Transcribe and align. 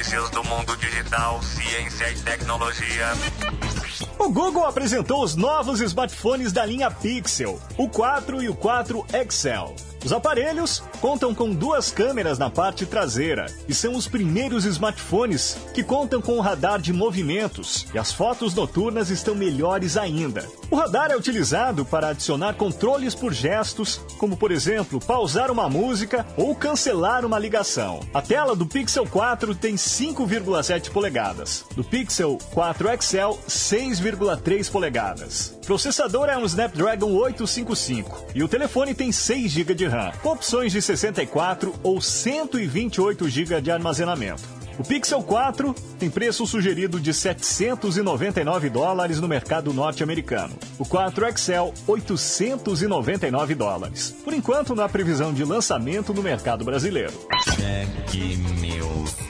notícias 0.00 0.30
do 0.30 0.42
mundo 0.44 0.74
digital, 0.78 1.42
ciência 1.42 2.10
e 2.10 2.18
tecnologia. 2.20 3.08
O 4.18 4.30
Google 4.30 4.64
apresentou 4.64 5.22
os 5.22 5.36
novos 5.36 5.80
smartphones 5.80 6.52
da 6.52 6.64
linha 6.64 6.90
Pixel, 6.90 7.60
o 7.76 7.86
4 7.86 8.42
e 8.42 8.48
o 8.48 8.54
4 8.54 9.04
Excel. 9.12 9.74
Os 10.04 10.12
aparelhos 10.14 10.82
contam 11.00 11.34
com 11.34 11.52
duas 11.52 11.90
câmeras 11.90 12.38
na 12.38 12.48
parte 12.48 12.86
traseira 12.86 13.46
e 13.68 13.74
são 13.74 13.94
os 13.94 14.08
primeiros 14.08 14.64
smartphones 14.64 15.58
que 15.74 15.82
contam 15.82 16.22
com 16.22 16.38
o 16.38 16.40
radar 16.40 16.80
de 16.80 16.90
movimentos 16.90 17.86
e 17.92 17.98
as 17.98 18.10
fotos 18.10 18.54
noturnas 18.54 19.10
estão 19.10 19.34
melhores 19.34 19.98
ainda. 19.98 20.48
O 20.70 20.76
radar 20.76 21.10
é 21.10 21.16
utilizado 21.16 21.84
para 21.84 22.08
adicionar 22.08 22.54
controles 22.54 23.14
por 23.14 23.34
gestos, 23.34 24.00
como 24.16 24.38
por 24.38 24.50
exemplo 24.50 25.00
pausar 25.00 25.50
uma 25.50 25.68
música 25.68 26.26
ou 26.34 26.54
cancelar 26.54 27.26
uma 27.26 27.38
ligação. 27.38 28.00
A 28.14 28.22
tela 28.22 28.56
do 28.56 28.64
Pixel 28.64 29.06
4 29.06 29.54
tem 29.54 29.76
5,7 29.90 30.90
polegadas, 30.90 31.64
do 31.74 31.82
Pixel 31.82 32.38
4 32.52 32.90
Excel 32.92 33.38
6,3 33.48 34.70
polegadas. 34.70 35.58
Processador 35.66 36.28
é 36.28 36.38
um 36.38 36.44
Snapdragon 36.44 37.12
855 37.12 38.26
e 38.34 38.42
o 38.42 38.48
telefone 38.48 38.94
tem 38.94 39.10
6 39.10 39.50
GB 39.50 39.74
de 39.74 39.86
RAM, 39.86 40.12
com 40.22 40.30
opções 40.30 40.70
de 40.70 40.80
64 40.80 41.74
ou 41.82 42.00
128 42.00 43.28
GB 43.28 43.60
de 43.60 43.70
armazenamento. 43.72 44.60
O 44.78 44.84
Pixel 44.84 45.22
4 45.22 45.74
tem 45.98 46.08
preço 46.08 46.46
sugerido 46.46 46.98
de 46.98 47.12
799 47.12 48.70
dólares 48.70 49.20
no 49.20 49.28
mercado 49.28 49.74
norte-americano. 49.74 50.54
O 50.78 50.86
4 50.86 51.26
Excel, 51.26 51.74
899 51.86 53.54
dólares. 53.56 54.14
Por 54.24 54.32
enquanto, 54.32 54.80
há 54.80 54.88
previsão 54.88 55.34
de 55.34 55.44
lançamento 55.44 56.14
no 56.14 56.22
mercado 56.22 56.64
brasileiro. 56.64 57.12
Check 57.56 58.14
News. 58.60 59.29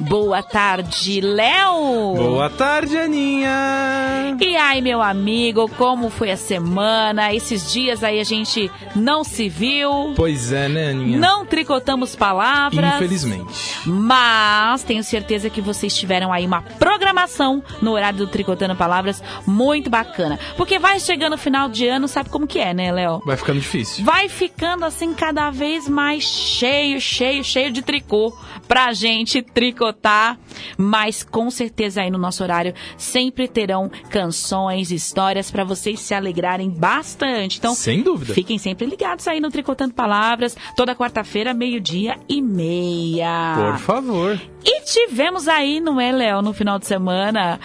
Boa 0.00 0.42
tarde, 0.42 1.20
Léo. 1.20 2.14
Boa 2.16 2.48
tarde, 2.48 2.96
Aninha. 2.96 4.36
E 4.40 4.56
aí, 4.56 4.80
meu 4.80 5.02
amigo, 5.02 5.68
como 5.76 6.08
foi 6.08 6.30
a 6.30 6.36
semana? 6.36 7.34
Esses 7.34 7.70
dias 7.70 8.02
aí 8.02 8.18
a 8.18 8.24
gente 8.24 8.70
não 8.96 9.22
se 9.22 9.48
viu. 9.48 10.14
Pois 10.16 10.50
é, 10.50 10.68
né, 10.68 10.90
Aninha? 10.90 11.18
Não 11.18 11.44
tricotamos 11.44 12.16
palavras. 12.16 12.94
Infelizmente. 12.94 13.80
Mas 13.84 14.82
tenho 14.82 15.04
certeza 15.04 15.50
que 15.50 15.60
vocês 15.60 15.94
tiveram 15.94 16.32
aí 16.32 16.46
uma 16.46 16.62
programação 16.62 17.62
no 17.82 17.92
horário 17.92 18.18
do 18.18 18.26
Tricotando 18.26 18.74
Palavras 18.74 18.93
palavras 18.94 19.22
muito 19.46 19.90
bacana. 19.90 20.38
Porque 20.56 20.78
vai 20.78 21.00
chegando 21.00 21.34
o 21.34 21.38
final 21.38 21.68
de 21.68 21.86
ano, 21.88 22.06
sabe 22.06 22.30
como 22.30 22.46
que 22.46 22.60
é, 22.60 22.72
né, 22.72 22.92
Léo? 22.92 23.20
Vai 23.26 23.36
ficando 23.36 23.60
difícil. 23.60 24.04
Vai 24.04 24.28
ficando 24.28 24.84
assim 24.84 25.12
cada 25.12 25.50
vez 25.50 25.88
mais 25.88 26.22
cheio, 26.22 27.00
cheio, 27.00 27.42
cheio 27.42 27.72
de 27.72 27.82
tricô 27.82 28.36
pra 28.68 28.92
gente 28.92 29.42
tricotar. 29.42 30.38
Mas 30.76 31.22
com 31.22 31.50
certeza 31.50 32.02
aí 32.02 32.10
no 32.10 32.18
nosso 32.18 32.42
horário 32.42 32.74
sempre 32.96 33.48
terão 33.48 33.90
canções, 34.10 34.90
histórias 34.90 35.50
para 35.50 35.64
vocês 35.64 36.00
se 36.00 36.14
alegrarem 36.14 36.70
bastante. 36.70 37.58
Então, 37.58 37.74
sem 37.74 38.02
dúvida. 38.02 38.32
Fiquem 38.32 38.58
sempre 38.58 38.86
ligados 38.86 39.26
aí 39.26 39.40
no 39.40 39.50
Tricotando 39.50 39.94
Palavras, 39.94 40.56
toda 40.76 40.94
quarta-feira, 40.94 41.52
meio-dia 41.52 42.16
e 42.28 42.40
meia. 42.40 43.54
Por 43.56 43.78
favor. 43.78 44.40
E 44.64 44.80
tivemos 44.82 45.46
aí, 45.46 45.80
não 45.80 46.00
é, 46.00 46.10
Léo, 46.10 46.40
no 46.42 46.52
final 46.52 46.78
de 46.78 46.86
semana, 46.86 47.60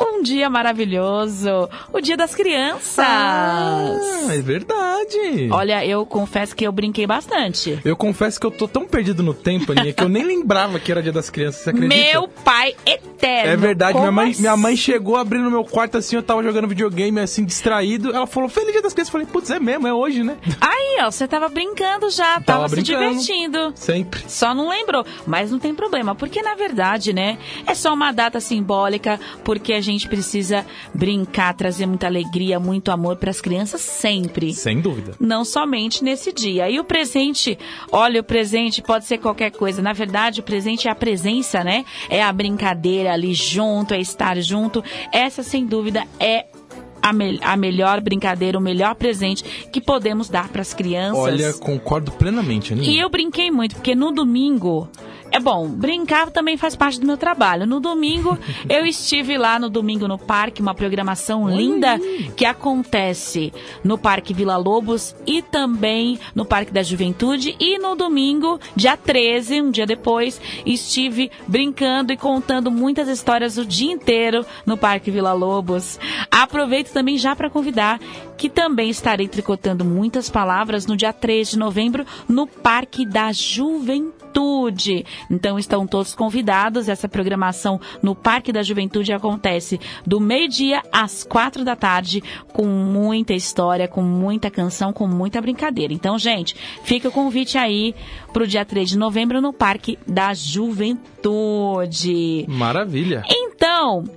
um 0.00 0.22
dia 0.22 0.48
maravilhoso, 0.48 1.68
o 1.92 2.00
Dia 2.00 2.16
das 2.16 2.34
Crianças. 2.34 2.98
Ah, 2.98 3.94
é 4.30 4.38
verdade. 4.38 5.48
Olha, 5.52 5.84
eu 5.84 6.06
confesso 6.06 6.56
que 6.56 6.66
eu 6.66 6.72
brinquei 6.72 7.06
bastante. 7.06 7.78
Eu 7.84 7.96
confesso 7.96 8.40
que 8.40 8.46
eu 8.46 8.50
tô 8.50 8.66
tão 8.66 8.86
perdido 8.86 9.22
no 9.22 9.34
tempo, 9.34 9.72
Aninha, 9.72 9.92
que 9.92 10.02
eu 10.02 10.08
nem 10.08 10.24
lembrava 10.24 10.80
que 10.80 10.90
era 10.90 11.02
Dia 11.02 11.12
das 11.12 11.28
Crianças, 11.28 11.62
você 11.62 11.70
acredita? 11.70 11.94
Meu 11.94 12.28
pai 12.28 12.74
eterno. 12.86 13.50
É 13.50 13.56
verdade, 13.56 13.98
minha 13.98 14.12
mãe, 14.12 14.30
assim? 14.30 14.40
minha 14.40 14.56
mãe 14.56 14.76
chegou 14.76 15.16
abrindo 15.16 15.50
meu 15.50 15.64
quarto 15.64 15.98
assim, 15.98 16.16
eu 16.16 16.22
tava 16.22 16.42
jogando 16.42 16.66
videogame 16.66 17.20
assim, 17.20 17.44
distraído. 17.44 18.14
Ela 18.14 18.26
falou, 18.26 18.48
Feliz 18.48 18.72
Dia 18.72 18.82
das 18.82 18.92
Crianças. 18.92 19.12
Eu 19.12 19.20
falei, 19.20 19.26
putz, 19.26 19.50
é 19.50 19.60
mesmo, 19.60 19.86
é 19.86 19.92
hoje, 19.92 20.22
né? 20.22 20.36
Aí, 20.60 20.98
ó, 21.02 21.10
você 21.10 21.28
tava 21.28 21.48
brincando 21.48 22.08
já, 22.10 22.40
tava, 22.40 22.62
tava 22.62 22.68
se 22.68 22.82
divertindo. 22.82 23.72
Sempre. 23.74 24.22
Só 24.28 24.54
não 24.54 24.68
lembrou. 24.68 25.04
Mas 25.26 25.50
não 25.50 25.58
tem 25.58 25.74
problema, 25.74 26.14
porque 26.14 26.39
na 26.42 26.54
verdade, 26.54 27.12
né, 27.12 27.38
é 27.66 27.74
só 27.74 27.92
uma 27.92 28.12
data 28.12 28.40
simbólica, 28.40 29.18
porque 29.44 29.72
a 29.72 29.80
gente 29.80 30.08
precisa 30.08 30.64
brincar, 30.94 31.54
trazer 31.54 31.86
muita 31.86 32.06
alegria, 32.06 32.58
muito 32.58 32.90
amor 32.90 33.16
para 33.16 33.30
as 33.30 33.40
crianças 33.40 33.80
sempre. 33.80 34.52
Sem 34.52 34.80
dúvida. 34.80 35.14
Não 35.18 35.44
somente 35.44 36.04
nesse 36.04 36.32
dia. 36.32 36.70
E 36.70 36.78
o 36.78 36.84
presente, 36.84 37.58
olha, 37.90 38.20
o 38.20 38.24
presente 38.24 38.82
pode 38.82 39.04
ser 39.04 39.18
qualquer 39.18 39.50
coisa. 39.50 39.82
Na 39.82 39.92
verdade, 39.92 40.40
o 40.40 40.42
presente 40.42 40.88
é 40.88 40.90
a 40.90 40.94
presença, 40.94 41.64
né? 41.64 41.84
É 42.08 42.22
a 42.22 42.32
brincadeira 42.32 43.12
ali 43.12 43.34
junto, 43.34 43.94
é 43.94 44.00
estar 44.00 44.40
junto. 44.40 44.82
Essa, 45.12 45.42
sem 45.42 45.66
dúvida, 45.66 46.04
é 46.18 46.46
a, 47.02 47.12
me 47.12 47.38
a, 47.42 47.56
melhor 47.56 48.00
brincadeira, 48.00 48.58
o 48.58 48.60
melhor 48.60 48.94
presente 48.94 49.42
que 49.72 49.80
podemos 49.80 50.28
dar 50.28 50.48
para 50.48 50.62
as 50.62 50.74
crianças. 50.74 51.22
Olha, 51.22 51.52
concordo 51.54 52.12
plenamente. 52.12 52.74
E 52.74 52.98
eu 52.98 53.08
brinquei 53.08 53.50
muito, 53.50 53.76
porque 53.76 53.94
no 53.94 54.12
domingo 54.12 54.88
É 55.32 55.38
bom, 55.38 55.68
brincar 55.68 56.30
também 56.30 56.56
faz 56.56 56.74
parte 56.74 56.98
do 56.98 57.06
meu 57.06 57.16
trabalho. 57.16 57.66
No 57.66 57.78
domingo, 57.78 58.36
eu 58.68 58.84
estive 58.84 59.38
lá 59.38 59.58
no 59.58 59.70
domingo 59.70 60.08
no 60.08 60.18
parque, 60.18 60.60
uma 60.60 60.74
programação 60.74 61.48
linda 61.48 61.98
que 62.36 62.44
acontece 62.44 63.52
no 63.84 63.96
Parque 63.96 64.34
Vila 64.34 64.56
Lobos 64.56 65.14
e 65.26 65.40
também 65.40 66.18
no 66.34 66.44
Parque 66.44 66.72
da 66.72 66.82
Juventude. 66.82 67.54
E 67.60 67.78
no 67.78 67.94
domingo, 67.94 68.58
dia 68.74 68.96
13, 68.96 69.62
um 69.62 69.70
dia 69.70 69.86
depois, 69.86 70.40
estive 70.66 71.30
brincando 71.46 72.12
e 72.12 72.16
contando 72.16 72.70
muitas 72.70 73.08
histórias 73.08 73.56
o 73.56 73.64
dia 73.64 73.92
inteiro 73.92 74.44
no 74.66 74.76
Parque 74.76 75.10
Vila 75.10 75.32
Lobos. 75.32 75.98
Aproveito 76.30 76.92
também 76.92 77.16
já 77.16 77.36
para 77.36 77.50
convidar 77.50 78.00
que 78.40 78.48
também 78.48 78.88
estarei 78.88 79.28
tricotando 79.28 79.84
muitas 79.84 80.30
palavras 80.30 80.86
no 80.86 80.96
dia 80.96 81.12
3 81.12 81.50
de 81.50 81.58
novembro 81.58 82.06
no 82.26 82.46
Parque 82.46 83.04
da 83.04 83.30
Juventude. 83.32 85.04
Então 85.30 85.58
estão 85.58 85.86
todos 85.86 86.14
convidados. 86.14 86.88
Essa 86.88 87.06
programação 87.06 87.78
no 88.02 88.14
Parque 88.14 88.50
da 88.50 88.62
Juventude 88.62 89.12
acontece 89.12 89.78
do 90.06 90.18
meio-dia 90.18 90.80
às 90.90 91.22
quatro 91.22 91.66
da 91.66 91.76
tarde, 91.76 92.22
com 92.50 92.64
muita 92.64 93.34
história, 93.34 93.86
com 93.86 94.00
muita 94.00 94.50
canção, 94.50 94.90
com 94.90 95.06
muita 95.06 95.38
brincadeira. 95.42 95.92
Então, 95.92 96.18
gente, 96.18 96.56
fica 96.82 97.10
o 97.10 97.12
convite 97.12 97.58
aí 97.58 97.94
para 98.32 98.44
o 98.44 98.46
dia 98.46 98.64
3 98.64 98.88
de 98.88 98.96
novembro 98.96 99.42
no 99.42 99.52
Parque 99.52 99.98
da 100.06 100.32
Juventude. 100.32 102.46
Maravilha. 102.48 103.22
Então, 103.28 103.49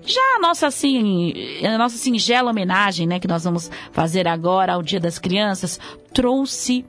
já 0.05 0.21
a 0.37 0.39
nossa, 0.39 0.67
assim, 0.67 1.33
a 1.65 1.77
nossa 1.77 1.97
singela 1.97 2.51
homenagem, 2.51 3.05
né, 3.05 3.19
que 3.19 3.27
nós 3.27 3.43
vamos 3.43 3.69
fazer 3.91 4.27
agora 4.27 4.73
ao 4.73 4.81
Dia 4.81 4.99
das 4.99 5.19
Crianças, 5.19 5.79
trouxe 6.13 6.85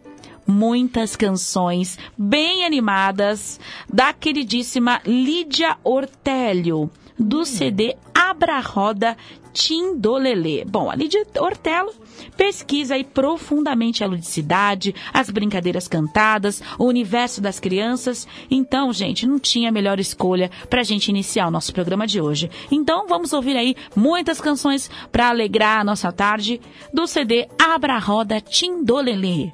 muitas 0.47 1.17
canções 1.17 1.99
bem 2.17 2.65
animadas 2.65 3.59
da 3.93 4.12
queridíssima 4.12 5.01
Lídia 5.05 5.77
Ortélio, 5.83 6.91
do 7.19 7.45
CD 7.45 7.97
Abra 8.15 8.61
Roda 8.61 9.17
Tindolelê. 9.53 10.65
Bom, 10.65 10.91
a 10.91 10.95
Lídia 10.95 11.27
Ortelo 11.39 11.93
pesquisa 12.37 12.94
aí 12.94 13.05
profundamente 13.05 14.02
a 14.02 14.06
ludicidade, 14.06 14.94
as 15.12 15.31
brincadeiras 15.31 15.88
cantadas, 15.88 16.62
o 16.78 16.84
universo 16.84 17.40
das 17.40 17.61
crianças. 17.61 18.26
Então, 18.50 18.93
gente, 18.93 19.26
não 19.26 19.38
tinha 19.38 19.72
melhor 19.72 19.99
escolha 19.99 20.50
para 20.69 20.81
a 20.81 20.84
gente 20.84 21.08
iniciar 21.08 21.49
o 21.49 21.50
nosso 21.50 21.72
programa 21.72 22.06
de 22.06 22.20
hoje. 22.20 22.50
Então, 22.70 23.06
vamos 23.06 23.32
ouvir 23.32 23.56
aí 23.56 23.76
muitas 23.94 24.40
canções 24.40 24.90
para 25.11 25.28
alegrar 25.28 25.81
a 25.81 25.84
nossa 25.84 26.12
tarde 26.12 26.61
do 26.93 27.06
CD 27.06 27.49
Abra 27.58 27.99
Roda 27.99 28.40
Tindolelê. 28.40 29.50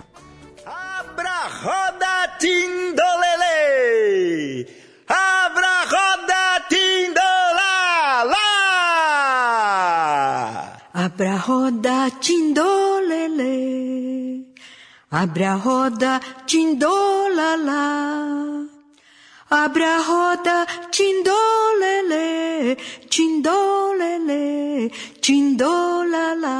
Abra 1.20 1.48
roda 1.48 2.36
tindolele! 2.38 3.84
Abra 5.08 5.84
roda 5.84 6.60
tindolala! 6.68 7.79
Abra 11.02 11.36
roda 11.46 12.10
tindolele! 12.20 13.54
Abra 15.10 15.54
roda 15.64 16.20
tindolala! 16.46 17.84
Abra 19.50 19.94
roda 20.06 20.66
tindolele! 20.92 22.76
Tindolele! 23.08 24.44
Tindolala! 25.24 26.58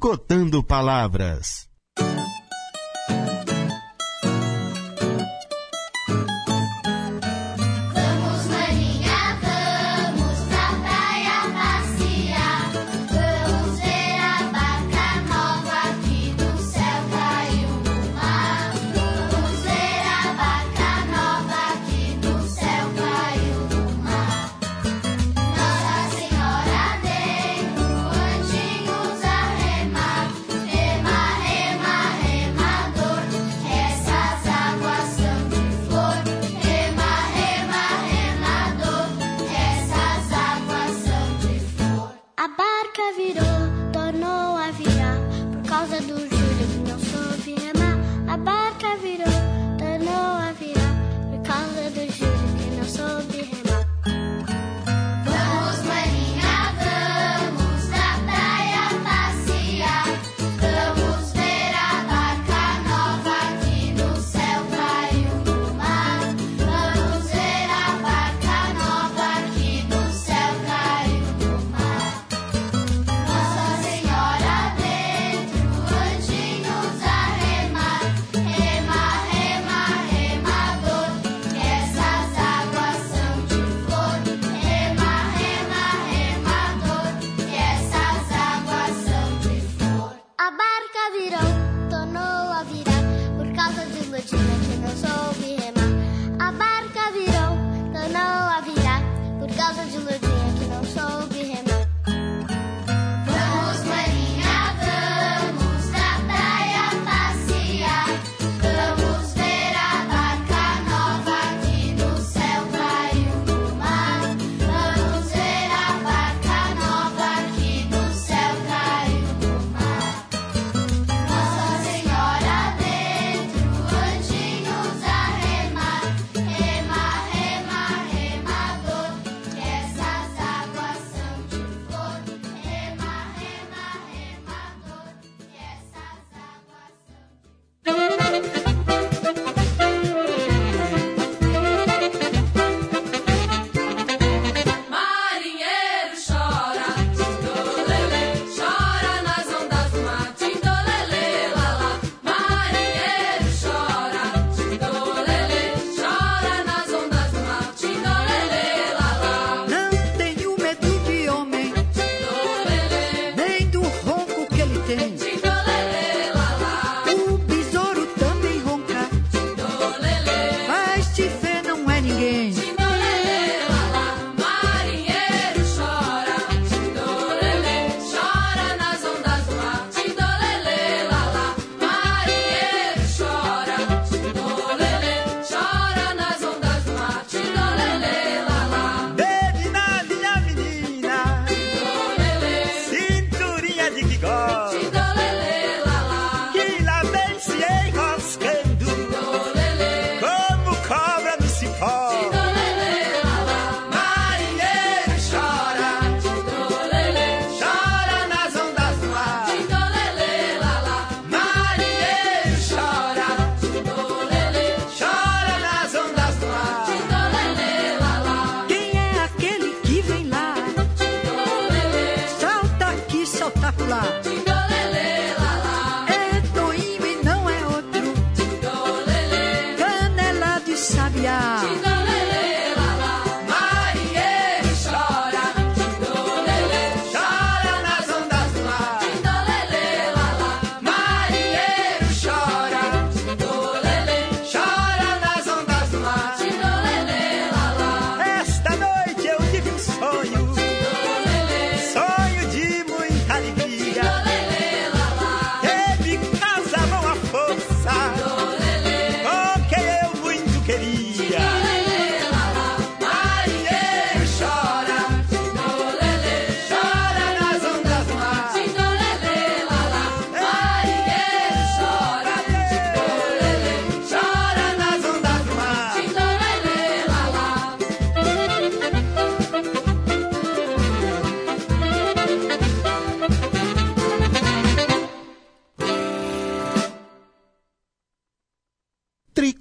Tricotando 0.00 0.62
Palavras. 0.62 1.67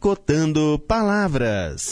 Tricotando 0.08 0.82
palavras. 0.88 1.92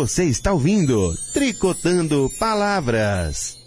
Você 0.00 0.24
está 0.24 0.50
ouvindo 0.50 1.14
Tricotando 1.34 2.30
Palavras. 2.38 3.58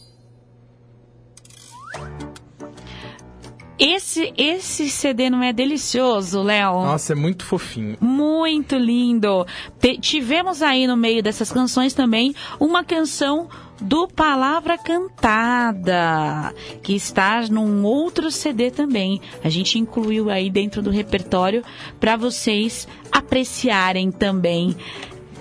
Esse, 3.78 4.34
esse 4.36 4.90
CD 4.90 5.30
não 5.30 5.44
é 5.44 5.54
delicioso, 5.54 6.42
Léo? 6.42 6.74
Nossa, 6.74 7.14
é 7.14 7.16
muito 7.16 7.46
fofinho. 7.46 7.98
Muito 8.02 8.76
lindo. 8.76 9.46
Te- 9.80 10.00
tivemos 10.00 10.64
aí 10.64 10.88
no 10.88 10.98
meio 10.98 11.22
dessas 11.22 11.52
canções 11.52 11.94
também 11.94 12.34
uma 12.60 12.84
canção 12.84 13.48
do 13.80 14.08
Palavra 14.08 14.76
Cantada, 14.76 16.52
que 16.82 16.96
está 16.96 17.42
num 17.48 17.84
outro 17.84 18.32
CD 18.32 18.72
também. 18.72 19.22
A 19.44 19.50
gente 19.50 19.78
incluiu 19.78 20.32
aí 20.32 20.50
dentro 20.50 20.82
do 20.82 20.90
repertório 20.90 21.64
para 22.00 22.16
vocês 22.16 22.88
apreciarem 23.12 24.12
também 24.12 24.76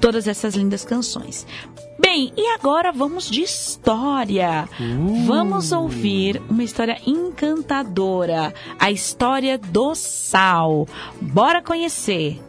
todas 0.03 0.27
essas 0.27 0.57
lindas 0.57 0.85
canções. 0.85 1.47
Bem, 1.97 2.33
e 2.37 2.45
agora 2.49 2.91
vamos 2.91 3.31
de 3.31 3.43
história. 3.43 4.69
Vamos 5.25 5.71
ouvir 5.71 6.43
uma 6.51 6.65
história 6.65 7.01
encantadora, 7.07 8.53
a 8.81 8.91
história 8.91 9.57
do 9.57 9.95
sal. 9.95 10.89
Bora 11.21 11.63
conhecer. 11.63 12.43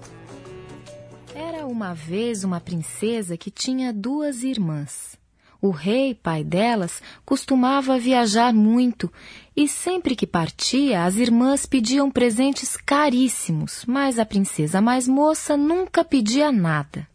Era 1.35 1.67
uma 1.67 1.93
vez 1.93 2.43
uma 2.43 2.59
princesa 2.59 3.37
que 3.37 3.51
tinha 3.51 3.93
duas 3.93 4.41
irmãs. 4.41 5.15
O 5.61 5.69
rei, 5.69 6.15
pai 6.15 6.43
delas, 6.43 7.03
costumava 7.23 7.99
viajar 7.99 8.51
muito 8.51 9.13
e 9.55 9.67
sempre 9.67 10.15
que 10.15 10.25
partia, 10.25 11.05
as 11.05 11.15
irmãs 11.17 11.67
pediam 11.67 12.09
presentes 12.09 12.75
caríssimos, 12.75 13.85
mas 13.87 14.17
a 14.17 14.25
princesa 14.25 14.81
mais 14.81 15.07
moça 15.07 15.55
nunca 15.55 16.03
pedia 16.03 16.51
nada. 16.51 17.12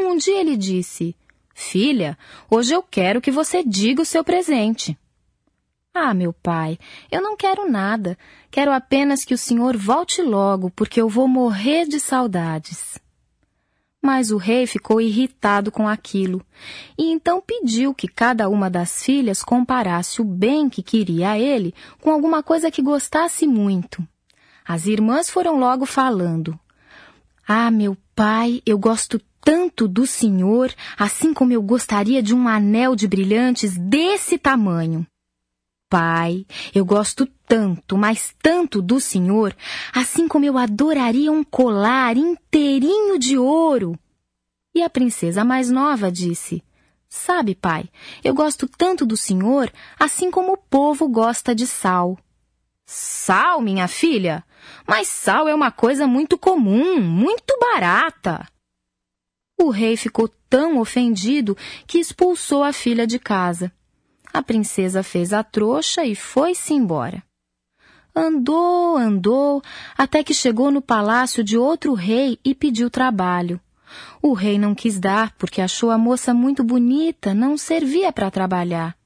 Um 0.00 0.16
dia 0.16 0.40
ele 0.40 0.56
disse: 0.56 1.14
Filha, 1.54 2.18
hoje 2.50 2.72
eu 2.72 2.82
quero 2.82 3.20
que 3.20 3.30
você 3.30 3.62
diga 3.62 4.02
o 4.02 4.06
seu 4.06 4.24
presente. 4.24 4.98
Ah, 5.92 6.14
meu 6.14 6.32
pai, 6.32 6.78
eu 7.10 7.20
não 7.20 7.36
quero 7.36 7.70
nada. 7.70 8.16
Quero 8.50 8.72
apenas 8.72 9.24
que 9.24 9.34
o 9.34 9.38
senhor 9.38 9.76
volte 9.76 10.22
logo, 10.22 10.70
porque 10.70 11.00
eu 11.00 11.08
vou 11.08 11.28
morrer 11.28 11.86
de 11.86 12.00
saudades. 12.00 12.98
Mas 14.02 14.30
o 14.30 14.38
rei 14.38 14.66
ficou 14.66 15.00
irritado 15.00 15.70
com 15.70 15.86
aquilo 15.86 16.42
e 16.96 17.12
então 17.12 17.42
pediu 17.42 17.92
que 17.92 18.08
cada 18.08 18.48
uma 18.48 18.70
das 18.70 19.04
filhas 19.04 19.42
comparasse 19.42 20.22
o 20.22 20.24
bem 20.24 20.70
que 20.70 20.82
queria 20.82 21.32
a 21.32 21.38
ele 21.38 21.74
com 22.00 22.10
alguma 22.10 22.42
coisa 22.42 22.70
que 22.70 22.80
gostasse 22.80 23.46
muito. 23.46 24.02
As 24.66 24.86
irmãs 24.86 25.28
foram 25.28 25.58
logo 25.58 25.84
falando: 25.84 26.58
Ah, 27.46 27.70
meu 27.70 27.94
pai, 28.14 28.62
eu 28.64 28.78
gosto 28.78 29.20
tanto 29.40 29.88
do 29.88 30.06
senhor, 30.06 30.72
assim 30.98 31.32
como 31.32 31.52
eu 31.52 31.62
gostaria 31.62 32.22
de 32.22 32.34
um 32.34 32.46
anel 32.46 32.94
de 32.94 33.08
brilhantes 33.08 33.76
desse 33.76 34.38
tamanho. 34.38 35.06
Pai, 35.88 36.46
eu 36.72 36.84
gosto 36.84 37.26
tanto, 37.48 37.98
mas 37.98 38.32
tanto 38.40 38.80
do 38.80 39.00
senhor, 39.00 39.56
assim 39.92 40.28
como 40.28 40.44
eu 40.44 40.56
adoraria 40.56 41.32
um 41.32 41.42
colar 41.42 42.16
inteirinho 42.16 43.18
de 43.18 43.36
ouro. 43.36 43.98
E 44.72 44.82
a 44.82 44.88
princesa 44.88 45.44
mais 45.44 45.68
nova 45.68 46.12
disse: 46.12 46.62
Sabe, 47.08 47.56
pai, 47.56 47.88
eu 48.22 48.32
gosto 48.32 48.68
tanto 48.68 49.04
do 49.04 49.16
senhor, 49.16 49.68
assim 49.98 50.30
como 50.30 50.52
o 50.52 50.56
povo 50.56 51.08
gosta 51.08 51.56
de 51.56 51.66
sal. 51.66 52.16
Sal, 52.86 53.60
minha 53.60 53.88
filha? 53.88 54.44
Mas 54.86 55.08
sal 55.08 55.48
é 55.48 55.54
uma 55.54 55.72
coisa 55.72 56.06
muito 56.06 56.38
comum, 56.38 57.00
muito 57.00 57.58
barata. 57.60 58.46
O 59.62 59.68
rei 59.68 59.94
ficou 59.94 60.26
tão 60.48 60.78
ofendido 60.78 61.54
que 61.86 61.98
expulsou 61.98 62.64
a 62.64 62.72
filha 62.72 63.06
de 63.06 63.18
casa. 63.18 63.70
A 64.32 64.42
princesa 64.42 65.02
fez 65.02 65.34
a 65.34 65.44
trouxa 65.44 66.02
e 66.02 66.14
foi-se 66.14 66.72
embora. 66.72 67.22
Andou, 68.16 68.96
andou, 68.96 69.60
até 69.98 70.24
que 70.24 70.32
chegou 70.32 70.70
no 70.70 70.80
palácio 70.80 71.44
de 71.44 71.58
outro 71.58 71.92
rei 71.92 72.38
e 72.42 72.54
pediu 72.54 72.88
trabalho. 72.88 73.60
O 74.22 74.32
rei 74.32 74.58
não 74.58 74.74
quis 74.74 74.98
dar 74.98 75.34
porque 75.36 75.60
achou 75.60 75.90
a 75.90 75.98
moça 75.98 76.32
muito 76.32 76.64
bonita, 76.64 77.34
não 77.34 77.58
servia 77.58 78.10
para 78.10 78.30
trabalhar. 78.30 78.96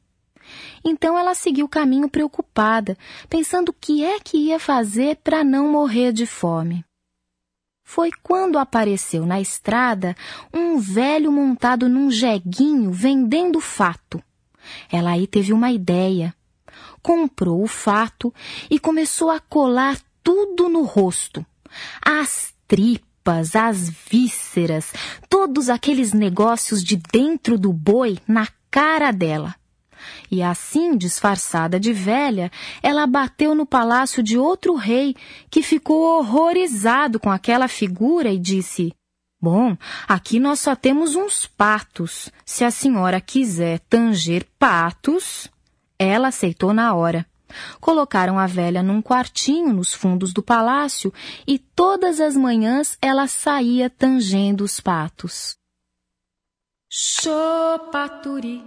Então 0.85 1.19
ela 1.19 1.35
seguiu 1.35 1.67
o 1.67 1.69
caminho 1.69 2.09
preocupada, 2.09 2.97
pensando 3.29 3.71
o 3.71 3.75
que 3.75 4.05
é 4.05 4.21
que 4.21 4.37
ia 4.37 4.61
fazer 4.61 5.17
para 5.17 5.43
não 5.43 5.69
morrer 5.69 6.13
de 6.13 6.27
fome. 6.27 6.85
Foi 7.85 8.11
quando 8.23 8.59
apareceu 8.59 9.27
na 9.27 9.41
estrada 9.41 10.17
um 10.53 10.79
velho 10.79 11.31
montado 11.31 11.89
num 11.89 12.11
jeguinho 12.11 12.91
vendendo 12.91 13.61
fato. 13.61 14.23
Ela 14.91 15.11
aí 15.11 15.27
teve 15.27 15.53
uma 15.53 15.71
ideia. 15.71 16.35
Comprou 17.03 17.63
o 17.63 17.69
fato 17.69 18.33
e 18.71 18.79
começou 18.79 19.31
a 19.31 19.39
colar 19.39 19.99
tudo 20.23 20.69
no 20.69 20.83
rosto. 20.83 21.45
As 22.05 22.55
tripas, 22.67 23.55
as 23.55 23.91
vísceras, 23.91 24.93
todos 25.29 25.69
aqueles 25.69 26.15
negócios 26.15 26.83
de 26.83 26.97
dentro 26.97 27.59
do 27.59 27.73
boi 27.73 28.19
na 28.27 28.49
cara 28.71 29.13
dela. 29.13 29.55
E 30.31 30.43
assim, 30.43 30.97
disfarçada 30.97 31.79
de 31.79 31.93
velha, 31.93 32.51
ela 32.83 33.07
bateu 33.07 33.55
no 33.55 33.67
palácio 33.67 34.23
de 34.23 34.39
outro 34.39 34.75
rei, 34.75 35.15
que 35.51 35.63
ficou 35.63 36.19
horrorizado 36.19 37.21
com 37.21 37.31
aquela 37.31 37.69
figura 37.69 38.31
e 38.31 38.39
disse: 38.39 38.95
Bom, 39.41 39.77
aqui 40.09 40.41
nós 40.41 40.61
só 40.61 40.75
temos 40.75 41.15
uns 41.15 41.47
patos. 41.47 42.31
Se 42.47 42.65
a 42.65 42.71
senhora 42.71 43.21
quiser 43.21 43.79
tanger 43.81 44.47
patos. 44.59 45.49
Ela 45.99 46.29
aceitou 46.29 46.73
na 46.73 46.95
hora. 46.95 47.27
Colocaram 47.81 48.39
a 48.39 48.47
velha 48.47 48.83
num 48.83 49.03
quartinho 49.03 49.73
nos 49.73 49.93
fundos 49.93 50.33
do 50.33 50.43
palácio 50.43 51.13
e 51.47 51.59
todas 51.59 52.21
as 52.21 52.37
manhãs 52.37 52.97
ela 53.01 53.29
saía 53.29 53.91
tangendo 53.91 54.65
os 54.65 54.81
patos. 54.81 55.57
Chopaturi, 56.91 58.65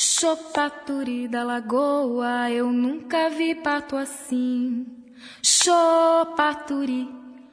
chopaturi 0.00 1.26
da 1.26 1.42
lagoa, 1.42 2.48
eu 2.52 2.70
nunca 2.70 3.28
vi 3.30 3.52
pato 3.56 3.96
assim. 3.96 4.86
Chopaturi, 5.42 7.08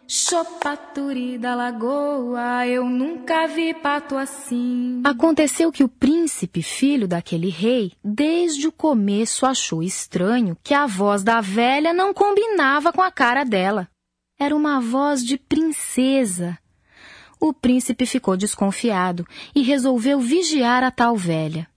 chopaturi 0.07 1.39
da 1.39 1.55
lagoa, 1.55 2.67
eu 2.67 2.85
nunca 2.85 3.47
vi 3.47 3.73
pato 3.73 4.15
assim. 4.15 5.01
Aconteceu 5.03 5.71
que 5.71 5.83
o 5.83 5.89
príncipe, 5.89 6.61
filho 6.61 7.07
daquele 7.07 7.49
rei, 7.49 7.93
desde 8.03 8.67
o 8.67 8.71
começo 8.71 9.47
achou 9.47 9.81
estranho 9.81 10.55
que 10.63 10.75
a 10.75 10.85
voz 10.85 11.23
da 11.23 11.41
velha 11.41 11.95
não 11.95 12.13
combinava 12.13 12.93
com 12.93 13.01
a 13.01 13.09
cara 13.09 13.43
dela. 13.43 13.89
Era 14.39 14.55
uma 14.55 14.79
voz 14.79 15.25
de 15.25 15.35
princesa. 15.39 16.59
O 17.39 17.51
príncipe 17.51 18.05
ficou 18.05 18.37
desconfiado 18.37 19.25
e 19.55 19.63
resolveu 19.63 20.19
vigiar 20.19 20.83
a 20.83 20.91
tal 20.91 21.17
velha. 21.17 21.67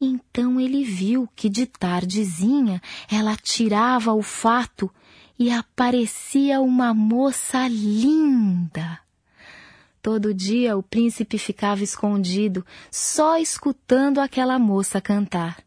Então 0.00 0.60
ele 0.60 0.84
viu 0.84 1.28
que 1.34 1.48
de 1.48 1.66
tardezinha 1.66 2.82
ela 3.10 3.34
tirava 3.36 4.12
o 4.12 4.22
fato 4.22 4.90
e 5.38 5.50
aparecia 5.50 6.60
uma 6.60 6.92
moça 6.92 7.66
linda. 7.66 9.00
Todo 10.02 10.34
dia 10.34 10.76
o 10.76 10.82
príncipe 10.82 11.38
ficava 11.38 11.82
escondido, 11.82 12.64
só 12.90 13.38
escutando 13.38 14.20
aquela 14.20 14.58
moça 14.58 15.00
cantar. 15.00 15.58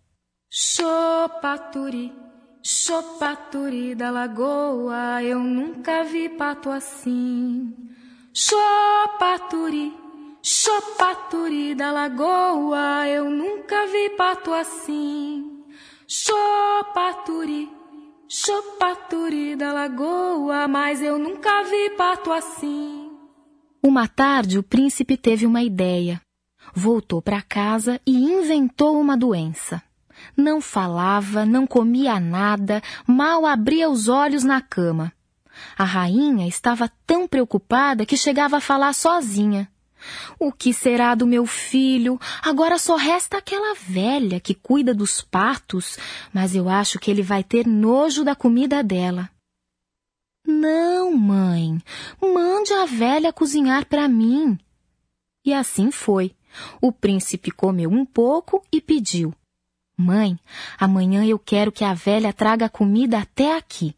Chopaturi, 0.51 2.13
chopaturi 2.63 3.95
da 3.95 4.09
lagoa, 4.09 5.21
eu 5.23 5.39
nunca 5.39 6.03
vi 6.03 6.29
pato 6.29 6.69
assim. 6.69 7.75
Chopaturi, 8.33 9.93
chopaturi 10.49 11.75
da 11.75 11.91
lagoa, 11.91 13.07
eu 13.07 13.29
nunca 13.29 13.85
vi 13.85 14.09
pato 14.17 14.51
assim. 14.51 15.63
Chopaturi, 16.07 17.69
chopaturi 18.27 19.55
da 19.55 19.71
lagoa, 19.71 20.67
mas 20.67 21.03
eu 21.03 21.19
nunca 21.19 21.63
vi 21.65 21.91
pato 21.91 22.31
assim. 22.31 23.11
Uma 23.83 24.07
tarde 24.07 24.57
o 24.57 24.63
príncipe 24.63 25.15
teve 25.15 25.45
uma 25.45 25.61
ideia. 25.61 26.19
Voltou 26.73 27.21
para 27.21 27.43
casa 27.43 28.01
e 28.03 28.11
inventou 28.11 28.99
uma 28.99 29.15
doença. 29.15 29.83
Não 30.35 30.59
falava, 30.59 31.45
não 31.45 31.67
comia 31.67 32.19
nada, 32.19 32.81
mal 33.05 33.45
abria 33.45 33.87
os 33.87 34.07
olhos 34.07 34.43
na 34.43 34.61
cama. 34.61 35.13
A 35.77 35.83
rainha 35.83 36.47
estava 36.47 36.91
tão 37.05 37.27
preocupada 37.27 38.03
que 38.03 38.17
chegava 38.17 38.57
a 38.57 38.61
falar 38.61 38.93
sozinha. 38.93 39.69
O 40.39 40.51
que 40.51 40.73
será 40.73 41.15
do 41.15 41.27
meu 41.27 41.45
filho? 41.45 42.19
Agora 42.41 42.77
só 42.77 42.95
resta 42.95 43.37
aquela 43.37 43.75
velha 43.75 44.39
que 44.39 44.53
cuida 44.53 44.93
dos 44.93 45.21
patos, 45.21 45.97
mas 46.33 46.55
eu 46.55 46.69
acho 46.69 46.99
que 46.99 47.09
ele 47.11 47.21
vai 47.21 47.43
ter 47.43 47.67
nojo 47.67 48.23
da 48.23 48.35
comida 48.35 48.83
dela. 48.83 49.29
Não, 50.45 51.15
mãe, 51.15 51.81
mande 52.21 52.73
a 52.73 52.85
velha 52.85 53.31
cozinhar 53.31 53.85
para 53.85 54.07
mim. 54.07 54.57
E 55.45 55.53
assim 55.53 55.91
foi. 55.91 56.35
O 56.81 56.91
príncipe 56.91 57.51
comeu 57.51 57.89
um 57.91 58.05
pouco 58.05 58.63
e 58.71 58.81
pediu: 58.81 59.33
Mãe, 59.95 60.39
amanhã 60.77 61.25
eu 61.25 61.37
quero 61.37 61.71
que 61.71 61.83
a 61.83 61.93
velha 61.93 62.33
traga 62.33 62.69
comida 62.69 63.19
até 63.19 63.55
aqui. 63.55 63.95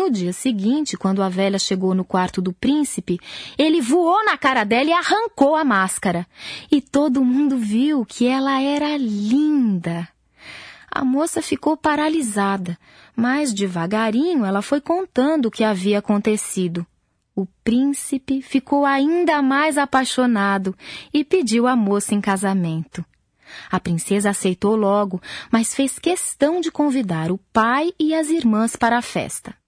No 0.00 0.10
dia 0.10 0.32
seguinte, 0.32 0.96
quando 0.96 1.22
a 1.22 1.28
velha 1.28 1.58
chegou 1.58 1.94
no 1.94 2.06
quarto 2.06 2.40
do 2.40 2.54
príncipe, 2.54 3.20
ele 3.58 3.82
voou 3.82 4.24
na 4.24 4.38
cara 4.38 4.64
dela 4.64 4.88
e 4.88 4.92
arrancou 4.94 5.54
a 5.54 5.62
máscara. 5.62 6.26
E 6.72 6.80
todo 6.80 7.22
mundo 7.22 7.58
viu 7.58 8.06
que 8.06 8.26
ela 8.26 8.62
era 8.62 8.96
linda. 8.96 10.08
A 10.90 11.04
moça 11.04 11.42
ficou 11.42 11.76
paralisada, 11.76 12.78
mas 13.14 13.52
devagarinho 13.52 14.46
ela 14.46 14.62
foi 14.62 14.80
contando 14.80 15.46
o 15.46 15.50
que 15.50 15.62
havia 15.62 15.98
acontecido. 15.98 16.86
O 17.36 17.44
príncipe 17.62 18.40
ficou 18.40 18.86
ainda 18.86 19.42
mais 19.42 19.76
apaixonado 19.76 20.74
e 21.12 21.22
pediu 21.22 21.66
a 21.66 21.76
moça 21.76 22.14
em 22.14 22.22
casamento. 22.22 23.04
A 23.70 23.78
princesa 23.78 24.30
aceitou 24.30 24.76
logo, 24.76 25.20
mas 25.52 25.74
fez 25.74 25.98
questão 25.98 26.58
de 26.58 26.70
convidar 26.70 27.30
o 27.30 27.36
pai 27.52 27.92
e 27.98 28.14
as 28.14 28.30
irmãs 28.30 28.76
para 28.76 28.96
a 28.96 29.02
festa. 29.02 29.59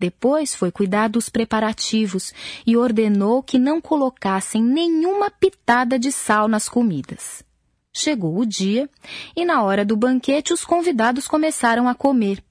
Depois 0.00 0.54
foi 0.54 0.72
cuidar 0.72 1.08
dos 1.08 1.28
preparativos 1.28 2.32
e 2.66 2.74
ordenou 2.74 3.42
que 3.42 3.58
não 3.58 3.82
colocassem 3.82 4.62
nenhuma 4.62 5.30
pitada 5.30 5.98
de 5.98 6.10
sal 6.10 6.48
nas 6.48 6.70
comidas. 6.70 7.44
Chegou 7.92 8.38
o 8.38 8.46
dia 8.46 8.88
e, 9.36 9.44
na 9.44 9.62
hora 9.62 9.84
do 9.84 9.94
banquete, 9.98 10.54
os 10.54 10.64
convidados 10.64 11.28
começaram 11.28 11.86
a 11.86 11.94
comer. 11.94 12.42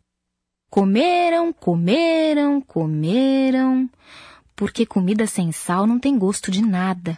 Comeram, 0.69 1.51
comeram, 1.51 2.61
comeram, 2.61 3.89
porque 4.55 4.85
comida 4.85 5.25
sem 5.25 5.51
sal 5.51 5.87
não 5.87 5.97
tem 5.97 6.19
gosto 6.19 6.51
de 6.51 6.61
nada. 6.61 7.17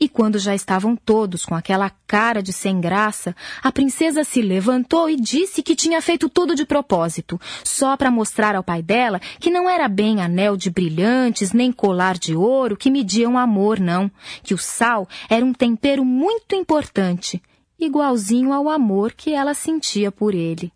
E 0.00 0.08
quando 0.08 0.38
já 0.38 0.54
estavam 0.54 0.96
todos 0.96 1.44
com 1.44 1.54
aquela 1.54 1.90
cara 2.06 2.42
de 2.42 2.52
sem 2.52 2.80
graça, 2.80 3.34
a 3.62 3.72
princesa 3.72 4.24
se 4.24 4.42
levantou 4.42 5.08
e 5.08 5.16
disse 5.16 5.62
que 5.62 5.74
tinha 5.74 6.00
feito 6.02 6.28
tudo 6.28 6.54
de 6.54 6.64
propósito, 6.64 7.40
só 7.62 7.96
para 7.96 8.10
mostrar 8.10 8.54
ao 8.54 8.62
pai 8.62 8.82
dela 8.82 9.20
que 9.40 9.50
não 9.50 9.68
era 9.68 9.88
bem 9.88 10.20
anel 10.20 10.56
de 10.56 10.70
brilhantes 10.70 11.52
nem 11.52 11.72
colar 11.72 12.18
de 12.18 12.34
ouro 12.34 12.76
que 12.76 12.90
mediam 12.90 13.38
amor, 13.38 13.80
não, 13.80 14.10
que 14.42 14.54
o 14.54 14.58
sal 14.58 15.08
era 15.28 15.44
um 15.44 15.52
tempero 15.52 16.04
muito 16.04 16.54
importante, 16.54 17.42
igualzinho 17.78 18.52
ao 18.52 18.68
amor 18.68 19.12
que 19.12 19.32
ela 19.32 19.54
sentia 19.54 20.12
por 20.12 20.34
ele. 20.34 20.72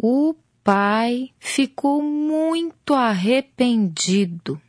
O 0.00 0.34
pai 0.62 1.30
ficou 1.38 2.02
muito 2.02 2.94
arrependido. 2.94 4.60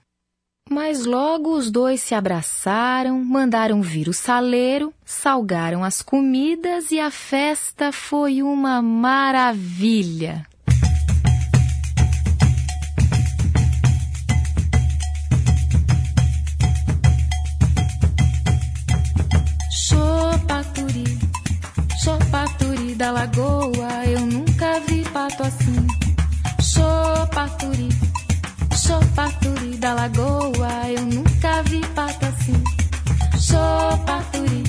Mas 0.72 1.06
logo 1.06 1.56
os 1.56 1.70
dois 1.70 2.02
se 2.02 2.16
abraçaram, 2.16 3.24
mandaram 3.24 3.84
vir 3.84 4.10
o 4.10 4.14
saleiro, 4.14 4.92
salgaram 5.06 5.84
as 5.84 6.02
comidas 6.02 6.90
e 6.90 7.00
a 7.00 7.12
festa 7.12 7.92
foi 7.92 8.42
uma 8.42 8.82
maravilha. 8.82 10.44
Chopaturi, 19.88 21.20
chopaturi 22.04 22.96
da 22.96 23.12
lagoa, 23.12 24.06
eu 24.08 24.26
nunca 24.26 24.80
vi 24.80 25.04
pato 25.14 25.44
assim. 25.44 25.86
Chopaturi, 26.60 27.90
chopaturi 28.86 29.78
da 29.78 29.94
lagoa, 29.96 30.92
eu 30.96 31.06
nunca 31.06 31.64
vi 31.64 31.82
pato 31.96 32.26
assim. 32.26 32.64
Chopaturi, 33.40 34.64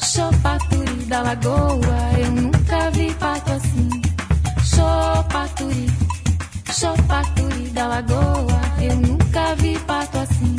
chopaturi 0.00 1.04
da 1.06 1.22
lagoa, 1.22 2.00
eu 2.18 2.30
nunca 2.30 2.90
vi 2.92 3.12
pato 3.14 3.52
assim. 3.52 3.88
Chopaturi, 4.64 5.86
chopaturi 6.72 7.68
da 7.70 7.86
lagoa, 7.88 8.60
eu 8.80 8.96
nunca 8.96 9.54
vi 9.56 9.76
pato 9.80 10.18
assim. 10.18 10.56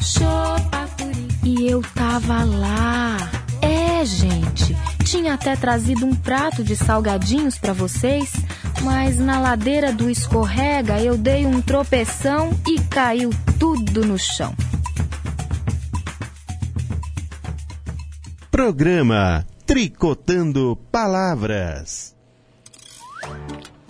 Chopaturi. 0.00 1.28
E 1.44 1.68
eu 1.70 1.80
tava 1.94 2.42
lá. 2.42 3.16
É, 3.62 4.04
gente, 4.04 4.76
tinha 5.04 5.34
até 5.34 5.54
trazido 5.54 6.04
um 6.04 6.14
prato 6.14 6.64
de 6.64 6.74
salgadinhos 6.74 7.58
para 7.58 7.72
vocês, 7.72 8.32
mas 8.82 9.18
na 9.18 9.40
ladeira 9.40 9.92
do 9.92 10.08
escorrega 10.10 11.00
eu 11.00 11.16
dei 11.16 11.44
um 11.46 11.60
tropeção 11.60 12.50
e 12.66 12.80
caiu 12.80 13.30
tudo 13.58 14.04
no 14.04 14.18
chão. 14.18 14.54
Programa 18.50 19.44
Tricotando 19.66 20.76
Palavras. 20.90 22.16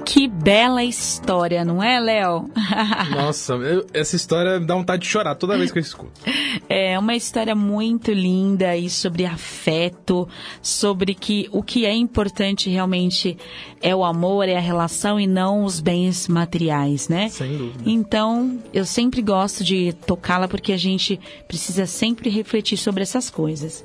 Que 0.05 0.27
bela 0.27 0.83
história, 0.83 1.65
não 1.65 1.83
é, 1.83 2.01
Léo? 2.01 2.51
Nossa, 3.13 3.53
eu- 3.55 3.87
essa 3.93 4.17
história 4.17 4.59
dá 4.59 4.75
vontade 4.75 5.03
de 5.03 5.09
chorar 5.09 5.35
toda 5.35 5.57
vez 5.59 5.71
que 5.71 5.79
eu 5.79 5.83
escuto. 5.83 6.21
É 6.69 6.99
uma 6.99 7.17
história 7.17 7.55
muito 7.55 8.13
linda 8.13 8.77
e 8.77 8.91
sobre 8.91 9.25
afeto, 9.25 10.29
sobre 10.61 11.15
que 11.15 11.49
o 11.51 11.63
que 11.63 11.87
é 11.87 11.95
importante 11.95 12.69
realmente 12.69 13.39
é 13.81 13.97
o 13.97 14.05
amor, 14.05 14.49
é 14.49 14.57
a 14.57 14.61
relação 14.61 15.19
e 15.19 15.27
não 15.27 15.65
os 15.65 15.81
bens 15.81 16.29
materiais, 16.29 17.09
né? 17.09 17.31
Sem 17.31 17.57
dúvida. 17.57 17.85
Então, 17.87 18.59
eu 18.73 18.85
sempre 18.85 19.23
gosto 19.23 19.65
de 19.65 19.95
tocá-la 20.07 20.47
porque 20.47 20.73
a 20.73 20.77
gente 20.77 21.19
precisa 21.47 21.87
sempre 21.87 22.29
refletir 22.29 22.77
sobre 22.77 23.03
essas 23.03 23.31
coisas. 23.31 23.85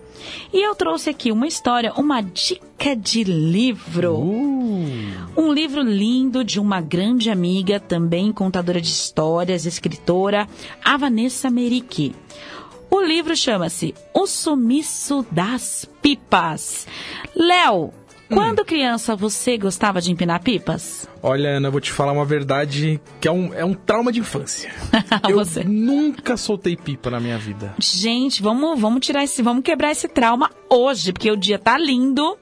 E 0.52 0.62
eu 0.65 0.76
trouxe 0.76 1.10
aqui 1.10 1.32
uma 1.32 1.48
história, 1.48 1.93
uma 1.93 2.22
dica 2.22 2.96
de 2.96 3.24
livro. 3.24 4.17
Um 5.38 5.54
livro 5.54 5.82
lindo 5.82 6.43
de 6.43 6.60
uma 6.60 6.82
grande 6.82 7.30
amiga, 7.30 7.80
também 7.80 8.32
contadora 8.32 8.82
de 8.82 8.89
histórias, 8.89 9.65
escritora, 9.65 10.48
a 10.84 10.98
Vanessa 10.98 11.50
Merick. 11.50 12.13
O 12.93 13.01
livro 13.01 13.36
chama-se 13.36 13.95
O 14.13 14.27
Sumiço 14.27 15.25
das 15.32 15.84
Pipas. 15.99 16.86
Léo, 17.36 17.91
quando 18.29 18.63
criança 18.63 19.15
você 19.15 19.58
gostava 19.58 19.99
de 19.99 20.12
empinar 20.12 20.43
pipas? 20.43 21.10
Olha, 21.19 21.58
Ana, 21.58 21.69
eu 21.69 21.71
vou 21.71 21.82
te 21.82 21.91
falar 21.91 22.12
uma 22.12 22.23
verdade 22.23 23.01
que 23.19 23.27
é 23.27 23.32
um, 23.32 23.51
é 23.51 23.65
um 23.65 23.73
trauma 23.73 24.12
de 24.12 24.19
infância. 24.19 24.71
eu 25.27 25.38
Você. 25.38 25.63
nunca 25.63 26.38
soltei 26.38 26.77
pipa 26.77 27.10
na 27.10 27.19
minha 27.19 27.39
vida. 27.39 27.73
Gente, 27.79 28.43
vamos, 28.43 28.79
vamos 28.79 29.03
tirar 29.03 29.23
esse, 29.23 29.41
vamos 29.41 29.63
quebrar 29.63 29.91
esse 29.91 30.08
trauma 30.08 30.51
hoje, 30.69 31.12
porque 31.12 31.32
o 31.32 31.36
dia 31.36 31.58
tá 31.58 31.75
lindo. 31.79 32.38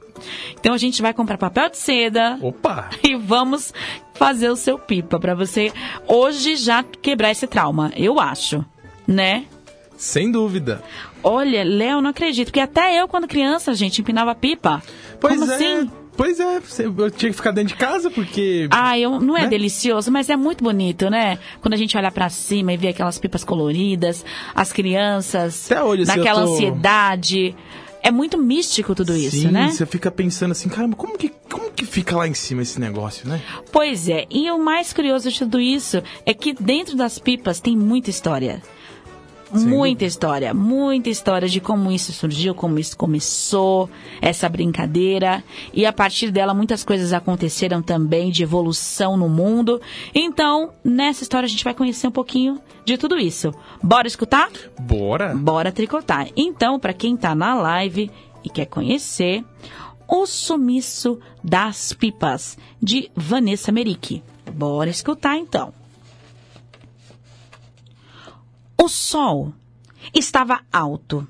Então 0.60 0.74
a 0.74 0.78
gente 0.78 1.02
vai 1.02 1.14
comprar 1.14 1.38
papel 1.38 1.70
de 1.70 1.78
seda 1.78 2.38
Opa! 2.42 2.90
e 3.02 3.16
vamos 3.16 3.74
fazer 4.16 4.50
o 4.50 4.58
seu 4.58 4.78
pipa 4.78 5.18
pra 5.18 5.34
você 5.34 5.72
hoje 6.06 6.58
já 6.58 6.84
quebrar 6.84 7.32
esse 7.32 7.48
trauma, 7.48 7.90
eu 7.96 8.20
acho, 8.20 8.66
né? 9.08 9.46
Sem 10.02 10.32
dúvida. 10.32 10.82
Olha, 11.24 11.64
Léo, 11.64 12.02
não 12.02 12.10
acredito, 12.10 12.48
porque 12.48 12.60
até 12.60 13.00
eu 13.00 13.08
quando 13.08 13.28
criança, 13.28 13.72
gente, 13.76 14.02
empinava 14.02 14.34
pipa. 14.34 14.82
Pois 15.20 15.38
Como 15.40 15.52
é. 15.52 15.56
assim? 15.56 15.92
Pois 16.18 16.40
é, 16.40 16.58
eu 16.98 17.12
tinha 17.12 17.30
que 17.30 17.38
ficar 17.38 17.52
dentro 17.52 17.76
de 17.76 17.80
casa 17.80 18.10
porque. 18.10 18.68
Ah, 18.72 18.98
eu, 18.98 19.20
não 19.22 19.38
é 19.38 19.44
Né? 19.44 19.48
delicioso, 19.50 20.12
mas 20.12 20.28
é 20.28 20.36
muito 20.36 20.64
bonito, 20.64 21.08
né? 21.10 21.38
Quando 21.62 21.76
a 21.76 21.78
gente 21.78 21.96
olha 21.96 22.12
pra 22.12 22.30
cima 22.30 22.74
e 22.74 22.78
vê 22.78 22.88
aquelas 22.88 23.20
pipas 23.20 23.44
coloridas, 23.44 24.26
as 24.56 24.74
crianças, 24.74 25.72
Até 25.72 25.84
hoje, 25.84 26.02
assim, 26.04 26.18
naquela 26.18 26.46
tô- 26.46 26.54
ansiedade. 26.54 27.56
É 28.04 28.10
muito 28.10 28.36
místico 28.40 28.96
tudo 28.96 29.16
isso, 29.16 29.36
Sim, 29.42 29.50
né? 29.52 29.70
você 29.70 29.86
fica 29.86 30.10
pensando 30.10 30.54
assim, 30.54 30.68
caramba, 30.68 30.96
como 30.96 31.16
que, 31.16 31.32
como 31.48 31.70
que 31.70 31.86
fica 31.86 32.18
lá 32.18 32.28
em 32.28 32.34
cima 32.34 32.64
esse 32.64 32.80
negócio, 32.80 33.30
né? 33.30 33.40
Pois 33.72 34.10
é, 34.10 34.26
e 34.32 34.50
o 34.50 34.58
mais 34.58 34.92
curioso 34.92 35.30
de 35.30 35.38
tudo 35.38 35.60
isso 35.62 36.02
é 36.26 36.34
que 36.34 36.52
dentro 36.54 36.98
das 36.98 37.20
pipas 37.20 37.60
tem 37.60 37.78
muita 37.78 38.10
história. 38.10 38.64
Muita 39.54 40.06
história, 40.06 40.54
muita 40.54 41.10
história 41.10 41.48
de 41.48 41.60
como 41.60 41.92
isso 41.92 42.12
surgiu, 42.12 42.54
como 42.54 42.80
isso 42.80 42.98
começou, 42.98 43.90
essa 44.22 44.48
brincadeira. 44.48 45.44
E 45.74 45.86
a 45.86 45.94
partir 45.94 46.32
dela 46.32 46.54
muitas 46.54 46.84
coisas 46.84 47.14
aconteceram 47.14 47.82
também 47.82 48.32
de 48.32 48.44
evolução 48.44 49.18
no 49.18 49.30
mundo. 49.30 49.82
Então, 50.14 50.72
nessa 50.84 51.24
história 51.24 51.46
a 51.46 51.50
gente 51.50 51.64
vai 51.64 51.74
conhecer 51.74 52.08
um 52.08 52.12
pouquinho 52.12 52.60
de 52.86 52.98
tudo 52.98 53.18
isso. 53.18 53.54
Bora 53.82 54.08
escutar? 54.08 54.50
Bora! 54.80 55.36
Bora 55.36 55.72
tricotar. 55.72 56.30
Então, 56.36 56.80
para 56.80 56.94
quem 56.94 57.16
tá 57.16 57.36
na 57.36 57.54
live 57.56 58.12
e 58.44 58.50
quer 58.50 58.66
conhecer, 58.66 59.44
O 60.08 60.26
Sumiço 60.26 61.20
das 61.44 61.94
Pipas, 61.94 62.58
de 62.82 63.10
Vanessa 63.16 63.72
Merick. 63.72 64.22
Bora 64.54 64.90
escutar 64.90 65.38
então. 65.38 65.81
O 68.82 68.90
sol 68.90 69.54
estava 70.12 70.62
alto 70.74 71.28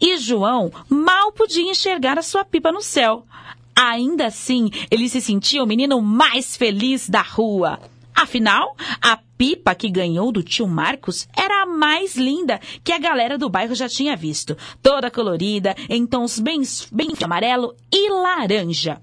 e 0.00 0.16
João 0.16 0.72
mal 0.88 1.30
podia 1.30 1.70
enxergar 1.70 2.18
a 2.18 2.22
sua 2.22 2.42
pipa 2.42 2.72
no 2.72 2.80
céu. 2.80 3.26
Ainda 3.76 4.28
assim, 4.28 4.70
ele 4.90 5.06
se 5.06 5.20
sentia 5.20 5.62
o 5.62 5.66
menino 5.66 6.00
mais 6.00 6.56
feliz 6.56 7.06
da 7.06 7.20
rua. 7.20 7.78
Afinal, 8.14 8.74
a 8.98 9.18
pipa 9.36 9.74
que 9.74 9.90
ganhou 9.90 10.32
do 10.32 10.42
tio 10.42 10.66
Marcos 10.66 11.28
era 11.36 11.64
a 11.64 11.66
mais 11.66 12.16
linda 12.16 12.58
que 12.82 12.92
a 12.92 12.98
galera 12.98 13.36
do 13.36 13.50
bairro 13.50 13.74
já 13.74 13.86
tinha 13.86 14.16
visto. 14.16 14.56
Toda 14.82 15.10
colorida, 15.10 15.76
em 15.86 16.06
tons 16.06 16.38
bem, 16.38 16.62
bem 16.90 17.10
amarelo 17.22 17.74
e 17.92 18.08
laranja. 18.08 18.98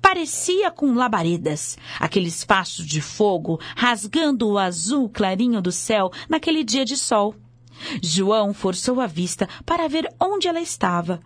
Parecia 0.00 0.70
com 0.70 0.94
labaredas, 0.94 1.76
aqueles 1.98 2.44
fachos 2.44 2.86
de 2.86 3.00
fogo 3.00 3.60
rasgando 3.76 4.48
o 4.48 4.58
azul 4.58 5.08
clarinho 5.08 5.60
do 5.60 5.72
céu 5.72 6.10
naquele 6.28 6.64
dia 6.64 6.84
de 6.84 6.96
sol. 6.96 7.34
João 8.02 8.52
forçou 8.52 9.00
a 9.00 9.06
vista 9.06 9.48
para 9.64 9.88
ver 9.88 10.08
onde 10.20 10.48
ela 10.48 10.60
estava. 10.60 11.20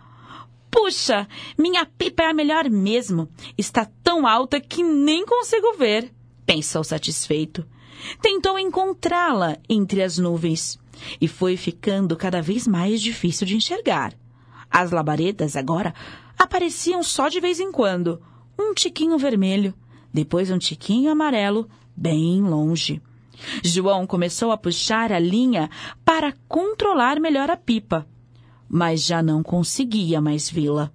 Puxa, 0.71 1.27
minha 1.57 1.85
pipa 1.85 2.23
é 2.23 2.29
a 2.29 2.33
melhor 2.33 2.69
mesmo. 2.69 3.29
Está 3.57 3.89
tão 4.03 4.27
alta 4.27 4.59
que 4.59 4.83
nem 4.83 5.25
consigo 5.25 5.77
ver, 5.77 6.13
pensou 6.45 6.83
satisfeito. 6.83 7.65
Tentou 8.21 8.59
encontrá-la 8.59 9.57
entre 9.69 10.03
as 10.03 10.17
nuvens 10.17 10.77
e 11.19 11.27
foi 11.27 11.57
ficando 11.57 12.15
cada 12.15 12.41
vez 12.41 12.67
mais 12.67 13.01
difícil 13.01 13.47
de 13.47 13.55
enxergar. 13.55 14.13
As 14.69 14.91
labaredas 14.91 15.55
agora 15.55 15.93
apareciam 16.37 17.01
só 17.01 17.29
de 17.29 17.39
vez 17.39 17.59
em 17.59 17.71
quando, 17.71 18.21
um 18.57 18.73
tiquinho 18.73 19.17
vermelho, 19.17 19.73
depois 20.13 20.49
um 20.49 20.57
tiquinho 20.57 21.11
amarelo, 21.11 21.69
bem 21.95 22.41
longe. 22.41 23.01
João 23.63 24.07
começou 24.07 24.51
a 24.51 24.57
puxar 24.57 25.11
a 25.11 25.19
linha 25.19 25.69
para 26.03 26.33
controlar 26.47 27.19
melhor 27.19 27.49
a 27.49 27.57
pipa, 27.57 28.07
mas 28.67 29.03
já 29.03 29.21
não 29.21 29.43
conseguia 29.43 30.21
mais 30.21 30.49
vê-la. 30.49 30.91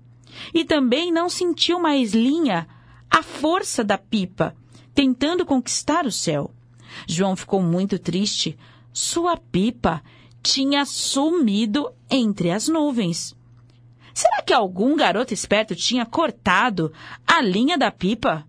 E 0.55 0.65
também 0.65 1.13
não 1.13 1.29
sentiu 1.29 1.81
mais 1.81 2.15
linha 2.15 2.67
a 3.11 3.23
força 3.23 3.85
da 3.85 3.99
pipa, 3.99 4.55
tentando 4.95 5.45
conquistar 5.45 6.07
o 6.07 6.13
céu. 6.13 6.51
João 7.07 7.37
ficou 7.37 7.63
muito 7.63 7.99
triste. 7.99 8.57
Sua 8.93 9.37
pipa 9.37 10.03
tinha 10.43 10.85
sumido 10.85 11.91
entre 12.11 12.51
as 12.51 12.69
nuvens. 12.69 13.37
Será 14.15 14.43
que 14.43 14.53
algum 14.53 14.97
garoto 14.97 15.33
esperto 15.33 15.75
tinha 15.75 16.05
cortado 16.05 16.93
a 17.27 17.41
linha 17.41 17.79
da 17.79 17.91
pipa? 17.91 18.47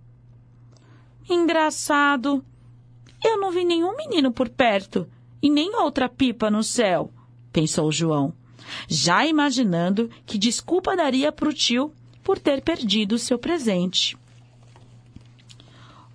Engraçado. 1.30 2.44
Eu 3.24 3.40
não 3.40 3.52
vi 3.52 3.64
nenhum 3.64 3.96
menino 3.96 4.32
por 4.32 4.50
perto 4.50 5.08
e 5.42 5.50
nem 5.50 5.76
outra 5.76 6.10
pipa 6.10 6.50
no 6.50 6.64
céu, 6.64 7.12
pensou 7.52 7.92
João, 7.92 8.34
já 8.88 9.26
imaginando 9.26 10.10
que 10.26 10.38
desculpa 10.38 10.96
daria 10.96 11.32
para 11.32 11.50
o 11.50 11.54
tio 11.54 11.94
por 12.24 12.40
ter 12.40 12.62
perdido 12.62 13.18
seu 13.18 13.38
presente. 13.38 14.18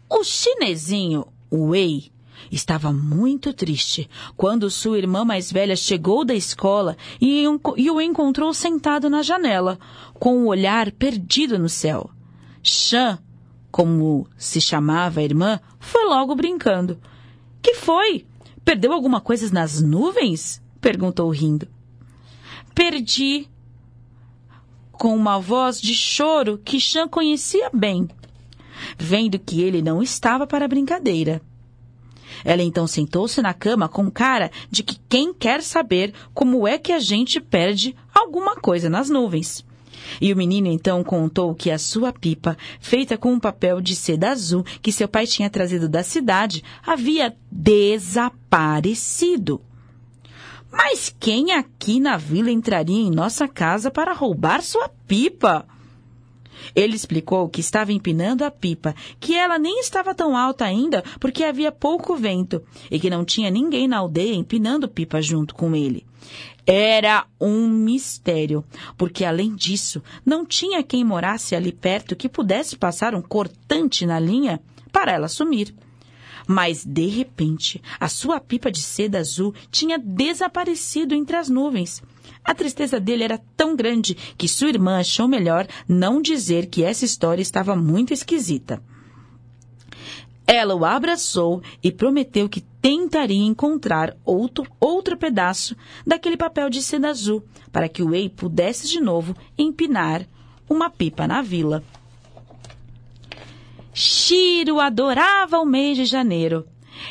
O 0.08 0.22
chinesinho, 0.22 1.26
Wei, 1.52 2.10
estava 2.50 2.92
muito 2.92 3.52
triste 3.52 4.08
quando 4.36 4.70
sua 4.70 4.98
irmã 4.98 5.24
mais 5.24 5.50
velha 5.50 5.76
chegou 5.76 6.24
da 6.24 6.34
escola 6.34 6.96
e, 7.20 7.44
e 7.76 7.90
o 7.90 8.00
encontrou 8.00 8.52
sentado 8.54 9.10
na 9.10 9.22
janela, 9.22 9.78
com 10.14 10.44
o 10.44 10.46
olhar 10.46 10.90
perdido 10.92 11.58
no 11.58 11.68
céu. 11.68 12.10
Shan, 12.62 13.18
como 13.70 14.26
se 14.36 14.60
chamava 14.60 15.20
a 15.20 15.22
irmã, 15.22 15.60
foi 15.78 16.04
logo 16.06 16.34
brincando. 16.34 16.98
Que 17.62 17.74
foi? 17.74 18.26
Perdeu 18.64 18.92
alguma 18.92 19.20
coisa 19.20 19.52
nas 19.52 19.80
nuvens? 19.80 20.62
perguntou 20.80 21.30
rindo. 21.30 21.68
Perdi. 22.74 23.48
Com 24.92 25.14
uma 25.14 25.38
voz 25.38 25.80
de 25.80 25.94
choro 25.94 26.58
que 26.64 26.80
Chan 26.80 27.06
conhecia 27.06 27.70
bem, 27.72 28.08
vendo 28.96 29.38
que 29.38 29.60
ele 29.60 29.82
não 29.82 30.02
estava 30.02 30.46
para 30.46 30.66
brincadeira. 30.66 31.42
Ela 32.44 32.62
então 32.62 32.86
sentou-se 32.86 33.40
na 33.42 33.54
cama 33.54 33.88
com 33.88 34.10
cara 34.10 34.50
de 34.70 34.82
que 34.82 34.98
quem 35.08 35.32
quer 35.32 35.62
saber 35.62 36.12
como 36.34 36.66
é 36.66 36.78
que 36.78 36.92
a 36.92 36.98
gente 36.98 37.40
perde 37.40 37.94
alguma 38.14 38.56
coisa 38.56 38.90
nas 38.90 39.10
nuvens. 39.10 39.64
E 40.20 40.32
o 40.32 40.36
menino 40.36 40.68
então 40.68 41.02
contou 41.02 41.52
que 41.54 41.70
a 41.70 41.78
sua 41.78 42.12
pipa, 42.12 42.56
feita 42.80 43.18
com 43.18 43.32
um 43.32 43.40
papel 43.40 43.80
de 43.80 43.96
seda 43.96 44.30
azul 44.30 44.64
que 44.80 44.92
seu 44.92 45.08
pai 45.08 45.26
tinha 45.26 45.50
trazido 45.50 45.88
da 45.88 46.02
cidade, 46.02 46.62
havia 46.84 47.34
desaparecido. 47.50 49.60
Mas 50.70 51.14
quem 51.18 51.52
aqui 51.52 51.98
na 51.98 52.16
vila 52.16 52.50
entraria 52.50 53.00
em 53.00 53.10
nossa 53.10 53.48
casa 53.48 53.90
para 53.90 54.12
roubar 54.12 54.62
sua 54.62 54.88
pipa? 55.06 55.66
Ele 56.74 56.96
explicou 56.96 57.48
que 57.48 57.60
estava 57.60 57.92
empinando 57.92 58.44
a 58.44 58.50
pipa, 58.50 58.94
que 59.20 59.34
ela 59.34 59.58
nem 59.58 59.80
estava 59.80 60.14
tão 60.14 60.36
alta 60.36 60.64
ainda 60.64 61.02
porque 61.20 61.44
havia 61.44 61.72
pouco 61.72 62.16
vento 62.16 62.62
e 62.90 62.98
que 62.98 63.10
não 63.10 63.24
tinha 63.24 63.50
ninguém 63.50 63.86
na 63.88 63.98
aldeia 63.98 64.34
empinando 64.34 64.88
pipa 64.88 65.20
junto 65.20 65.54
com 65.54 65.74
ele. 65.74 66.04
Era 66.66 67.26
um 67.40 67.68
mistério, 67.68 68.64
porque 68.98 69.24
além 69.24 69.54
disso, 69.54 70.02
não 70.24 70.44
tinha 70.44 70.82
quem 70.82 71.04
morasse 71.04 71.54
ali 71.54 71.70
perto 71.70 72.16
que 72.16 72.28
pudesse 72.28 72.76
passar 72.76 73.14
um 73.14 73.22
cortante 73.22 74.04
na 74.04 74.18
linha 74.18 74.60
para 74.90 75.12
ela 75.12 75.28
sumir. 75.28 75.72
Mas, 76.46 76.84
de 76.84 77.06
repente, 77.06 77.82
a 77.98 78.08
sua 78.08 78.40
pipa 78.40 78.70
de 78.70 78.80
seda 78.80 79.18
azul 79.18 79.54
tinha 79.70 79.98
desaparecido 79.98 81.14
entre 81.14 81.36
as 81.36 81.48
nuvens. 81.48 82.02
A 82.46 82.54
tristeza 82.54 83.00
dele 83.00 83.24
era 83.24 83.42
tão 83.56 83.74
grande 83.74 84.14
que 84.38 84.46
sua 84.46 84.68
irmã 84.68 85.00
achou 85.00 85.26
melhor 85.26 85.66
não 85.88 86.22
dizer 86.22 86.66
que 86.66 86.84
essa 86.84 87.04
história 87.04 87.42
estava 87.42 87.74
muito 87.74 88.14
esquisita. 88.14 88.80
Ela 90.46 90.76
o 90.76 90.84
abraçou 90.84 91.60
e 91.82 91.90
prometeu 91.90 92.48
que 92.48 92.60
tentaria 92.80 93.42
encontrar 93.42 94.16
outro, 94.24 94.64
outro 94.78 95.16
pedaço 95.16 95.74
daquele 96.06 96.36
papel 96.36 96.70
de 96.70 96.80
seda 96.80 97.08
azul 97.08 97.42
para 97.72 97.88
que 97.88 98.00
o 98.00 98.14
Ei 98.14 98.28
pudesse 98.28 98.86
de 98.86 99.00
novo 99.00 99.36
empinar 99.58 100.24
uma 100.70 100.88
pipa 100.88 101.26
na 101.26 101.42
vila. 101.42 101.82
Shiro 103.92 104.78
adorava 104.78 105.58
o 105.58 105.64
mês 105.64 105.96
de 105.96 106.04
janeiro. 106.04 106.64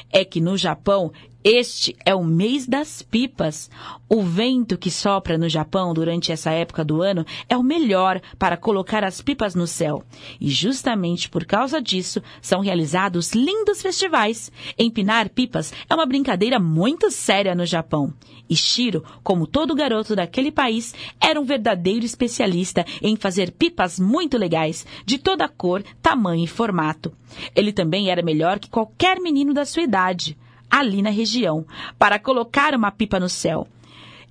É 0.09 0.23
que 0.23 0.39
no 0.39 0.55
Japão 0.55 1.11
este 1.47 1.95
é 2.03 2.15
o 2.15 2.23
mês 2.23 2.65
das 2.65 3.03
pipas. 3.03 3.69
O 4.09 4.23
vento 4.23 4.79
que 4.79 4.89
sopra 4.89 5.37
no 5.37 5.47
Japão 5.47 5.93
durante 5.93 6.31
essa 6.31 6.49
época 6.49 6.83
do 6.83 7.03
ano 7.03 7.23
é 7.47 7.55
o 7.55 7.61
melhor 7.61 8.19
para 8.39 8.57
colocar 8.57 9.03
as 9.03 9.21
pipas 9.21 9.53
no 9.53 9.67
céu. 9.67 10.03
E 10.41 10.49
justamente 10.49 11.29
por 11.29 11.45
causa 11.45 11.79
disso 11.79 12.19
são 12.41 12.61
realizados 12.61 13.33
lindos 13.33 13.79
festivais. 13.79 14.51
Empinar 14.75 15.29
pipas 15.29 15.71
é 15.87 15.93
uma 15.93 16.07
brincadeira 16.07 16.57
muito 16.57 17.11
séria 17.11 17.53
no 17.53 17.63
Japão. 17.63 18.11
E 18.49 18.55
Shiro, 18.55 19.03
como 19.23 19.45
todo 19.45 19.75
garoto 19.75 20.15
daquele 20.15 20.51
país, 20.51 20.95
era 21.21 21.39
um 21.39 21.45
verdadeiro 21.45 22.07
especialista 22.07 22.83
em 23.03 23.15
fazer 23.15 23.51
pipas 23.51 23.99
muito 23.99 24.35
legais, 24.35 24.83
de 25.05 25.19
toda 25.19 25.47
cor, 25.47 25.83
tamanho 26.01 26.43
e 26.43 26.47
formato. 26.47 27.13
Ele 27.55 27.71
também 27.71 28.09
era 28.09 28.23
melhor 28.23 28.57
que 28.57 28.67
qualquer 28.67 29.19
menino 29.19 29.53
da 29.53 29.63
sua 29.63 29.83
idade 29.83 30.35
ali 30.69 31.01
na 31.01 31.09
região, 31.09 31.65
para 31.97 32.19
colocar 32.19 32.73
uma 32.73 32.91
pipa 32.91 33.19
no 33.19 33.29
céu. 33.29 33.67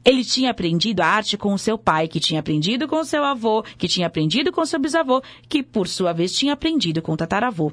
Ele 0.05 0.23
tinha 0.23 0.51
aprendido 0.51 1.01
a 1.01 1.07
arte 1.07 1.39
com 1.39 1.55
o 1.55 1.59
seu 1.59 1.79
pai, 1.79 2.07
que 2.09 2.21
tinha 2.21 2.41
aprendido 2.41 2.87
com 2.87 2.97
o 2.97 3.05
seu 3.05 3.25
avô, 3.25 3.63
que 3.79 3.89
tinha 3.89 4.07
aprendido 4.07 4.53
com 4.53 4.67
seu 4.67 4.79
bisavô, 4.79 5.23
que 5.49 5.63
por 5.63 5.89
sua 5.89 6.13
vez 6.13 6.37
tinha 6.37 6.53
aprendido 6.53 7.01
com 7.01 7.13
o 7.13 7.17
tataravô. 7.17 7.73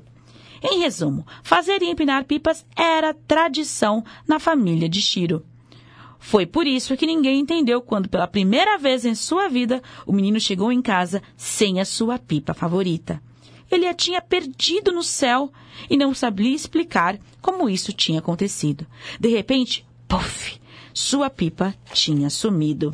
Em 0.63 0.79
resumo, 0.79 1.25
fazer 1.43 1.81
e 1.81 1.89
empinar 1.89 2.23
pipas 2.23 2.65
era 2.75 3.13
tradição 3.13 4.03
na 4.27 4.39
família 4.39 4.87
de 4.87 5.01
Shiro. 5.01 5.43
Foi 6.19 6.45
por 6.45 6.67
isso 6.67 6.95
que 6.95 7.07
ninguém 7.07 7.39
entendeu 7.39 7.81
quando, 7.81 8.07
pela 8.07 8.27
primeira 8.27 8.77
vez 8.77 9.03
em 9.03 9.15
sua 9.15 9.49
vida, 9.49 9.81
o 10.05 10.13
menino 10.13 10.39
chegou 10.39 10.71
em 10.71 10.81
casa 10.81 11.21
sem 11.35 11.81
a 11.81 11.85
sua 11.85 12.19
pipa 12.19 12.53
favorita. 12.53 13.21
Ele 13.71 13.87
a 13.87 13.93
tinha 13.93 14.21
perdido 14.21 14.91
no 14.91 15.01
céu 15.01 15.51
e 15.89 15.95
não 15.95 16.13
sabia 16.13 16.53
explicar 16.53 17.17
como 17.41 17.69
isso 17.69 17.93
tinha 17.93 18.19
acontecido. 18.19 18.85
De 19.19 19.29
repente, 19.29 19.85
puff, 20.07 20.59
sua 20.93 21.29
pipa 21.29 21.73
tinha 21.93 22.29
sumido. 22.29 22.93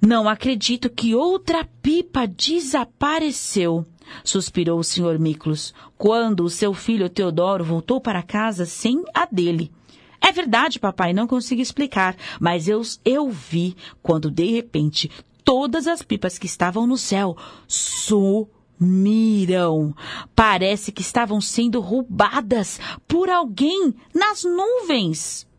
Não 0.00 0.26
acredito 0.26 0.88
que 0.88 1.14
outra 1.14 1.62
pipa 1.82 2.26
desapareceu, 2.26 3.86
suspirou 4.24 4.80
o 4.80 4.84
Sr. 4.84 5.18
Miklos, 5.18 5.74
quando 5.98 6.42
o 6.42 6.50
seu 6.50 6.72
filho 6.72 7.10
Teodoro 7.10 7.62
voltou 7.62 8.00
para 8.00 8.22
casa 8.22 8.64
sem 8.64 9.04
a 9.12 9.26
dele. 9.26 9.70
É 10.18 10.32
verdade, 10.32 10.78
papai, 10.78 11.12
não 11.12 11.26
consigo 11.26 11.60
explicar, 11.60 12.16
mas 12.40 12.66
eu, 12.66 12.80
eu 13.04 13.28
vi 13.28 13.76
quando 14.02 14.30
de 14.30 14.44
repente 14.50 15.10
todas 15.44 15.86
as 15.86 16.02
pipas 16.02 16.38
que 16.38 16.46
estavam 16.46 16.86
no 16.86 16.96
céu 16.96 17.36
sumiram. 17.68 18.44
Parece 20.34 20.92
que 20.92 21.02
estavam 21.02 21.40
sendo 21.40 21.80
roubadas 21.80 22.78
por 23.08 23.28
alguém 23.28 23.94
nas 24.14 24.44
nuvens. 24.44 25.49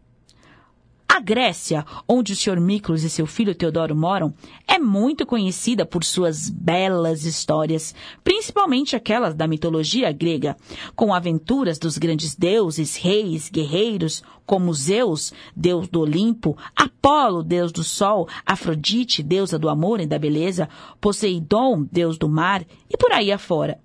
A 1.14 1.20
Grécia, 1.20 1.86
onde 2.08 2.32
o 2.32 2.36
Sr. 2.38 2.58
Miklos 2.62 3.04
e 3.04 3.10
seu 3.10 3.28
filho 3.28 3.54
Teodoro 3.54 3.94
moram, 3.94 4.34
é 4.66 4.80
muito 4.80 5.26
conhecida 5.26 5.86
por 5.86 6.06
suas 6.06 6.50
belas 6.50 7.26
histórias, 7.26 7.94
principalmente 8.24 8.96
aquelas 8.96 9.36
da 9.36 9.46
mitologia 9.46 10.10
grega, 10.14 10.56
com 10.96 11.14
aventuras 11.14 11.78
dos 11.78 11.98
grandes 11.98 12.34
deuses, 12.34 12.96
reis, 12.96 13.50
guerreiros, 13.50 14.24
como 14.46 14.74
Zeus, 14.74 15.34
deus 15.54 15.90
do 15.90 16.00
Olimpo, 16.00 16.58
Apolo, 16.74 17.44
deus 17.44 17.74
do 17.74 17.84
sol, 17.84 18.26
Afrodite, 18.46 19.22
deusa 19.22 19.60
do 19.60 19.68
amor 19.68 20.00
e 20.00 20.08
da 20.08 20.18
beleza, 20.18 20.70
Poseidon, 21.02 21.86
deus 21.92 22.18
do 22.18 22.30
mar, 22.30 22.64
e 22.90 22.96
por 22.96 23.12
aí 23.12 23.34
afora. 23.34 23.78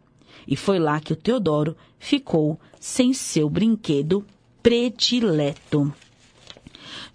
E 0.46 0.54
foi 0.54 0.78
lá 0.78 1.00
que 1.00 1.12
o 1.12 1.16
Teodoro 1.16 1.76
ficou 1.98 2.56
sem 2.78 3.12
seu 3.12 3.50
brinquedo 3.50 4.24
predileto. 4.62 5.92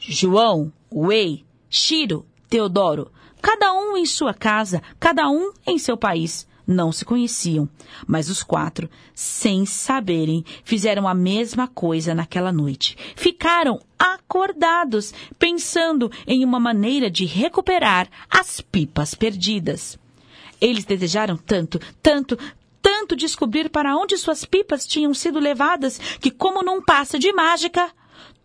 João, 0.04 0.74
Wei, 0.92 1.46
Shiro, 1.70 2.26
Teodoro, 2.50 3.12
cada 3.40 3.72
um 3.72 3.96
em 3.96 4.06
sua 4.06 4.34
casa, 4.34 4.82
cada 5.00 5.30
um 5.30 5.54
em 5.66 5.78
seu 5.78 5.96
país. 5.96 6.48
Não 6.66 6.92
se 6.92 7.06
conheciam, 7.06 7.70
mas 8.08 8.30
os 8.30 8.42
quatro, 8.42 8.90
sem 9.14 9.66
saberem, 9.66 10.44
fizeram 10.64 11.08
a 11.08 11.14
mesma 11.14 11.68
coisa 11.68 12.16
naquela 12.16 12.52
noite. 12.52 12.98
Ficaram 13.16 13.80
acordados, 13.98 15.14
pensando 15.38 16.12
em 16.26 16.44
uma 16.44 16.60
maneira 16.60 17.10
de 17.10 17.26
recuperar 17.26 18.10
as 18.30 18.60
pipas 18.60 19.14
perdidas. 19.14 20.00
Eles 20.60 20.86
desejaram 20.86 21.38
tanto, 21.38 21.80
tanto, 22.02 22.38
tanto 22.82 23.16
descobrir 23.16 23.70
para 23.70 23.96
onde 23.96 24.18
suas 24.18 24.46
pipas 24.46 24.88
tinham 24.88 25.14
sido 25.14 25.40
levadas 25.40 26.00
que, 26.20 26.32
como 26.32 26.64
num 26.64 26.82
passe 26.82 27.20
de 27.20 27.32
mágica, 27.34 27.92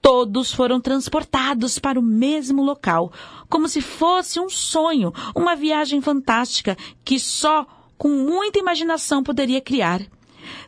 todos 0.06 0.52
foram 0.52 0.80
transportados 0.80 1.80
para 1.80 1.98
o 1.98 2.02
mesmo 2.02 2.62
local, 2.62 3.12
como 3.48 3.68
se 3.68 3.80
fosse 3.80 4.38
um 4.38 4.48
sonho, 4.48 5.12
uma 5.34 5.56
viagem 5.56 6.00
fantástica 6.00 6.78
que 7.04 7.18
só 7.18 7.66
com 7.98 8.08
muita 8.10 8.60
imaginação 8.60 9.24
poderia 9.24 9.60
criar. 9.60 10.00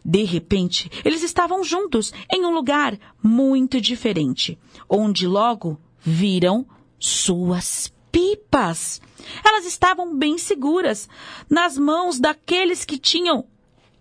De 0.05 0.25
repente, 0.25 0.91
eles 1.05 1.23
estavam 1.23 1.63
juntos 1.63 2.13
em 2.35 2.45
um 2.45 2.51
lugar 2.51 2.99
muito 3.23 3.81
diferente, 3.81 4.59
onde 4.89 5.25
logo 5.25 5.79
viram 6.01 6.67
suas 6.99 7.95
pipas. 8.11 9.01
Elas 9.47 9.65
estavam 9.67 10.17
bem 10.17 10.37
seguras 10.37 11.09
nas 11.49 11.79
mãos 11.79 12.19
daqueles 12.19 12.85
que 12.85 12.99
tinham 12.99 13.47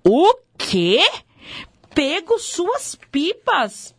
o 0.03 0.33
quê? 0.57 1.07
Pego 1.93 2.39
suas 2.39 2.97
pipas. 3.11 3.95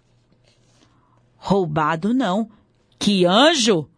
Roubado 1.48 2.12
não. 2.12 2.50
Que 2.98 3.24
anjo? 3.24 3.88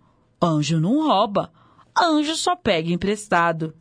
Anjo 0.41 0.79
não 0.79 1.09
rouba. 1.09 1.53
Anjo 2.01 2.37
só 2.37 2.55
pega 2.55 2.93
emprestado. 2.93 3.75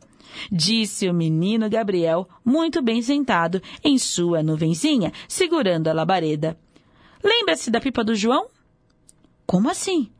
Disse 0.50 1.08
o 1.08 1.14
menino 1.14 1.70
Gabriel, 1.70 2.28
muito 2.44 2.82
bem 2.82 3.00
sentado 3.00 3.62
em 3.84 3.96
sua 3.96 4.42
nuvenzinha, 4.42 5.12
segurando 5.28 5.86
a 5.86 5.92
labareda. 5.92 6.58
Lembra-se 7.22 7.70
da 7.70 7.80
pipa 7.80 8.02
do 8.02 8.12
João? 8.12 8.48
Como 9.46 9.70
assim? 9.70 10.10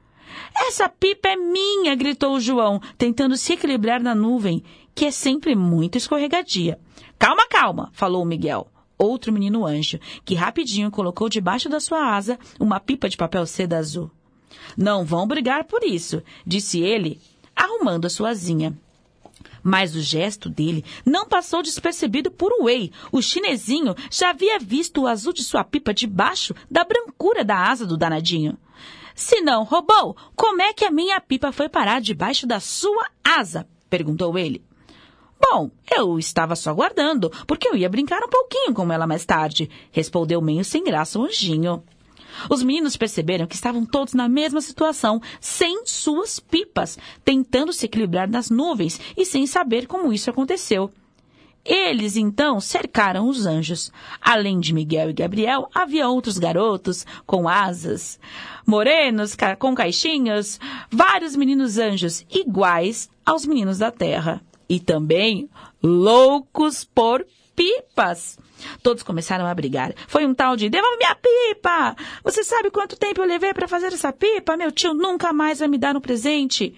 Essa 0.55 0.89
pipa 0.89 1.31
é 1.31 1.35
minha, 1.35 1.97
gritou 1.97 2.37
o 2.37 2.41
João, 2.41 2.81
tentando 2.97 3.37
se 3.37 3.55
equilibrar 3.55 4.01
na 4.01 4.15
nuvem, 4.15 4.63
que 4.95 5.07
é 5.07 5.11
sempre 5.11 5.57
muito 5.57 5.99
escorregadia. 5.99 6.79
Calma, 7.19 7.49
calma, 7.49 7.91
falou 7.95 8.23
o 8.23 8.27
Miguel, 8.27 8.69
outro 9.01 9.33
menino 9.33 9.67
anjo, 9.67 9.99
que 10.25 10.35
rapidinho 10.35 10.91
colocou 10.91 11.29
debaixo 11.29 11.69
da 11.69 11.81
sua 11.81 12.15
asa 12.15 12.39
uma 12.59 12.79
pipa 12.79 13.09
de 13.09 13.17
papel 13.17 13.47
seda 13.47 13.79
azul. 13.79 14.11
Não 14.77 15.05
vão 15.05 15.27
brigar 15.27 15.65
por 15.65 15.83
isso, 15.83 16.23
disse 16.47 16.81
ele, 16.81 17.21
arrumando 17.57 18.07
a 18.07 18.11
sua 18.11 18.31
asinha. 18.31 18.77
Mas 19.63 19.95
o 19.95 20.01
gesto 20.01 20.49
dele 20.49 20.85
não 21.05 21.27
passou 21.27 21.63
despercebido 21.63 22.31
por 22.31 22.51
Wei. 22.63 22.91
O 23.13 23.21
chinesinho 23.21 23.95
já 24.11 24.31
havia 24.31 24.59
visto 24.59 25.03
o 25.03 25.07
azul 25.07 25.33
de 25.33 25.43
sua 25.43 25.65
pipa 25.65 25.93
debaixo 25.93 26.55
da 26.71 26.85
brancura 26.85 27.45
da 27.45 27.69
asa 27.69 27.87
do 27.87 27.97
danadinho. 27.97 28.57
Se 29.15 29.41
não 29.43 29.65
roubou, 29.65 30.17
como 30.35 30.63
é 30.63 30.73
que 30.73 30.85
a 30.85 30.91
minha 30.91 31.21
pipa 31.21 31.53
foi 31.53 31.69
parar 31.69 32.01
debaixo 32.01 32.47
da 32.47 32.59
sua 32.59 33.07
asa? 33.23 33.67
perguntou 33.91 34.39
ele. 34.39 34.65
Bom, 35.41 35.71
eu 35.91 36.19
estava 36.19 36.55
só 36.55 36.73
guardando, 36.75 37.31
porque 37.47 37.67
eu 37.67 37.75
ia 37.75 37.89
brincar 37.89 38.23
um 38.23 38.29
pouquinho 38.29 38.75
com 38.75 38.93
ela 38.93 39.07
mais 39.07 39.25
tarde, 39.25 39.71
respondeu 39.91 40.41
meio 40.41 40.65
sem 40.65 40.85
graça 40.85 41.19
o 41.19 41.25
anjinho. 41.25 41.83
Os 42.49 42.63
meninos 42.63 42.97
perceberam 42.97 43.47
que 43.47 43.55
estavam 43.55 43.85
todos 43.85 44.15
na 44.15 44.29
mesma 44.29 44.61
situação, 44.61 45.21
sem 45.41 45.85
suas 45.87 46.39
pipas, 46.39 46.99
tentando 47.25 47.73
se 47.73 47.87
equilibrar 47.87 48.29
nas 48.29 48.51
nuvens 48.51 49.01
e 49.17 49.25
sem 49.25 49.47
saber 49.47 49.87
como 49.87 50.13
isso 50.13 50.31
aconteceu. 50.31 50.91
Eles 51.65 52.17
então 52.17 52.59
cercaram 52.59 53.29
os 53.29 53.45
anjos. 53.45 53.93
Além 54.21 54.61
de 54.61 54.73
Miguel 54.73 55.11
e 55.11 55.15
Gabriel, 55.15 55.69
havia 55.75 56.09
outros 56.09 56.39
garotos 56.39 57.05
com 57.27 57.49
asas, 57.49 58.19
morenos 58.67 59.37
com 59.59 59.75
caixinhas, 59.75 60.59
vários 60.91 61.37
meninos 61.37 61.77
anjos 61.77 62.25
iguais 62.31 63.11
aos 63.27 63.45
meninos 63.45 63.79
da 63.79 63.91
terra. 63.91 64.43
E 64.71 64.81
também 64.81 65.51
loucos 65.83 66.85
por 66.85 67.27
pipas. 67.57 68.39
Todos 68.83 69.03
começaram 69.03 69.47
a 69.47 69.55
brigar. 69.55 69.93
Foi 70.07 70.25
um 70.25 70.33
tal 70.33 70.57
de 70.57 70.71
devolve 70.71 70.97
minha 70.97 71.15
pipa! 71.17 71.97
Você 72.23 72.45
sabe 72.45 72.71
quanto 72.71 72.97
tempo 72.97 73.21
eu 73.21 73.27
levei 73.27 73.53
para 73.53 73.69
fazer 73.69 73.89
essa 73.89 74.13
pipa? 74.13 74.57
Meu 74.57 74.71
tio 74.71 74.95
nunca 74.95 75.33
mais 75.33 75.59
vai 75.59 75.69
me 75.69 75.77
dar 75.77 75.97
um 75.97 76.01
presente. 76.01 76.75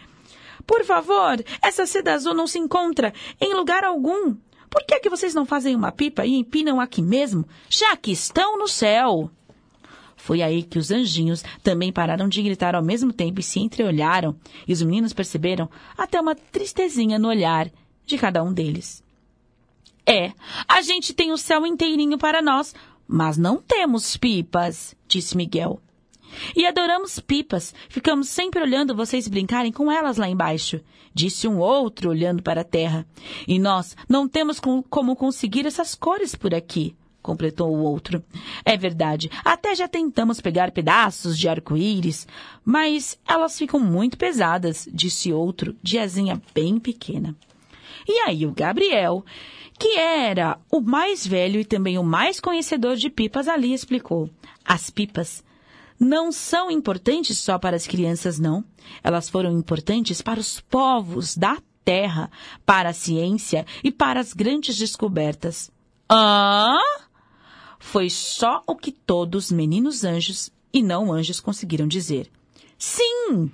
Por 0.67 0.85
favor, 0.85 1.43
essa 1.63 1.87
seda 1.87 2.15
azul 2.15 2.35
não 2.35 2.47
se 2.47 2.59
encontra 2.59 3.13
em 3.41 3.55
lugar 3.55 3.85
algum. 3.85 4.35
Por 4.71 4.85
que, 4.87 4.95
é 4.95 5.01
que 5.01 5.11
vocês 5.11 5.35
não 5.35 5.45
fazem 5.45 5.77
uma 5.77 5.93
pipa 5.93 6.25
e 6.25 6.35
empinam 6.35 6.81
aqui 6.81 7.03
mesmo, 7.03 7.47
já 7.69 7.95
que 7.95 8.11
estão 8.11 8.57
no 8.57 8.67
céu? 8.67 9.31
Foi 10.17 10.41
aí 10.41 10.63
que 10.63 10.79
os 10.79 10.91
anjinhos 10.91 11.45
também 11.63 11.93
pararam 11.93 12.29
de 12.29 12.41
gritar 12.43 12.75
ao 12.75 12.83
mesmo 12.83 13.13
tempo 13.13 13.41
e 13.41 13.43
se 13.43 13.61
entreolharam, 13.61 14.37
e 14.67 14.73
os 14.73 14.81
meninos 14.81 15.13
perceberam 15.13 15.69
até 15.99 16.21
uma 16.21 16.35
tristezinha 16.35 17.19
no 17.19 17.29
olhar 17.29 17.71
de 18.07 18.19
cada 18.19 18.43
um 18.43 18.53
deles. 18.53 19.03
É, 20.07 20.33
a 20.69 20.83
gente 20.83 21.15
tem 21.15 21.31
o 21.33 21.39
céu 21.39 21.65
inteirinho 21.65 22.19
para 22.19 22.43
nós, 22.43 22.75
mas 23.07 23.37
não 23.37 23.59
temos 23.59 24.17
pipas, 24.17 24.97
disse 25.07 25.37
Miguel. 25.37 25.81
E 26.57 26.67
adoramos 26.67 27.21
pipas. 27.21 27.75
Ficamos 27.89 28.29
sempre 28.29 28.63
olhando 28.63 28.97
vocês 28.97 29.29
brincarem 29.29 29.71
com 29.71 29.91
elas 29.93 30.17
lá 30.17 30.29
embaixo, 30.29 30.81
disse 31.15 31.47
um 31.47 31.59
outro 31.59 32.11
olhando 32.11 32.43
para 32.43 32.63
a 32.63 32.65
terra. 32.65 33.07
E 33.47 33.59
nós 33.59 33.97
não 34.09 34.29
temos 34.29 34.59
com, 34.59 34.83
como 34.83 35.15
conseguir 35.15 35.67
essas 35.67 35.95
cores 35.95 36.35
por 36.35 36.55
aqui, 36.55 36.97
completou 37.23 37.71
o 37.71 37.83
outro. 37.83 38.25
É 38.65 38.77
verdade, 38.77 39.31
até 39.45 39.75
já 39.75 39.87
tentamos 39.87 40.41
pegar 40.41 40.73
pedaços 40.73 41.39
de 41.39 41.49
arco-íris, 41.49 42.27
mas 42.65 43.19
elas 43.29 43.57
ficam 43.59 43.79
muito 43.79 44.17
pesadas, 44.17 44.89
disse 44.93 45.33
outro, 45.33 45.77
de 45.83 45.99
asinha 45.99 46.41
bem 46.55 46.79
pequena. 46.79 47.37
E 48.07 48.21
aí 48.21 48.47
o 48.47 48.53
Gabriel, 48.53 49.25
que 49.79 49.97
era 49.97 50.59
o 50.71 50.81
mais 50.81 51.27
velho 51.27 51.61
e 51.61 51.65
também 51.65 51.99
o 51.99 52.05
mais 52.05 52.41
conhecedor 52.41 52.97
de 52.97 53.11
pipas, 53.11 53.49
ali 53.49 53.73
explicou. 53.73 54.31
As 54.65 54.91
pipas 54.91 55.43
não 55.99 56.33
são 56.33 56.71
importantes 56.71 57.39
só 57.39 57.59
para 57.59 57.77
as 57.77 57.87
crianças, 57.87 58.39
não. 58.39 58.65
Elas 59.03 59.29
foram 59.29 59.57
importantes 59.57 60.21
para 60.21 60.41
os 60.41 60.61
povos 60.61 61.37
da 61.37 61.59
Terra, 61.85 62.31
para 62.65 62.91
a 62.91 62.93
ciência 62.93 63.67
e 63.83 63.91
para 63.91 64.21
as 64.21 64.33
grandes 64.33 64.77
descobertas. 64.77 65.71
Ah! 66.09 66.79
Foi 67.79 68.09
só 68.09 68.63
o 68.67 68.77
que 68.77 68.93
todos 68.93 69.51
meninos 69.51 70.05
anjos 70.05 70.53
e 70.73 70.83
não 70.83 71.13
anjos 71.13 71.41
conseguiram 71.41 71.89
dizer. 71.89 72.31
Sim! 72.79 73.51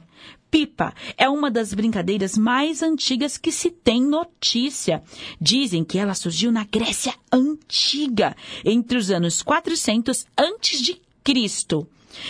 Pipa 0.51 0.95
é 1.17 1.29
uma 1.29 1.51
das 1.51 1.75
brincadeiras 1.75 2.37
mais 2.37 2.83
antigas 2.83 3.37
que 3.37 3.53
se 3.53 3.71
tem 3.71 4.03
notícia. 4.03 5.03
Dizem 5.41 5.85
que 5.85 5.99
ela 5.99 6.15
surgiu 6.15 6.51
na 6.51 6.65
Grécia 6.65 7.15
Antiga, 7.33 8.37
entre 8.65 8.97
os 8.97 9.11
anos 9.11 9.43
400 9.43 10.27
antes 10.37 10.81
de 10.81 11.01
Cristo 11.23 11.87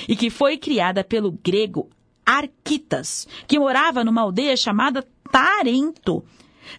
e 0.09 0.17
que 0.17 0.31
foi 0.31 0.57
criada 0.59 1.05
pelo 1.05 1.33
grego 1.33 1.89
Arquitas, 2.27 3.27
que 3.47 3.59
morava 3.59 4.05
numa 4.05 4.21
aldeia 4.21 4.57
chamada 4.57 5.07
Tarento. 5.31 6.25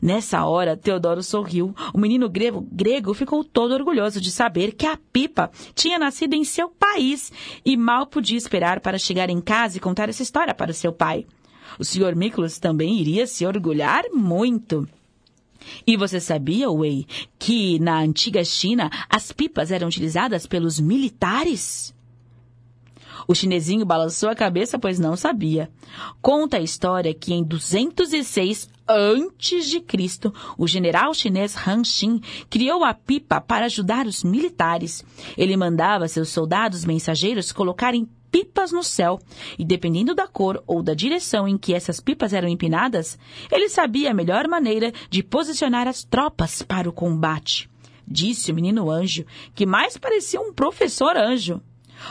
Nessa 0.02 0.46
hora, 0.46 0.78
Teodoro 0.78 1.24
sorriu. 1.24 1.74
O 1.94 2.00
menino 2.00 2.30
grego, 2.30 2.68
grego 2.72 3.14
ficou 3.14 3.44
todo 3.44 3.74
orgulhoso 3.74 4.22
de 4.22 4.32
saber 4.32 4.74
que 4.74 4.86
a 4.86 4.98
pipa 5.12 5.52
tinha 5.74 6.00
nascido 6.00 6.34
em 6.34 6.44
seu 6.44 6.70
país 6.70 7.32
e 7.66 7.76
mal 7.76 8.08
podia 8.08 8.38
esperar 8.38 8.80
para 8.80 8.98
chegar 8.98 9.30
em 9.30 9.42
casa 9.42 9.78
e 9.78 9.82
contar 9.82 10.10
essa 10.10 10.24
história 10.24 10.54
para 10.54 10.74
seu 10.74 10.92
pai. 10.92 11.26
O 11.78 11.84
senhor 11.84 12.16
Miklos 12.16 12.60
também 12.60 13.00
iria 13.00 13.28
se 13.28 13.46
orgulhar 13.46 14.04
muito. 14.14 14.88
E 15.86 15.98
você 15.98 16.20
sabia, 16.20 16.70
Wei, 16.72 17.06
que 17.38 17.80
na 17.80 18.00
antiga 18.00 18.44
China 18.44 18.90
as 19.10 19.32
pipas 19.32 19.72
eram 19.72 19.88
utilizadas 19.88 20.48
pelos 20.48 20.80
militares? 20.80 21.94
O 23.28 23.36
chinesinho 23.36 23.86
balançou 23.86 24.30
a 24.30 24.36
cabeça, 24.36 24.80
pois 24.80 24.98
não 24.98 25.16
sabia. 25.16 25.70
Conta 26.22 26.58
a 26.58 26.62
história 26.62 27.14
que 27.14 27.34
em 27.34 27.44
206 27.44 28.70
antes 28.90 29.70
de 29.70 29.80
Cristo, 29.80 30.34
o 30.58 30.68
general 30.68 31.14
chinês 31.14 31.56
Han 31.68 31.84
Xin 31.84 32.20
criou 32.50 32.84
a 32.84 32.94
pipa 32.94 33.40
para 33.40 33.66
ajudar 33.66 34.08
os 34.08 34.24
militares. 34.24 35.06
Ele 35.38 35.56
mandava 35.56 36.08
seus 36.08 36.30
soldados 36.30 36.84
mensageiros 36.84 37.52
colocarem 37.52 38.10
pipas 38.32 38.72
no 38.72 38.84
céu, 38.84 39.20
e 39.58 39.66
dependendo 39.66 40.14
da 40.16 40.28
cor 40.28 40.64
ou 40.68 40.84
da 40.84 40.94
direção 40.94 41.48
em 41.48 41.58
que 41.58 41.74
essas 41.74 42.00
pipas 42.00 42.34
eram 42.34 42.48
empinadas, 42.48 43.18
ele 43.52 43.70
sabia 43.70 44.12
a 44.12 44.14
melhor 44.14 44.48
maneira 44.48 44.92
de 45.10 45.24
posicionar 45.24 45.88
as 45.88 46.04
tropas 46.04 46.62
para 46.62 46.90
o 46.90 46.94
combate. 46.94 47.70
Disse 48.08 48.52
o 48.52 48.56
menino 48.56 48.90
anjo, 48.90 49.26
que 49.54 49.66
mais 49.66 49.98
parecia 49.98 50.42
um 50.42 50.54
professor 50.54 51.16
anjo. 51.16 51.62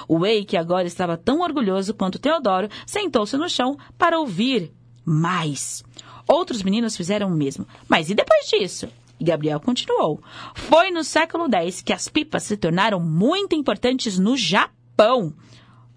O 0.06 0.18
Wei, 0.18 0.44
que 0.44 0.56
agora 0.56 0.86
estava 0.86 1.16
tão 1.16 1.40
orgulhoso 1.40 1.94
quanto 1.94 2.18
Teodoro, 2.18 2.68
sentou-se 2.86 3.36
no 3.36 3.48
chão 3.48 3.76
para 3.96 4.18
ouvir 4.18 4.72
mais. 5.04 5.82
Outros 6.28 6.62
meninos 6.62 6.96
fizeram 6.96 7.28
o 7.28 7.34
mesmo. 7.34 7.66
Mas 7.88 8.10
e 8.10 8.14
depois 8.14 8.46
disso? 8.46 8.88
E 9.18 9.24
Gabriel 9.24 9.58
continuou. 9.58 10.20
Foi 10.54 10.90
no 10.90 11.02
século 11.02 11.48
X 11.50 11.82
que 11.82 11.92
as 11.92 12.06
pipas 12.06 12.44
se 12.44 12.56
tornaram 12.56 13.00
muito 13.00 13.56
importantes 13.56 14.18
no 14.18 14.36
Japão. 14.36 15.32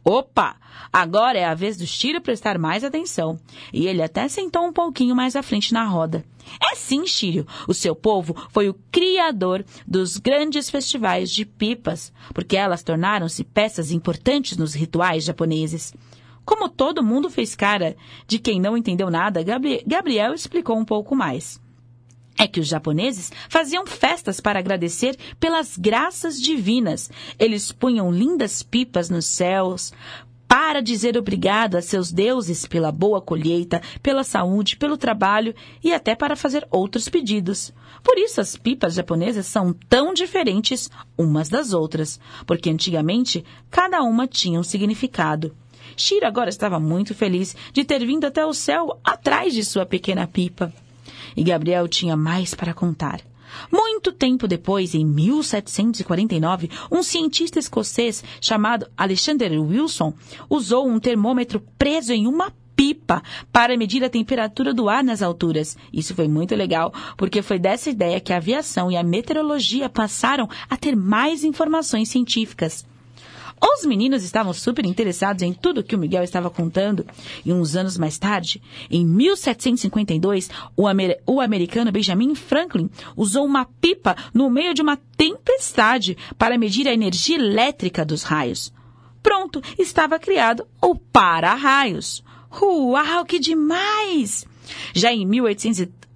Opa! 0.03 0.55
Agora 0.91 1.37
é 1.37 1.45
a 1.45 1.53
vez 1.53 1.77
do 1.77 1.85
Shiro 1.85 2.19
prestar 2.21 2.57
mais 2.57 2.83
atenção. 2.83 3.39
E 3.71 3.87
ele 3.87 4.01
até 4.01 4.27
sentou 4.27 4.65
um 4.65 4.73
pouquinho 4.73 5.15
mais 5.15 5.35
à 5.35 5.43
frente 5.43 5.73
na 5.73 5.85
roda. 5.85 6.25
É 6.61 6.75
sim, 6.75 7.05
Shiro. 7.05 7.45
O 7.67 7.73
seu 7.73 7.95
povo 7.95 8.35
foi 8.49 8.67
o 8.67 8.75
criador 8.91 9.63
dos 9.87 10.17
grandes 10.17 10.69
festivais 10.69 11.29
de 11.29 11.45
pipas, 11.45 12.11
porque 12.33 12.57
elas 12.57 12.83
tornaram-se 12.83 13.43
peças 13.43 13.91
importantes 13.91 14.57
nos 14.57 14.73
rituais 14.73 15.23
japoneses. 15.23 15.93
Como 16.51 16.67
todo 16.67 17.01
mundo 17.01 17.29
fez 17.29 17.55
cara 17.55 17.95
de 18.27 18.37
quem 18.37 18.59
não 18.59 18.75
entendeu 18.75 19.09
nada, 19.09 19.41
Gabri- 19.41 19.81
Gabriel 19.87 20.33
explicou 20.33 20.77
um 20.77 20.83
pouco 20.83 21.15
mais. 21.15 21.61
É 22.37 22.45
que 22.45 22.59
os 22.59 22.67
japoneses 22.67 23.31
faziam 23.47 23.87
festas 23.87 24.41
para 24.41 24.59
agradecer 24.59 25.15
pelas 25.39 25.77
graças 25.77 26.41
divinas. 26.41 27.09
Eles 27.39 27.71
punham 27.71 28.11
lindas 28.11 28.61
pipas 28.63 29.09
nos 29.09 29.27
céus 29.27 29.93
para 30.45 30.81
dizer 30.81 31.15
obrigado 31.17 31.77
a 31.77 31.81
seus 31.81 32.11
deuses 32.11 32.65
pela 32.67 32.91
boa 32.91 33.21
colheita, 33.21 33.81
pela 34.03 34.21
saúde, 34.25 34.75
pelo 34.75 34.97
trabalho 34.97 35.55
e 35.81 35.93
até 35.93 36.15
para 36.15 36.35
fazer 36.35 36.67
outros 36.69 37.07
pedidos. 37.07 37.73
Por 38.03 38.17
isso 38.17 38.41
as 38.41 38.57
pipas 38.57 38.93
japonesas 38.93 39.45
são 39.45 39.71
tão 39.87 40.13
diferentes 40.13 40.91
umas 41.17 41.47
das 41.47 41.71
outras, 41.71 42.19
porque 42.45 42.69
antigamente 42.69 43.45
cada 43.69 44.03
uma 44.03 44.27
tinha 44.27 44.59
um 44.59 44.63
significado. 44.63 45.55
Shira 45.95 46.27
agora 46.27 46.49
estava 46.49 46.79
muito 46.79 47.13
feliz 47.13 47.55
de 47.73 47.83
ter 47.83 48.05
vindo 48.05 48.25
até 48.25 48.45
o 48.45 48.53
céu 48.53 48.99
atrás 49.03 49.53
de 49.53 49.63
sua 49.63 49.85
pequena 49.85 50.27
pipa. 50.27 50.73
E 51.35 51.43
Gabriel 51.43 51.87
tinha 51.87 52.15
mais 52.15 52.53
para 52.53 52.73
contar. 52.73 53.21
Muito 53.71 54.11
tempo 54.11 54.47
depois, 54.47 54.95
em 54.95 55.05
1749, 55.05 56.69
um 56.91 57.03
cientista 57.03 57.59
escocês 57.59 58.23
chamado 58.39 58.87
Alexander 58.97 59.51
Wilson 59.61 60.13
usou 60.49 60.87
um 60.87 60.99
termômetro 60.99 61.61
preso 61.77 62.13
em 62.13 62.27
uma 62.27 62.53
pipa 62.75 63.21
para 63.51 63.77
medir 63.77 64.03
a 64.03 64.09
temperatura 64.09 64.73
do 64.73 64.89
ar 64.89 65.03
nas 65.03 65.21
alturas. 65.21 65.77
Isso 65.93 66.15
foi 66.15 66.27
muito 66.27 66.55
legal, 66.55 66.93
porque 67.17 67.41
foi 67.41 67.59
dessa 67.59 67.89
ideia 67.89 68.19
que 68.19 68.33
a 68.33 68.37
aviação 68.37 68.91
e 68.91 68.97
a 68.97 69.03
meteorologia 69.03 69.89
passaram 69.89 70.49
a 70.69 70.77
ter 70.77 70.95
mais 70.95 71.43
informações 71.43 72.09
científicas. 72.09 72.85
Os 73.63 73.85
meninos 73.85 74.23
estavam 74.23 74.53
super 74.53 74.85
interessados 74.85 75.43
em 75.43 75.53
tudo 75.53 75.83
que 75.83 75.95
o 75.95 75.99
Miguel 75.99 76.23
estava 76.23 76.49
contando. 76.49 77.05
E 77.45 77.53
uns 77.53 77.75
anos 77.75 77.97
mais 77.97 78.17
tarde, 78.17 78.61
em 78.89 79.05
1752, 79.05 80.49
o, 80.75 80.87
amer- 80.87 81.21
o 81.27 81.39
americano 81.39 81.91
Benjamin 81.91 82.33
Franklin 82.35 82.89
usou 83.15 83.45
uma 83.45 83.65
pipa 83.65 84.15
no 84.33 84.49
meio 84.49 84.73
de 84.73 84.81
uma 84.81 84.97
tempestade 85.15 86.17
para 86.37 86.57
medir 86.57 86.87
a 86.87 86.93
energia 86.93 87.35
elétrica 87.37 88.03
dos 88.03 88.23
raios. 88.23 88.73
Pronto, 89.21 89.61
estava 89.77 90.17
criado 90.17 90.65
o 90.81 90.95
para-raios. 90.95 92.23
Uau, 92.61 93.25
que 93.25 93.39
demais! 93.39 94.45
Já 94.93 95.13
em 95.13 95.25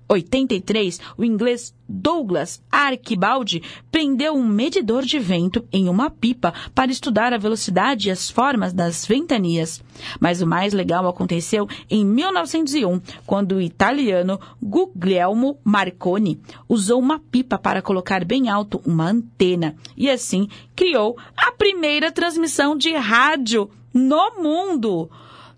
1883, 0.09 0.99
o 1.17 1.23
inglês 1.23 1.73
Douglas 1.87 2.63
Archibald 2.71 3.61
prendeu 3.91 4.33
um 4.33 4.45
medidor 4.45 5.03
de 5.03 5.19
vento 5.19 5.63
em 5.71 5.87
uma 5.87 6.09
pipa 6.09 6.53
para 6.73 6.91
estudar 6.91 7.33
a 7.33 7.37
velocidade 7.37 8.07
e 8.07 8.11
as 8.11 8.29
formas 8.29 8.73
das 8.73 9.05
ventanias. 9.05 9.83
Mas 10.19 10.41
o 10.41 10.47
mais 10.47 10.73
legal 10.73 11.07
aconteceu 11.07 11.67
em 11.89 12.05
1901, 12.05 13.01
quando 13.25 13.55
o 13.55 13.61
italiano 13.61 14.39
Guglielmo 14.61 15.59
Marconi 15.63 16.39
usou 16.67 16.99
uma 16.99 17.19
pipa 17.19 17.57
para 17.57 17.81
colocar 17.81 18.25
bem 18.25 18.49
alto 18.49 18.81
uma 18.85 19.09
antena 19.09 19.75
e 19.95 20.09
assim 20.09 20.47
criou 20.75 21.17
a 21.37 21.51
primeira 21.51 22.11
transmissão 22.11 22.75
de 22.75 22.93
rádio 22.93 23.69
no 23.93 24.41
mundo. 24.41 25.09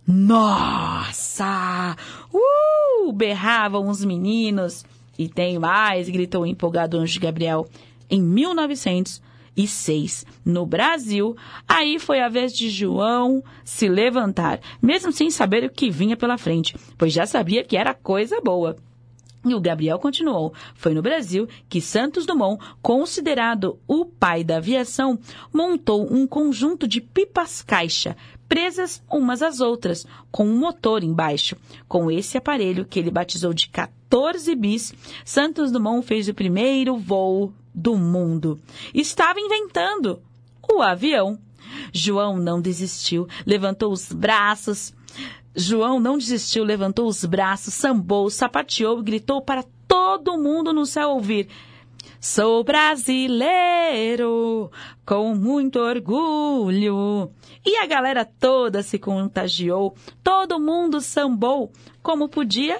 Nossa! 0.07 1.97
Uh! 2.33 3.11
Berravam 3.11 3.89
os 3.89 4.05
meninos. 4.05 4.85
E 5.19 5.27
tem 5.27 5.59
mais, 5.59 6.07
gritou 6.07 6.43
o 6.43 6.45
empolgado 6.45 6.97
anjo 6.97 7.19
Gabriel. 7.19 7.67
Em 8.09 8.21
1906, 8.21 10.25
no 10.45 10.65
Brasil, 10.65 11.35
aí 11.67 11.99
foi 11.99 12.21
a 12.21 12.29
vez 12.29 12.53
de 12.53 12.69
João 12.69 13.43
se 13.65 13.89
levantar, 13.89 14.61
mesmo 14.81 15.11
sem 15.11 15.29
saber 15.29 15.65
o 15.65 15.69
que 15.69 15.89
vinha 15.89 16.15
pela 16.15 16.37
frente, 16.37 16.73
pois 16.97 17.11
já 17.11 17.25
sabia 17.25 17.65
que 17.65 17.75
era 17.75 17.93
coisa 17.93 18.39
boa. 18.39 18.77
E 19.45 19.53
o 19.53 19.61
Gabriel 19.61 19.99
continuou. 19.99 20.53
Foi 20.75 20.93
no 20.93 21.01
Brasil 21.01 21.47
que 21.69 21.79
Santos 21.79 22.25
Dumont, 22.25 22.61
considerado 22.81 23.79
o 23.87 24.05
pai 24.05 24.43
da 24.43 24.57
aviação, 24.57 25.17
montou 25.53 26.11
um 26.11 26.27
conjunto 26.27 26.87
de 26.87 26.99
pipas-caixa, 26.99 28.17
presas 28.47 29.03
umas 29.09 29.41
às 29.41 29.59
outras, 29.59 30.05
com 30.31 30.47
um 30.47 30.57
motor 30.57 31.03
embaixo. 31.03 31.55
Com 31.87 32.09
esse 32.09 32.37
aparelho, 32.37 32.85
que 32.85 32.99
ele 32.99 33.11
batizou 33.11 33.53
de 33.53 33.69
14 33.69 34.55
bis, 34.55 34.93
Santos 35.25 35.71
Dumont 35.71 36.05
fez 36.05 36.27
o 36.27 36.33
primeiro 36.33 36.97
voo 36.97 37.53
do 37.73 37.95
mundo. 37.95 38.59
Estava 38.93 39.39
inventando 39.39 40.21
o 40.71 40.81
avião. 40.81 41.37
João 41.93 42.37
não 42.37 42.61
desistiu, 42.61 43.27
levantou 43.45 43.91
os 43.91 44.11
braços. 44.11 44.93
João 45.55 45.99
não 45.99 46.17
desistiu, 46.17 46.63
levantou 46.63 47.07
os 47.07 47.25
braços, 47.25 47.73
sambou, 47.73 48.29
sapateou 48.29 48.99
e 48.99 49.03
gritou 49.03 49.41
para 49.41 49.65
todo 49.87 50.37
mundo 50.37 50.73
no 50.73 50.85
céu 50.85 51.09
ouvir. 51.09 51.47
Sou 52.19 52.63
brasileiro, 52.63 54.71
com 55.05 55.35
muito 55.35 55.79
orgulho. 55.79 57.31
E 57.65 57.77
a 57.77 57.85
galera 57.85 58.25
toda 58.25 58.83
se 58.83 58.97
contagiou, 58.97 59.95
todo 60.23 60.59
mundo 60.59 61.01
sambou 61.01 61.71
como 62.01 62.29
podia 62.29 62.79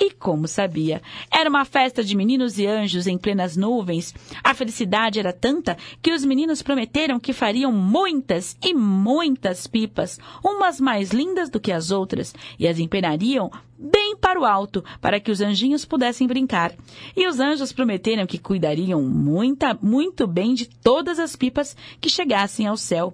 e 0.00 0.10
como 0.10 0.48
sabia. 0.48 1.00
Era 1.30 1.48
uma 1.48 1.64
festa 1.64 2.02
de 2.02 2.16
meninos 2.16 2.58
e 2.58 2.66
anjos 2.66 3.06
em 3.06 3.16
plenas 3.16 3.56
nuvens. 3.56 4.14
A 4.42 4.54
felicidade 4.54 5.18
era 5.18 5.32
tanta 5.32 5.76
que 6.02 6.12
os 6.12 6.24
meninos 6.24 6.62
prometeram 6.62 7.20
que 7.20 7.32
fariam 7.32 7.72
muitas 7.72 8.56
e 8.62 8.74
muitas 8.74 9.66
pipas, 9.66 10.18
umas 10.44 10.80
mais 10.80 11.10
lindas 11.10 11.50
do 11.50 11.60
que 11.60 11.72
as 11.72 11.90
outras, 11.90 12.34
e 12.58 12.66
as 12.66 12.78
empenariam 12.78 13.50
bem 13.78 14.16
para 14.16 14.40
o 14.40 14.44
alto, 14.44 14.84
para 15.00 15.20
que 15.20 15.30
os 15.30 15.40
anjinhos 15.40 15.84
pudessem 15.84 16.26
brincar. 16.26 16.72
E 17.16 17.26
os 17.26 17.40
anjos 17.40 17.72
prometeram 17.72 18.26
que 18.26 18.38
cuidariam 18.38 19.02
muita, 19.02 19.78
muito 19.82 20.26
bem 20.26 20.54
de 20.54 20.66
todas 20.66 21.18
as 21.18 21.36
pipas 21.36 21.76
que 22.00 22.08
chegassem 22.08 22.66
ao 22.66 22.76
céu. 22.76 23.12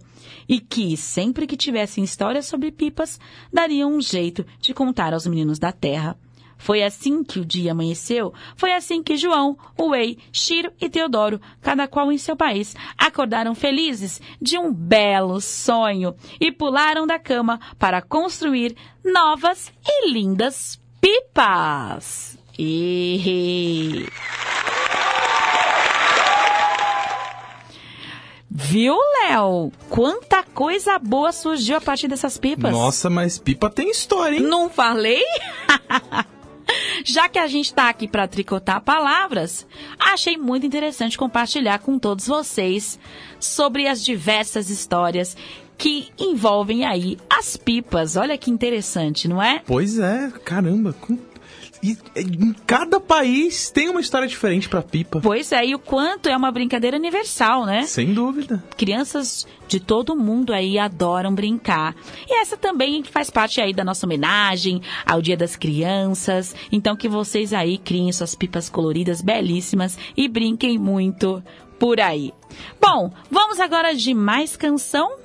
E 0.48 0.60
que, 0.60 0.96
sempre 0.96 1.46
que 1.46 1.56
tivessem 1.56 2.04
histórias 2.04 2.46
sobre 2.46 2.70
pipas, 2.70 3.18
dariam 3.52 3.92
um 3.92 4.00
jeito 4.00 4.44
de 4.60 4.74
contar 4.74 5.12
aos 5.12 5.26
meninos 5.26 5.58
da 5.58 5.72
terra. 5.72 6.16
Foi 6.60 6.82
assim 6.82 7.24
que 7.24 7.40
o 7.40 7.44
dia 7.44 7.72
amanheceu, 7.72 8.34
foi 8.54 8.74
assim 8.74 9.02
que 9.02 9.16
João, 9.16 9.56
Wei, 9.80 10.18
Shiro 10.30 10.70
e 10.78 10.90
Teodoro, 10.90 11.40
cada 11.62 11.88
qual 11.88 12.12
em 12.12 12.18
seu 12.18 12.36
país, 12.36 12.76
acordaram 12.98 13.54
felizes 13.54 14.20
de 14.40 14.58
um 14.58 14.70
belo 14.70 15.40
sonho 15.40 16.14
e 16.38 16.52
pularam 16.52 17.06
da 17.06 17.18
cama 17.18 17.58
para 17.78 18.02
construir 18.02 18.76
novas 19.02 19.72
e 19.82 20.12
lindas 20.12 20.78
pipas. 21.00 22.38
E... 22.58 24.06
Viu, 28.50 28.98
Léo? 29.22 29.72
Quanta 29.88 30.42
coisa 30.42 30.98
boa 30.98 31.32
surgiu 31.32 31.78
a 31.78 31.80
partir 31.80 32.06
dessas 32.06 32.36
pipas. 32.36 32.70
Nossa, 32.70 33.08
mas 33.08 33.38
pipa 33.38 33.70
tem 33.70 33.90
história, 33.90 34.36
hein? 34.36 34.42
Não 34.42 34.68
falei? 34.68 35.24
Já 37.04 37.28
que 37.28 37.38
a 37.38 37.46
gente 37.46 37.66
está 37.66 37.88
aqui 37.88 38.06
para 38.06 38.28
tricotar 38.28 38.80
palavras, 38.82 39.66
achei 39.98 40.36
muito 40.36 40.66
interessante 40.66 41.18
compartilhar 41.18 41.78
com 41.80 41.98
todos 41.98 42.26
vocês 42.26 42.98
sobre 43.38 43.86
as 43.86 44.04
diversas 44.04 44.70
histórias 44.70 45.36
que 45.78 46.08
envolvem 46.18 46.84
aí 46.84 47.16
as 47.28 47.56
pipas. 47.56 48.16
Olha 48.16 48.36
que 48.36 48.50
interessante, 48.50 49.26
não 49.26 49.42
é? 49.42 49.62
Pois 49.66 49.98
é, 49.98 50.30
caramba. 50.44 50.94
E 51.82 51.96
em 52.14 52.52
cada 52.66 53.00
país 53.00 53.70
tem 53.70 53.88
uma 53.88 54.00
história 54.00 54.28
diferente 54.28 54.68
pra 54.68 54.82
pipa. 54.82 55.20
Pois 55.22 55.50
é, 55.50 55.66
e 55.66 55.74
o 55.74 55.78
quanto 55.78 56.28
é 56.28 56.36
uma 56.36 56.50
brincadeira 56.52 56.96
universal, 56.96 57.64
né? 57.64 57.84
Sem 57.84 58.12
dúvida. 58.12 58.62
Crianças 58.76 59.46
de 59.66 59.80
todo 59.80 60.14
mundo 60.14 60.52
aí 60.52 60.78
adoram 60.78 61.34
brincar. 61.34 61.94
E 62.28 62.40
essa 62.40 62.56
também 62.56 63.02
que 63.02 63.10
faz 63.10 63.30
parte 63.30 63.60
aí 63.60 63.72
da 63.72 63.84
nossa 63.84 64.04
homenagem 64.04 64.82
ao 65.06 65.22
Dia 65.22 65.36
das 65.36 65.56
Crianças. 65.56 66.54
Então 66.70 66.96
que 66.96 67.08
vocês 67.08 67.54
aí 67.54 67.78
criem 67.78 68.12
suas 68.12 68.34
pipas 68.34 68.68
coloridas 68.68 69.22
belíssimas 69.22 69.96
e 70.14 70.28
brinquem 70.28 70.78
muito 70.78 71.42
por 71.78 71.98
aí. 71.98 72.32
Bom, 72.78 73.10
vamos 73.30 73.58
agora 73.58 73.94
de 73.94 74.12
mais 74.12 74.54
canção? 74.54 75.16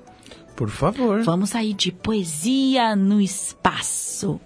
Por 0.56 0.70
favor. 0.70 1.22
Vamos 1.22 1.54
aí 1.54 1.74
de 1.74 1.92
poesia 1.92 2.96
no 2.96 3.20
espaço. 3.20 4.40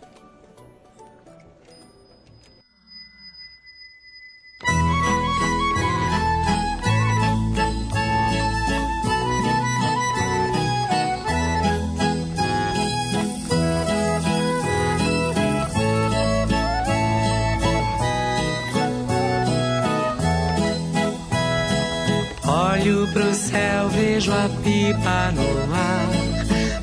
Pro 23.14 23.34
céu, 23.34 23.90
vejo 23.90 24.32
a 24.32 24.50
pipa 24.64 25.32
no 25.32 25.74
ar. 25.74 26.10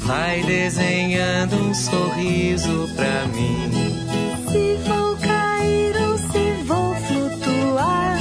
Vai 0.01 0.43
desenhando 0.43 1.57
um 1.57 1.75
sorriso 1.75 2.89
pra 2.95 3.27
mim. 3.27 3.71
Se 4.51 4.79
vou 4.89 5.17
cair 5.17 5.97
ou 6.09 6.17
se 6.17 6.63
vou 6.65 6.95
flutuar, 6.95 8.19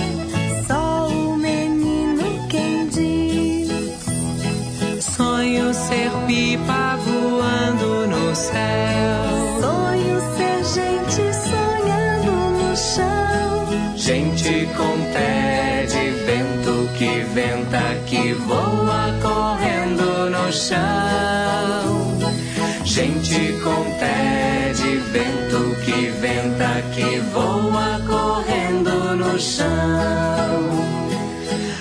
só 0.67 1.07
o 1.07 1.37
menino 1.37 2.47
quem 2.49 2.87
diz. 2.87 3.69
Sonho 5.03 5.73
ser 5.73 6.11
pipa 6.27 6.97
voando 6.97 8.07
no 8.07 8.35
céu. 8.35 9.24
Que 16.97 17.23
venta, 17.33 17.81
que 18.05 18.33
voa 18.33 19.13
correndo 19.21 20.29
no 20.29 20.51
chão. 20.51 20.79
Gente 22.85 23.53
com 23.61 23.83
pé 23.99 24.71
de 24.73 24.97
vento 25.11 25.75
que 25.83 26.09
venta, 26.21 26.81
que 26.93 27.19
voa 27.33 27.99
correndo 28.07 29.15
no 29.17 29.37
chão. 29.37 29.67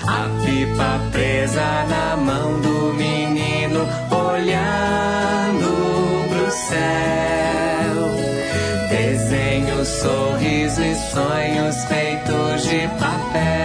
A 0.05 0.27
pipa 0.43 0.99
presa 1.11 1.85
na 1.89 2.17
mão 2.17 2.59
do 2.59 2.93
menino, 2.93 3.87
olhando 4.11 5.69
pro 6.29 6.51
céu. 6.51 7.95
Desenho, 8.89 9.85
sorriso 9.85 10.81
e 10.83 10.95
sonhos 11.13 11.85
feitos 11.85 12.63
de 12.63 12.87
papel. 12.99 13.64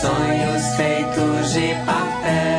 Sonhos 0.00 0.76
feitos 0.76 1.54
de 1.54 1.74
papel. 1.86 2.57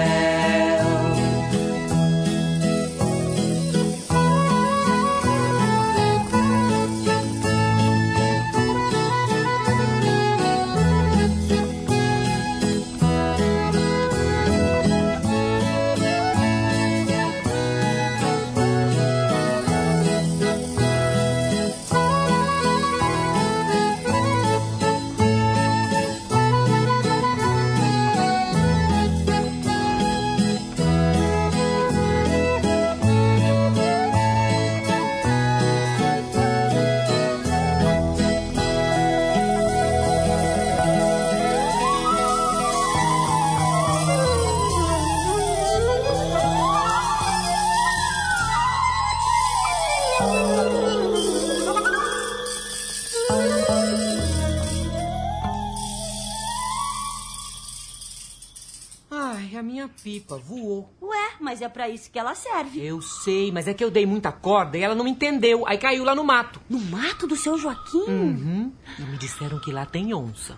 Mas 61.60 61.62
é 61.62 61.68
pra 61.70 61.90
isso 61.90 62.10
que 62.10 62.18
ela 62.18 62.34
serve. 62.36 62.86
Eu 62.86 63.02
sei, 63.02 63.52
mas 63.52 63.68
é 63.68 63.74
que 63.74 63.84
eu 63.84 63.92
dei 63.92 64.06
muita 64.06 64.32
corda 64.32 64.78
e 64.78 64.82
ela 64.82 64.96
não 64.96 65.04
me 65.04 65.12
entendeu. 65.12 65.68
Aí 65.68 65.78
caiu 65.78 66.06
lá 66.06 66.16
no 66.16 66.24
mato. 66.24 66.62
No 66.70 66.80
mato 66.80 67.28
do 67.28 67.36
seu 67.36 67.58
Joaquim? 67.58 68.06
Uhum. 68.08 68.72
E 68.98 69.02
me 69.02 69.18
disseram 69.18 69.60
que 69.60 69.70
lá 69.72 69.86
tem 69.86 70.14
onça. 70.14 70.58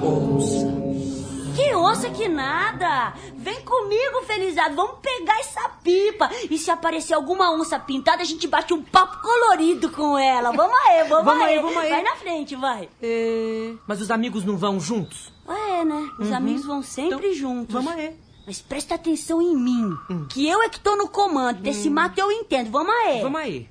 Onça. 0.00 0.68
Que 1.56 1.74
onça 1.74 2.08
que 2.10 2.28
nada! 2.28 3.14
Vem 3.36 3.60
comigo, 3.62 4.22
Felizado, 4.28 4.76
vamos 4.76 4.98
pegar 5.02 5.40
essa 5.40 5.68
pipa. 5.82 6.30
E 6.48 6.56
se 6.56 6.70
aparecer 6.70 7.14
alguma 7.14 7.50
onça 7.52 7.80
pintada, 7.80 8.22
a 8.22 8.24
gente 8.24 8.46
bate 8.46 8.72
um 8.72 8.80
papo 8.82 9.20
colorido 9.20 9.90
com 9.90 10.16
ela. 10.16 10.52
Vamos 10.52 10.76
aí, 10.86 11.08
vamos, 11.08 11.24
Vamos 11.26 11.42
aí, 11.44 11.56
aí. 11.56 11.60
vamos 11.62 11.76
aí. 11.78 11.90
Vai 11.90 12.02
na 12.04 12.14
frente, 12.14 12.54
vai. 12.54 12.88
É... 13.02 13.72
Mas 13.88 14.00
os 14.00 14.08
amigos 14.12 14.44
não 14.44 14.56
vão 14.56 14.78
juntos? 14.78 15.32
É, 15.48 15.84
né? 15.84 16.08
Os 16.20 16.28
Uhum. 16.28 16.36
amigos 16.36 16.64
vão 16.64 16.80
sempre 16.80 17.34
juntos. 17.34 17.74
vamos 17.74 17.90
aí. 17.92 18.14
Mas 18.48 18.62
presta 18.62 18.94
atenção 18.94 19.42
em 19.42 19.54
mim, 19.54 19.94
que 20.30 20.48
eu 20.48 20.62
é 20.62 20.70
que 20.70 20.80
tô 20.80 20.96
no 20.96 21.06
comando. 21.06 21.60
Desse 21.60 21.90
mato 21.90 22.18
eu 22.18 22.32
entendo. 22.32 22.70
Vamos 22.70 22.94
aí. 22.94 23.20
Vamos 23.20 23.40
aí. 23.42 23.68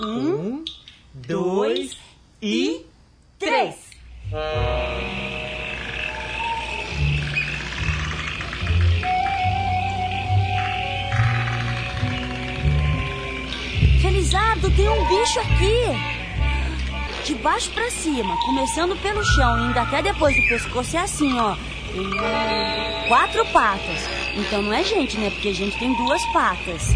Um, 0.00 0.64
dois 1.12 1.94
e 2.40 2.86
três. 3.38 3.76
Felizardo, 14.00 14.70
tem 14.74 14.88
um 14.88 15.06
bicho 15.06 15.38
aqui. 15.40 16.14
De 17.26 17.34
baixo 17.34 17.70
pra 17.72 17.90
cima, 17.90 18.34
começando 18.46 18.96
pelo 19.02 19.22
chão, 19.22 19.68
indo 19.68 19.78
até 19.78 20.00
depois 20.00 20.34
do 20.34 20.48
pescoço, 20.48 20.96
é 20.96 21.00
assim, 21.00 21.38
ó. 21.38 21.73
Quatro 23.08 23.44
patas. 23.46 24.00
Então 24.36 24.62
não 24.62 24.72
é 24.72 24.82
gente, 24.82 25.16
né? 25.18 25.30
Porque 25.30 25.48
a 25.48 25.54
gente 25.54 25.78
tem 25.78 25.94
duas 25.94 26.22
patas. 26.32 26.94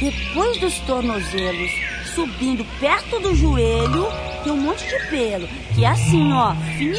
Depois 0.00 0.58
dos 0.58 0.78
tornozelos, 0.80 1.70
subindo 2.14 2.64
perto 2.78 3.18
do 3.18 3.34
joelho, 3.34 4.06
tem 4.44 4.52
um 4.52 4.60
monte 4.60 4.86
de 4.86 4.98
pelo. 5.08 5.48
Que 5.74 5.84
é 5.84 5.88
assim, 5.88 6.32
ó, 6.32 6.54
e 6.78 6.92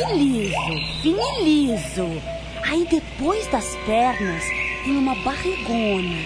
liso. 1.44 2.22
Aí 2.64 2.86
depois 2.90 3.48
das 3.48 3.76
pernas, 3.86 4.44
tem 4.84 4.98
uma 4.98 5.16
barrigona 5.16 6.18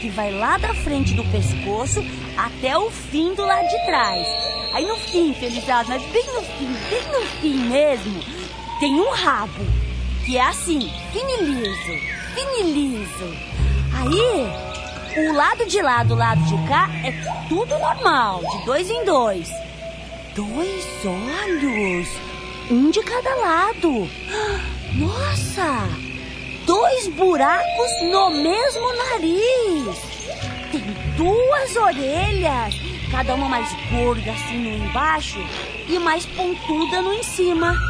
que 0.00 0.08
vai 0.08 0.32
lá 0.32 0.56
da 0.56 0.72
frente 0.72 1.12
do 1.12 1.24
pescoço 1.24 2.02
até 2.36 2.76
o 2.78 2.90
fim 2.90 3.34
do 3.34 3.44
lado 3.44 3.68
de 3.68 3.84
trás. 3.84 4.26
Aí 4.72 4.86
no 4.86 4.96
fim, 4.96 5.34
Felizardo, 5.34 5.90
mas 5.90 6.02
bem 6.10 6.24
no 6.26 6.42
fim, 6.42 6.72
bem 6.88 7.02
no 7.12 7.26
fim 7.26 7.54
mesmo, 7.68 8.20
tem 8.78 8.94
um 8.94 9.10
rabo, 9.10 9.66
que 10.30 10.36
é 10.36 10.42
assim, 10.42 10.78
fino 11.12 11.28
e 11.28 11.42
liso, 11.42 11.92
fino 12.36 12.60
e 12.60 12.72
liso. 12.72 13.36
Aí, 13.92 15.26
o 15.26 15.32
lado 15.32 15.66
de 15.66 15.82
lá 15.82 16.04
do 16.04 16.14
lado 16.14 16.40
de 16.44 16.68
cá 16.68 16.88
é 17.04 17.10
tudo 17.48 17.76
normal, 17.76 18.40
de 18.40 18.64
dois 18.64 18.88
em 18.88 19.04
dois. 19.04 19.50
Dois 20.36 20.86
olhos, 21.04 22.08
um 22.70 22.92
de 22.92 23.02
cada 23.02 23.34
lado. 23.34 24.08
Nossa! 24.94 25.88
Dois 26.64 27.08
buracos 27.08 27.90
no 28.02 28.30
mesmo 28.30 28.86
nariz. 29.10 29.98
tem 30.70 30.84
duas 31.16 31.74
orelhas, 31.74 32.76
cada 33.10 33.34
uma 33.34 33.48
mais 33.48 33.68
gorda 33.90 34.30
assim 34.30 34.58
no 34.58 34.86
embaixo 34.86 35.40
e 35.88 35.98
mais 35.98 36.24
pontuda 36.24 37.02
no 37.02 37.14
em 37.14 37.22
cima. 37.24 37.89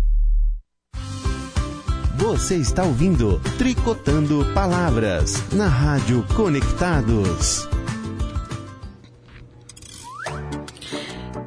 Você 2.15 2.55
está 2.55 2.83
ouvindo 2.83 3.41
Tricotando 3.57 4.45
Palavras 4.53 5.43
na 5.51 5.67
Rádio 5.67 6.25
Conectados. 6.33 7.67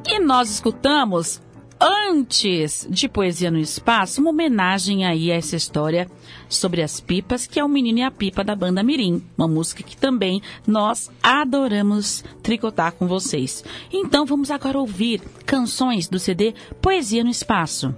E 0.05 0.19
nós 0.19 0.51
escutamos, 0.51 1.41
antes 1.81 2.85
de 2.89 3.09
Poesia 3.09 3.49
no 3.49 3.57
Espaço, 3.57 4.21
uma 4.21 4.29
homenagem 4.29 5.05
aí 5.05 5.31
a 5.31 5.35
essa 5.35 5.55
história 5.55 6.09
sobre 6.47 6.83
as 6.83 6.99
pipas, 6.99 7.47
que 7.47 7.59
é 7.59 7.63
o 7.63 7.69
Menino 7.69 7.99
e 7.99 8.03
a 8.03 8.11
Pipa 8.11 8.43
da 8.43 8.55
banda 8.55 8.83
Mirim. 8.83 9.23
Uma 9.35 9.47
música 9.47 9.81
que 9.81 9.97
também 9.97 10.41
nós 10.67 11.09
adoramos 11.23 12.23
tricotar 12.43 12.93
com 12.93 13.07
vocês. 13.07 13.63
Então 13.91 14.25
vamos 14.25 14.51
agora 14.51 14.77
ouvir 14.77 15.21
canções 15.45 16.07
do 16.07 16.19
CD 16.19 16.53
Poesia 16.79 17.23
no 17.23 17.31
Espaço. 17.31 17.95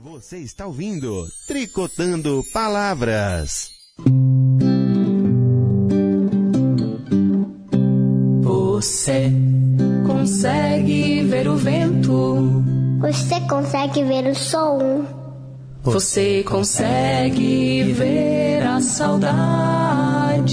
Você 0.00 0.38
está 0.38 0.66
ouvindo 0.66 1.26
Tricotando 1.46 2.44
Palavras. 2.52 3.70
Você 8.42 9.32
consegue 10.28 11.22
ver 11.22 11.48
o 11.48 11.56
vento. 11.56 12.62
Você 13.00 13.40
consegue 13.48 14.04
ver 14.04 14.30
o 14.30 14.34
som. 14.34 15.06
Você 15.82 16.42
consegue 16.42 17.94
ver 17.94 18.62
a 18.62 18.78
saudade. 18.78 20.50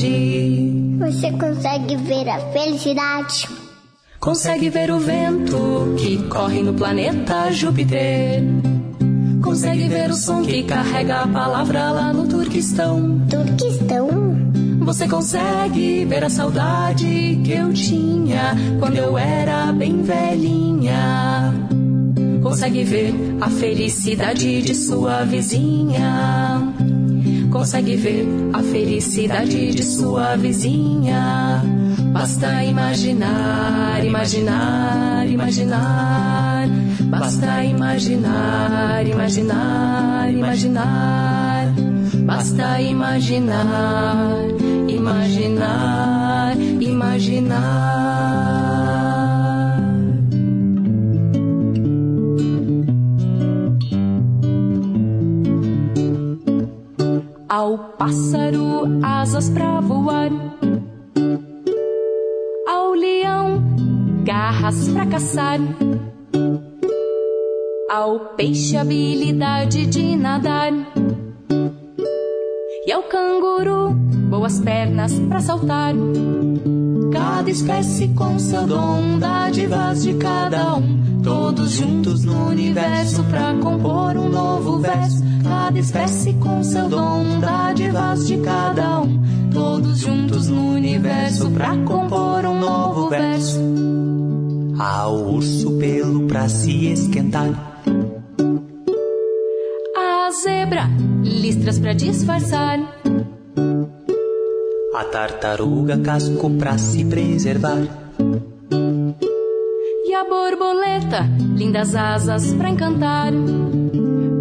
Você 0.97 1.29
consegue 1.31 1.97
ver 1.97 2.29
a 2.29 2.39
felicidade. 2.53 3.49
Consegue 4.17 4.69
ver 4.69 4.91
o 4.91 4.99
vento 4.99 5.93
que 5.97 6.23
corre 6.29 6.63
no 6.63 6.73
planeta 6.73 7.51
Júpiter. 7.51 8.43
Consegue 9.43 9.89
ver 9.89 10.09
o 10.09 10.15
som 10.15 10.41
que 10.41 10.63
carrega 10.63 11.23
a 11.23 11.27
palavra 11.27 11.91
lá 11.91 12.13
no 12.13 12.25
Turquistão. 12.29 13.19
Turquistão? 13.29 14.24
Você 14.85 15.07
consegue 15.07 16.05
ver 16.05 16.23
a 16.23 16.29
saudade 16.29 17.41
que 17.43 17.51
eu 17.51 17.73
tinha 17.73 18.55
quando 18.79 18.95
eu 18.97 19.17
era 19.17 19.73
bem 19.73 20.03
velhinha. 20.03 21.51
Consegue 22.43 22.83
ver 22.83 23.13
a 23.41 23.49
felicidade 23.49 24.61
de 24.61 24.75
sua 24.75 25.23
vizinha. 25.23 26.71
Consegue 27.51 27.95
ver 27.95 28.27
a 28.53 28.61
felicidade 28.61 29.73
de 29.73 29.83
sua 29.83 30.35
vizinha. 30.35 31.63
Basta 32.13 32.63
imaginar, 32.63 34.05
imaginar, 34.05 35.27
imaginar. 35.27 36.69
Basta 37.09 37.63
imaginar, 37.63 39.07
imaginar, 39.07 40.29
imaginar. 40.31 41.73
Basta 42.25 42.81
imaginar, 42.81 44.35
imaginar, 45.05 46.57
imaginar. 46.81 47.61
Ao 57.47 57.77
pássaro, 57.97 58.99
asas 59.03 59.49
pra 59.51 59.79
voar. 59.79 60.31
Ao 62.67 62.93
leão, 62.93 63.63
garras 64.23 64.89
pra 64.89 65.05
caçar. 65.05 65.59
Ao 67.91 68.19
peixe, 68.35 68.75
habilidade 68.75 69.85
de 69.85 70.15
nadar. 70.15 70.73
E 72.87 72.91
ao 72.91 73.03
canguru, 73.03 74.04
boas 74.45 74.59
pernas 74.59 75.19
pra 75.27 75.41
saltar. 75.41 75.95
Cada 77.11 77.49
espécie 77.49 78.09
com 78.09 78.37
seu 78.37 78.67
dom, 78.67 79.17
dádivas 79.17 80.03
de 80.03 80.13
cada 80.15 80.75
um. 80.75 81.21
Todos 81.23 81.71
juntos 81.71 82.23
no 82.23 82.49
universo 82.49 83.23
pra 83.23 83.55
compor 83.55 84.15
um 84.15 84.29
novo 84.29 84.77
verso. 84.77 85.23
Cada 85.43 85.79
espécie 85.79 86.33
com 86.33 86.63
seu 86.63 86.87
dom, 86.87 87.39
dádivas 87.39 88.27
de 88.27 88.37
cada 88.37 89.01
um. 89.01 89.19
Todos 89.51 89.99
juntos 89.99 90.47
no 90.47 90.73
universo 90.73 91.49
pra 91.49 91.75
compor 91.77 92.45
um 92.45 92.59
novo 92.59 93.09
verso. 93.09 93.59
Ao 94.77 95.15
urso 95.15 95.71
pelo 95.79 96.27
pra 96.27 96.47
se 96.47 96.91
esquentar. 96.91 97.49
A 99.97 100.29
zebra, 100.31 100.87
listras 101.23 101.79
pra 101.79 101.93
disfarçar. 101.93 102.79
A 104.95 105.03
tartaruga 105.03 105.97
casco 105.97 106.49
pra 106.51 106.77
se 106.77 107.03
preservar. 107.03 107.81
E 110.05 110.13
a 110.13 110.23
borboleta, 110.23 111.29
lindas 111.53 111.93
asas 111.93 112.53
pra 112.53 112.69
encantar. 112.69 113.33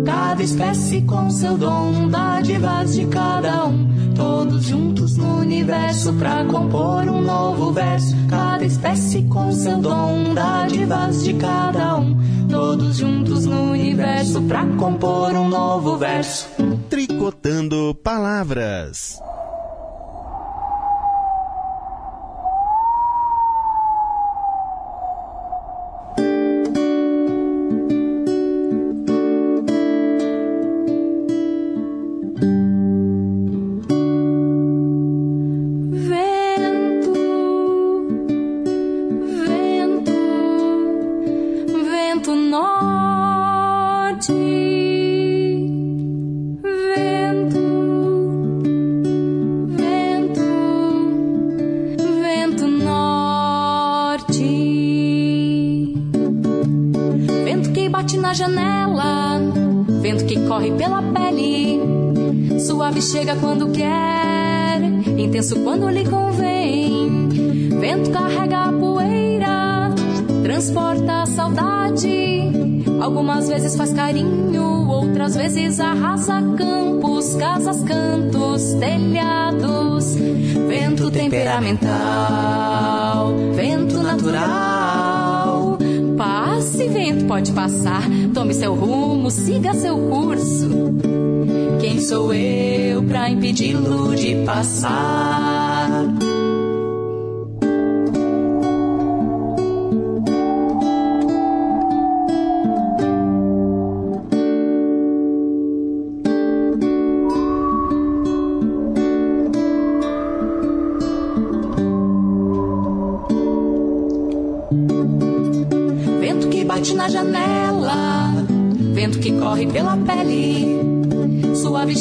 Cada 0.05 0.41
espécie 0.45 1.03
com 1.03 1.29
seu 1.29 1.59
dom, 1.59 2.09
dádivas 2.09 2.95
de 2.95 3.05
cada 3.07 3.67
um. 3.67 4.15
Todos 4.15 4.67
juntos 4.67 5.17
no 5.17 5.39
universo 5.39 6.13
pra 6.13 6.45
compor 6.45 7.03
um 7.09 7.21
novo 7.21 7.73
verso. 7.73 8.15
Cada 8.31 8.65
espécie 8.65 9.25
com 9.25 9.51
seu 9.51 9.79
dom, 9.79 10.35
dádivas 10.35 11.25
de 11.25 11.35
cada 11.35 11.97
um. 11.97 12.17
Todos 12.49 12.99
juntos 12.99 13.45
no 13.45 13.73
universo 13.73 14.41
pra 14.43 14.65
compor 14.77 15.33
um 15.33 15.49
novo 15.49 15.97
verso. 15.97 16.47
Tricotando 16.89 17.93
Palavras. 18.05 19.19
Carinho, 74.05 74.91
outras 74.91 75.35
vezes 75.35 75.81
arrasa 75.81 76.35
campos, 76.59 77.35
casas, 77.37 77.83
cantos, 77.85 78.75
telhados. 78.75 80.15
Vento 80.69 81.11
temperamental, 81.11 83.35
vento 83.55 84.03
natural. 84.03 85.79
Passe, 86.19 86.87
vento, 86.89 87.25
pode 87.25 87.51
passar. 87.53 88.03
Tome 88.35 88.53
seu 88.53 88.75
rumo, 88.75 89.31
siga 89.31 89.73
seu 89.73 89.97
curso. 89.97 90.69
Quem 91.81 91.99
sou 91.99 92.35
eu 92.35 93.03
pra 93.05 93.31
impedi-lo 93.31 94.15
de 94.15 94.45
passar? 94.45 96.05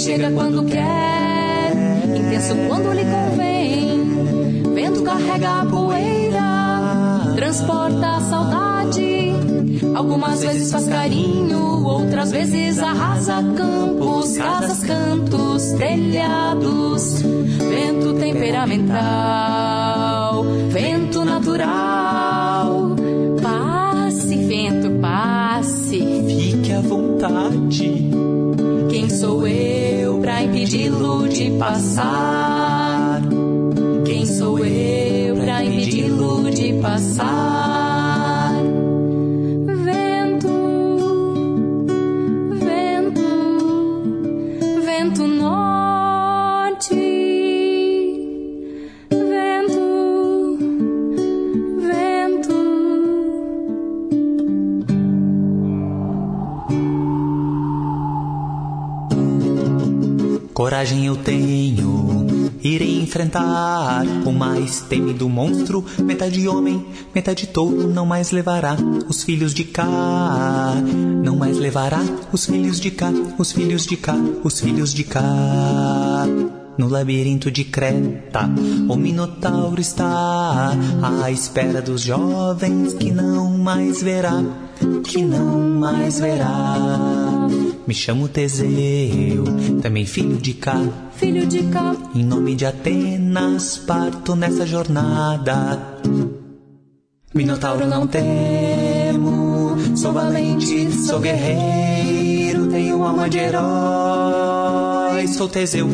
Chega 0.03 0.29
quando 0.31 0.65
quer, 0.65 1.71
intenso 2.13 2.53
quando 2.67 2.91
lhe 2.91 3.05
convém. 3.05 4.03
Vento 4.75 5.01
carrega 5.01 5.61
a 5.61 5.65
poeira, 5.65 7.33
transporta 7.37 8.17
a 8.17 8.19
saudade. 8.19 9.31
Algumas 9.95 10.43
vezes 10.43 10.69
faz 10.73 10.89
carinho, 10.89 11.85
outras 11.85 12.31
vezes 12.31 12.79
arrasa 12.79 13.41
campos, 13.55 14.35
casas, 14.35 14.83
cantos, 14.83 15.71
telhados. 15.71 17.21
Vento 17.21 18.13
temperamental, 18.19 20.43
vento 20.69 21.23
natural. 21.23 22.93
Passe, 23.41 24.35
vento, 24.35 24.99
passe. 24.99 25.99
Fique 26.27 26.73
à 26.73 26.81
vontade. 26.81 28.11
Quem 28.89 29.09
sou 29.09 29.47
eu 29.47 29.72
pra 30.63 30.69
impedi-lo 30.69 31.27
de 31.27 31.51
passar? 31.59 33.21
Quem 34.05 34.25
sou 34.25 34.59
eu 34.59 35.35
pra 35.35 35.63
impedi-lo 35.63 36.49
de 36.51 36.73
passar? 36.81 37.52
Coragem 60.83 61.05
eu 61.05 61.15
tenho, 61.15 62.51
irei 62.61 63.01
enfrentar 63.01 64.03
o 64.25 64.33
mais 64.33 64.81
temido 64.81 65.29
monstro, 65.29 65.81
metade 65.99 66.45
homem, 66.45 66.85
metade 67.15 67.47
touro, 67.47 67.87
não 67.87 68.05
mais 68.05 68.31
levará 68.31 68.75
os 69.07 69.23
filhos 69.23 69.53
de 69.53 69.63
cá, 69.63 70.73
não 71.23 71.37
mais 71.37 71.57
levará 71.57 72.01
os 72.33 72.45
filhos 72.45 72.81
de 72.81 72.91
cá, 72.91 73.13
os 73.39 73.53
filhos 73.53 73.85
de 73.85 73.95
cá, 73.95 74.17
os 74.43 74.59
filhos 74.59 74.93
de 74.93 75.05
cá. 75.05 76.25
No 76.77 76.89
labirinto 76.89 77.49
de 77.49 77.63
Creta, 77.63 78.49
o 78.89 78.97
Minotauro 78.97 79.79
está 79.79 80.73
à 81.01 81.31
espera 81.31 81.81
dos 81.81 82.01
jovens 82.01 82.93
que 82.95 83.09
não 83.09 83.57
mais 83.57 84.03
verá, 84.03 84.43
que 85.05 85.23
não 85.23 85.79
mais 85.79 86.19
verá. 86.19 87.22
Me 87.85 87.93
chamo 87.93 88.29
Teseu, 88.29 89.43
também 89.81 90.05
filho 90.05 90.37
de 90.37 90.53
cá, 90.53 90.79
Filho 91.17 91.45
de 91.45 91.63
cá, 91.63 91.93
em 92.15 92.23
nome 92.23 92.55
de 92.55 92.65
Atenas 92.65 93.77
parto 93.77 94.35
nessa 94.35 94.65
jornada. 94.65 95.99
Minotauro 97.33 97.85
não 97.85 98.07
temo, 98.07 99.75
sou 99.97 100.13
valente, 100.13 100.91
sou 100.93 101.19
guerreiro, 101.19 102.67
tenho 102.67 103.03
alma 103.03 103.29
de 103.29 103.39
herói, 103.39 105.27
sou 105.27 105.49
Teseu, 105.49 105.89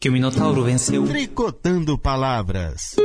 que 0.00 0.08
o 0.08 0.12
Minotauro 0.12 0.64
venceu. 0.64 1.06
Tricotando 1.06 1.96
palavras. 1.96 2.96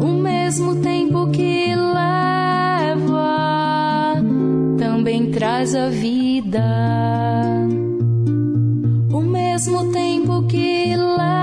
O 0.00 0.06
mesmo 0.06 0.76
tempo 0.82 1.30
que 1.30 1.74
leva 1.74 3.16
também 4.78 5.30
traz 5.30 5.74
a 5.74 5.88
vida. 5.88 6.64
O 9.12 9.20
mesmo 9.20 9.92
tempo 9.92 10.46
que 10.46 10.96
leva 10.96 11.38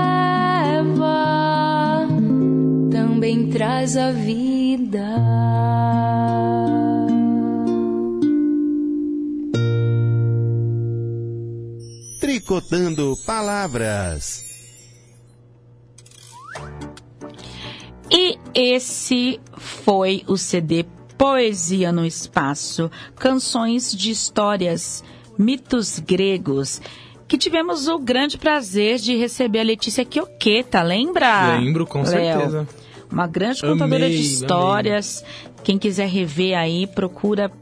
também 2.90 3.48
traz 3.50 3.96
a 3.96 4.10
vida. 4.12 5.16
Tricotando 12.20 13.16
palavras. 13.26 14.55
Esse 18.56 19.38
foi 19.58 20.22
o 20.26 20.38
CD 20.38 20.86
Poesia 21.18 21.92
no 21.92 22.06
Espaço, 22.06 22.90
canções 23.16 23.94
de 23.94 24.10
histórias, 24.10 25.04
mitos 25.38 25.98
gregos, 25.98 26.80
que 27.28 27.36
tivemos 27.36 27.86
o 27.86 27.98
grande 27.98 28.38
prazer 28.38 28.98
de 28.98 29.14
receber 29.14 29.60
a 29.60 29.64
Letícia 29.64 30.06
Chioqueta, 30.10 30.82
lembra? 30.82 31.58
Lembro, 31.58 31.86
com 31.86 32.00
Léo? 32.00 32.08
certeza. 32.08 32.68
Uma 33.12 33.26
grande 33.26 33.60
contadora 33.60 34.06
Amei, 34.06 34.16
de 34.16 34.22
histórias. 34.22 35.22
Quem 35.62 35.78
quiser 35.78 36.08
rever 36.08 36.56
aí, 36.56 36.86
procura 36.86 37.52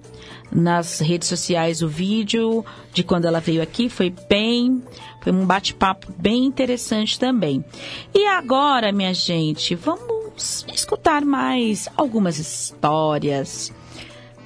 nas 0.53 1.01
redes 1.01 1.26
sociais 1.26 1.82
o 1.82 1.88
vídeo 1.88 2.64
de 2.92 3.03
quando 3.03 3.24
ela 3.24 3.40
veio 3.40 3.61
aqui. 3.61 3.88
Foi 3.88 4.14
bem, 4.28 4.80
foi 5.20 5.32
um 5.32 5.45
bate-papo 5.45 6.12
bem 6.16 6.45
interessante 6.45 7.18
também. 7.18 7.64
E 8.14 8.26
agora, 8.26 8.92
minha 8.92 9.12
gente, 9.12 9.74
vamos 9.74 10.14
escutar 10.37 11.24
mais 11.24 11.89
algumas 11.97 12.39
histórias. 12.39 13.72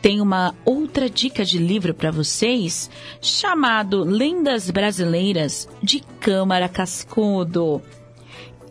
Tem 0.01 0.21
uma 0.21 0.55
outra 0.65 1.11
dica 1.11 1.45
de 1.45 1.59
livro 1.59 1.93
para 1.93 2.11
vocês, 2.11 2.89
chamado 3.21 4.05
Lendas 4.05 4.71
Brasileiras 4.71 5.69
de 5.83 6.01
Câmara 6.21 6.69
Cascudo 6.69 7.83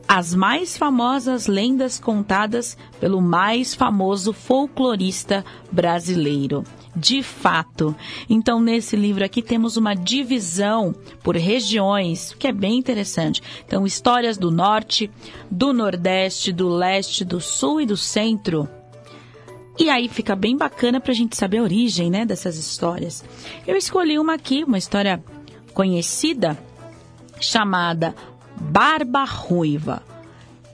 as 0.07 0.34
mais 0.34 0.78
famosas 0.78 1.47
lendas 1.47 1.99
contadas 1.99 2.78
pelo 2.99 3.22
mais 3.22 3.76
famoso 3.76 4.32
folclorista 4.32 5.43
brasileiro. 5.70 6.63
De 7.00 7.22
fato. 7.22 7.95
Então, 8.28 8.60
nesse 8.60 8.95
livro 8.95 9.24
aqui 9.24 9.43
temos 9.43 9.78
uma 9.78 9.93
divisão 9.93 10.95
por 11.22 11.36
regiões, 11.36 12.34
que 12.34 12.48
é 12.48 12.52
bem 12.52 12.80
interessante. 12.80 13.39
Então, 13.64 13.86
histórias 13.86 14.36
do 14.36 14.50
norte, 14.50 15.12
do 15.50 15.74
nordeste, 15.74 16.52
do 16.52 16.68
leste, 16.68 17.24
do 17.24 17.39
sul 17.39 17.82
e 17.82 17.86
do 17.86 17.95
centro. 17.95 18.68
E 19.78 19.91
aí 19.91 20.10
fica 20.10 20.36
bem 20.36 20.58
bacana 20.58 21.00
para 21.00 21.12
a 21.12 21.16
gente 21.16 21.38
saber 21.38 21.60
a 21.60 21.64
origem 21.64 22.10
né, 22.10 22.26
dessas 22.26 22.58
histórias. 22.58 23.24
Eu 23.68 23.78
escolhi 23.78 24.18
uma 24.18 24.34
aqui, 24.34 24.64
uma 24.64 24.80
história 24.80 25.24
conhecida, 25.76 26.58
chamada 27.39 28.16
Barba 28.60 29.24
Ruiva. 29.24 30.02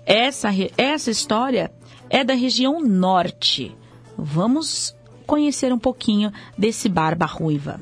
Essa, 0.05 0.51
essa 0.78 1.11
história 1.11 1.69
é 2.09 2.24
da 2.24 2.34
região 2.34 2.80
norte. 2.80 3.76
Vamos 4.17 4.95
conhecer 5.24 5.74
um 5.74 5.80
pouquinho 5.80 6.32
desse 6.57 6.88
Barba 6.88 7.26
Ruiva. 7.26 7.80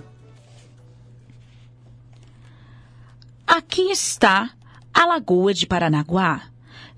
Aqui 3.46 3.92
está 3.92 4.52
a 4.94 5.06
Lagoa 5.06 5.54
de 5.54 5.68
Paranaguá, 5.68 6.44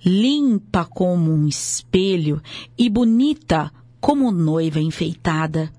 limpa 0.05 0.85
como 0.85 1.31
um 1.31 1.47
espelho 1.47 2.41
e 2.77 2.89
bonita 2.89 3.71
como 3.99 4.31
noiva 4.31 4.79
enfeitada. 4.79 5.71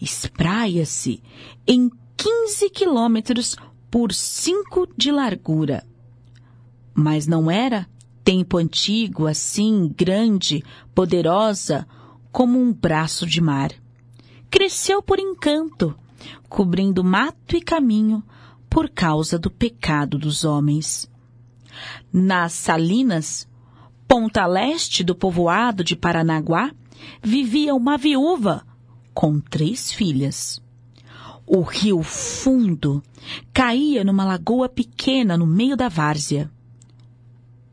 Espraia-se 0.00 1.22
em 1.66 1.90
15 2.16 2.70
quilômetros 2.70 3.56
por 3.90 4.12
5 4.12 4.88
de 4.96 5.10
largura. 5.10 5.86
Mas 6.92 7.26
não 7.26 7.50
era 7.50 7.86
tempo 8.22 8.58
antigo 8.58 9.26
assim, 9.26 9.92
grande, 9.96 10.62
poderosa, 10.94 11.86
como 12.30 12.58
um 12.58 12.72
braço 12.72 13.26
de 13.26 13.40
mar. 13.40 13.72
Cresceu 14.50 15.02
por 15.02 15.18
encanto, 15.18 15.94
cobrindo 16.48 17.04
mato 17.04 17.56
e 17.56 17.60
caminho 17.60 18.22
por 18.68 18.88
causa 18.88 19.38
do 19.38 19.50
pecado 19.50 20.18
dos 20.18 20.44
homens. 20.44 21.10
Nas 22.12 22.52
Salinas, 22.52 23.48
ponta 24.06 24.46
leste 24.46 25.04
do 25.04 25.14
povoado 25.14 25.84
de 25.84 25.94
Paranaguá, 25.94 26.70
vivia 27.22 27.74
uma 27.74 27.96
viúva 27.96 28.66
com 29.14 29.40
três 29.40 29.92
filhas. 29.92 30.60
O 31.46 31.62
rio 31.62 32.02
fundo 32.02 33.02
caía 33.52 34.04
numa 34.04 34.24
lagoa 34.24 34.68
pequena 34.68 35.36
no 35.36 35.46
meio 35.46 35.76
da 35.76 35.88
várzea. 35.88 36.50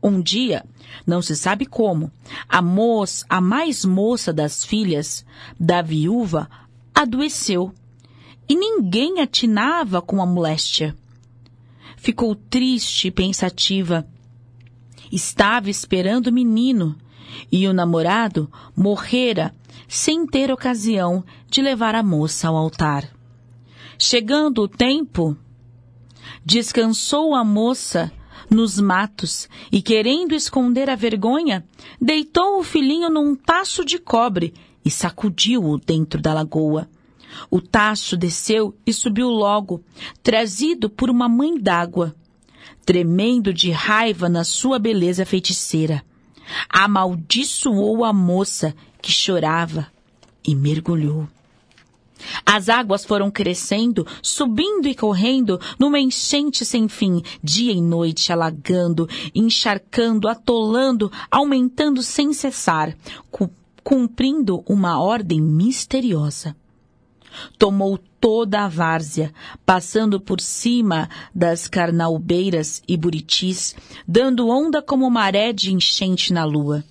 Um 0.02 0.20
dia, 0.20 0.64
não 1.06 1.22
se 1.22 1.36
sabe 1.36 1.66
como, 1.66 2.10
a 2.48 2.60
moça, 2.60 3.24
a 3.28 3.40
mais 3.40 3.84
moça 3.84 4.32
das 4.32 4.64
filhas 4.64 5.24
da 5.58 5.82
viúva, 5.82 6.48
adoeceu 6.94 7.72
e 8.48 8.54
ninguém 8.54 9.20
atinava 9.20 10.00
com 10.00 10.22
a 10.22 10.26
moléstia. 10.26 10.96
Ficou 11.96 12.34
triste 12.34 13.08
e 13.08 13.10
pensativa. 13.10 14.06
Estava 15.10 15.70
esperando 15.70 16.28
o 16.28 16.32
menino 16.32 16.96
e 17.50 17.66
o 17.66 17.72
namorado 17.72 18.50
morrera 18.76 19.54
sem 19.88 20.26
ter 20.26 20.50
ocasião 20.50 21.24
de 21.48 21.62
levar 21.62 21.94
a 21.94 22.02
moça 22.02 22.48
ao 22.48 22.56
altar. 22.56 23.08
Chegando 23.98 24.62
o 24.62 24.68
tempo, 24.68 25.36
descansou 26.44 27.34
a 27.34 27.44
moça 27.44 28.12
nos 28.50 28.80
matos 28.80 29.48
e, 29.70 29.82
querendo 29.82 30.34
esconder 30.34 30.88
a 30.88 30.96
vergonha, 30.96 31.64
deitou 32.00 32.58
o 32.58 32.64
filhinho 32.64 33.10
num 33.10 33.34
tacho 33.34 33.84
de 33.84 33.98
cobre 33.98 34.54
e 34.84 34.90
sacudiu-o 34.90 35.78
dentro 35.78 36.20
da 36.20 36.32
lagoa. 36.32 36.88
O 37.50 37.60
tacho 37.60 38.16
desceu 38.16 38.74
e 38.86 38.92
subiu 38.92 39.28
logo, 39.28 39.82
trazido 40.22 40.88
por 40.88 41.10
uma 41.10 41.28
mãe 41.28 41.58
d'água, 41.58 42.14
tremendo 42.84 43.52
de 43.52 43.70
raiva 43.70 44.28
na 44.28 44.44
sua 44.44 44.78
beleza 44.78 45.26
feiticeira. 45.26 46.04
Amaldiçoou 46.68 48.04
a 48.04 48.12
moça 48.12 48.74
que 49.02 49.10
chorava 49.10 49.88
e 50.46 50.54
mergulhou. 50.54 51.28
As 52.44 52.68
águas 52.68 53.04
foram 53.04 53.30
crescendo, 53.30 54.06
subindo 54.22 54.88
e 54.88 54.94
correndo 54.94 55.60
numa 55.78 55.98
enchente 55.98 56.64
sem 56.64 56.88
fim, 56.88 57.22
dia 57.42 57.72
e 57.72 57.80
noite 57.80 58.32
alagando, 58.32 59.08
encharcando, 59.34 60.28
atolando, 60.28 61.10
aumentando 61.30 62.02
sem 62.02 62.32
cessar, 62.32 62.96
cu- 63.30 63.50
cumprindo 63.84 64.62
uma 64.66 65.00
ordem 65.00 65.40
misteriosa. 65.40 66.56
Tomou 67.58 67.98
toda 68.18 68.64
a 68.64 68.68
várzea, 68.68 69.32
passando 69.64 70.18
por 70.18 70.40
cima 70.40 71.08
das 71.34 71.68
carnaubeiras 71.68 72.82
e 72.88 72.96
buritis, 72.96 73.76
dando 74.08 74.48
onda 74.48 74.80
como 74.80 75.10
maré 75.10 75.52
de 75.52 75.72
enchente 75.72 76.32
na 76.32 76.44
lua. 76.44 76.82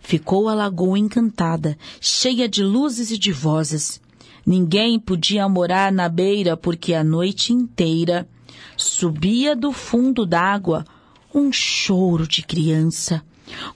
Ficou 0.00 0.48
a 0.48 0.54
lagoa 0.54 0.98
encantada, 0.98 1.78
cheia 2.00 2.48
de 2.48 2.62
luzes 2.64 3.10
e 3.10 3.18
de 3.18 3.30
vozes. 3.32 4.00
Ninguém 4.46 4.98
podia 4.98 5.48
morar 5.48 5.90
na 5.90 6.08
beira 6.08 6.56
porque 6.56 6.92
a 6.92 7.02
noite 7.02 7.52
inteira 7.52 8.28
subia 8.76 9.56
do 9.56 9.72
fundo 9.72 10.26
d'água 10.26 10.84
um 11.34 11.50
choro 11.50 12.28
de 12.28 12.42
criança, 12.42 13.24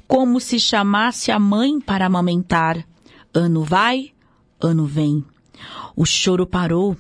como 0.07 0.39
se 0.39 0.61
chamasse 0.61 1.31
a 1.31 1.39
mãe 1.39 1.81
para 1.81 2.07
amamentar. 2.07 2.87
Ano 3.33 3.65
vai, 3.65 4.13
ano 4.61 4.85
vem. 4.85 5.25
O 5.97 6.05
choro 6.05 6.47
parou 6.47 6.97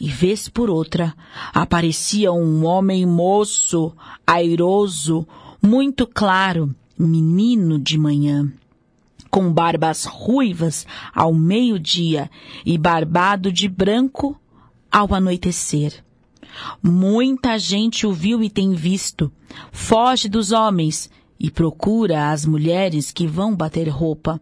e, 0.00 0.08
vez 0.08 0.48
por 0.48 0.70
outra, 0.70 1.14
aparecia 1.52 2.32
um 2.32 2.64
homem 2.64 3.06
moço, 3.06 3.92
airoso, 4.26 5.26
muito 5.60 6.06
claro, 6.06 6.74
menino 6.98 7.78
de 7.78 7.96
manhã 7.96 8.52
com 9.32 9.50
barbas 9.50 10.04
ruivas 10.04 10.86
ao 11.14 11.32
meio-dia 11.32 12.30
e 12.66 12.76
barbado 12.76 13.50
de 13.50 13.66
branco 13.66 14.38
ao 14.90 15.14
anoitecer. 15.14 16.04
Muita 16.82 17.58
gente 17.58 18.06
o 18.06 18.12
viu 18.12 18.42
e 18.42 18.50
tem 18.50 18.74
visto. 18.74 19.32
Foge 19.72 20.28
dos 20.28 20.52
homens 20.52 21.10
e 21.40 21.50
procura 21.50 22.30
as 22.30 22.44
mulheres 22.44 23.10
que 23.10 23.26
vão 23.26 23.56
bater 23.56 23.88
roupa. 23.88 24.38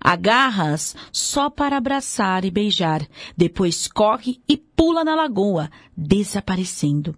Agarra-as 0.00 0.96
só 1.12 1.48
para 1.48 1.76
abraçar 1.76 2.44
e 2.44 2.50
beijar. 2.50 3.06
Depois 3.36 3.86
corre 3.86 4.40
e 4.48 4.56
pula 4.56 5.04
na 5.04 5.14
lagoa, 5.14 5.70
desaparecendo. 5.96 7.14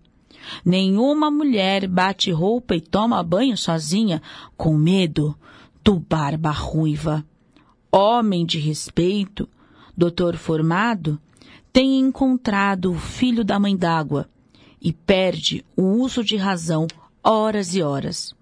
Nenhuma 0.63 1.31
mulher 1.31 1.89
bate 1.89 2.31
roupa 2.31 2.77
e 2.77 2.83
toma 2.83 3.23
banho 3.23 3.57
sozinha, 3.57 4.21
com 4.59 4.77
medo 4.77 5.35
do 5.85 6.01
barba 6.01 6.51
ruiva. 6.51 7.23
Homem 7.93 8.47
de 8.47 8.59
respeito, 8.59 9.47
doutor 9.95 10.37
formado, 10.37 11.21
tem 11.71 12.01
encontrado 12.01 12.91
o 12.91 12.99
filho 12.99 13.45
da 13.45 13.61
mãe 13.61 13.77
d'água 13.77 14.29
e 14.81 14.93
perde 14.93 15.65
o 15.77 15.83
uso 15.83 16.25
de 16.25 16.37
razão 16.37 16.87
horas 17.23 17.75
e 17.75 17.83
horas. 17.83 18.35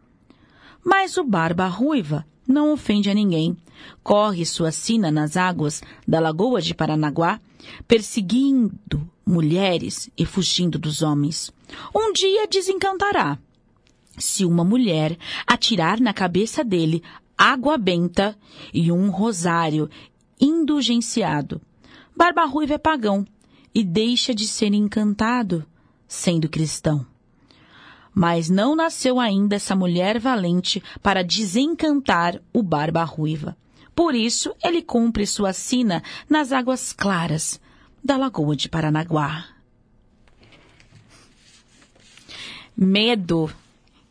Mas 0.85 1.17
o 1.17 1.25
barba 1.25 1.67
ruiva 1.67 2.25
não 2.47 2.73
ofende 2.73 3.11
a 3.11 3.15
ninguém. 3.15 3.57
Corre 4.03 4.47
sua 4.47 4.71
sina 4.71 5.11
nas 5.11 5.37
águas 5.37 5.83
da 6.07 6.21
lagoa 6.21 6.61
de 6.61 6.75
Paranaguá, 6.75 7.41
perseguindo 7.89 9.11
mulheres 9.27 10.09
e 10.17 10.25
fugindo 10.25 10.79
dos 10.79 11.03
homens. 11.03 11.53
Um 11.95 12.13
dia 12.13 12.47
desencantará. 12.47 13.39
Se 14.19 14.45
uma 14.45 14.63
mulher 14.63 15.17
atirar 15.47 15.99
na 15.99 16.13
cabeça 16.13 16.63
dele 16.63 17.03
água 17.37 17.77
benta 17.77 18.37
e 18.73 18.93
um 18.93 19.11
rosário 19.11 19.89
indulgenciado. 20.41 21.61
Barba 22.17 22.45
Ruiva 22.45 22.75
é 22.75 22.79
pagão 22.79 23.27
e 23.75 23.83
deixa 23.83 24.35
de 24.35 24.47
ser 24.47 24.75
encantado 24.75 25.65
sendo 26.07 26.49
cristão. 26.49 27.07
Mas 28.15 28.51
não 28.51 28.77
nasceu 28.77 29.19
ainda 29.19 29.57
essa 29.57 29.75
mulher 29.75 30.19
valente 30.19 30.83
para 31.03 31.25
desencantar 31.25 32.41
o 32.53 32.63
Barba 32.63 33.03
Ruiva. 33.05 33.57
Por 33.95 34.15
isso, 34.15 34.55
ele 34.63 34.83
cumpre 34.83 35.27
sua 35.27 35.53
sina 35.53 36.03
nas 36.29 36.53
águas 36.53 36.93
claras 36.93 37.61
da 38.05 38.17
Lagoa 38.17 38.55
de 38.55 38.69
Paranaguá. 38.69 39.47
Medo. 42.77 43.51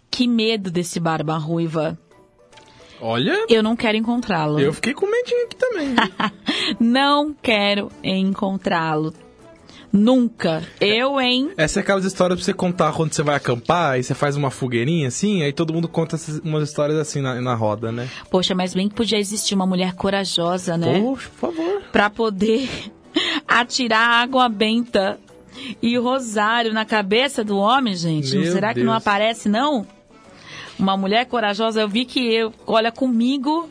Que 0.09 0.27
medo 0.27 0.71
desse 0.71 0.99
Barba 0.99 1.37
Ruiva. 1.37 1.97
Olha. 3.01 3.45
Eu 3.49 3.63
não 3.63 3.75
quero 3.75 3.97
encontrá-lo. 3.97 4.59
Eu 4.59 4.71
fiquei 4.73 4.93
com 4.93 5.09
medinho 5.09 5.45
aqui 5.45 5.55
também. 5.55 5.95
não 6.79 7.33
quero 7.41 7.91
encontrá-lo. 8.03 9.13
Nunca. 9.93 10.63
Eu, 10.79 11.19
hein? 11.19 11.51
Essa 11.57 11.79
é 11.79 11.81
aquelas 11.81 12.05
histórias 12.05 12.39
pra 12.39 12.45
você 12.45 12.53
contar 12.53 12.93
quando 12.93 13.11
você 13.13 13.21
vai 13.23 13.35
acampar 13.35 13.99
e 13.99 14.03
você 14.03 14.13
faz 14.13 14.37
uma 14.37 14.49
fogueirinha 14.49 15.09
assim, 15.09 15.43
aí 15.43 15.51
todo 15.51 15.73
mundo 15.73 15.87
conta 15.89 16.15
essas- 16.15 16.39
umas 16.39 16.69
histórias 16.69 16.97
assim 16.97 17.19
na, 17.21 17.41
na 17.41 17.53
roda, 17.55 17.91
né? 17.91 18.07
Poxa, 18.29 18.55
mas 18.55 18.73
bem 18.73 18.87
que 18.87 18.95
podia 18.95 19.17
existir 19.19 19.53
uma 19.53 19.65
mulher 19.65 19.93
corajosa, 19.93 20.77
né? 20.77 20.97
Poxa, 21.01 21.29
por 21.29 21.51
favor. 21.51 21.81
Pra 21.91 22.09
poder 22.09 22.69
atirar 23.45 24.21
água 24.23 24.47
benta 24.47 25.19
e 25.81 25.97
rosário 25.97 26.71
na 26.73 26.85
cabeça 26.85 27.43
do 27.43 27.57
homem, 27.57 27.93
gente. 27.93 28.33
Meu 28.37 28.51
Será 28.53 28.73
que 28.73 28.79
não 28.83 28.93
Deus. 28.93 29.01
aparece, 29.05 29.49
não? 29.49 29.85
Uma 30.77 30.97
mulher 30.97 31.25
corajosa, 31.25 31.81
eu 31.81 31.87
vi 31.87 32.05
que 32.05 32.33
eu, 32.33 32.53
olha, 32.65 32.91
comigo 32.91 33.69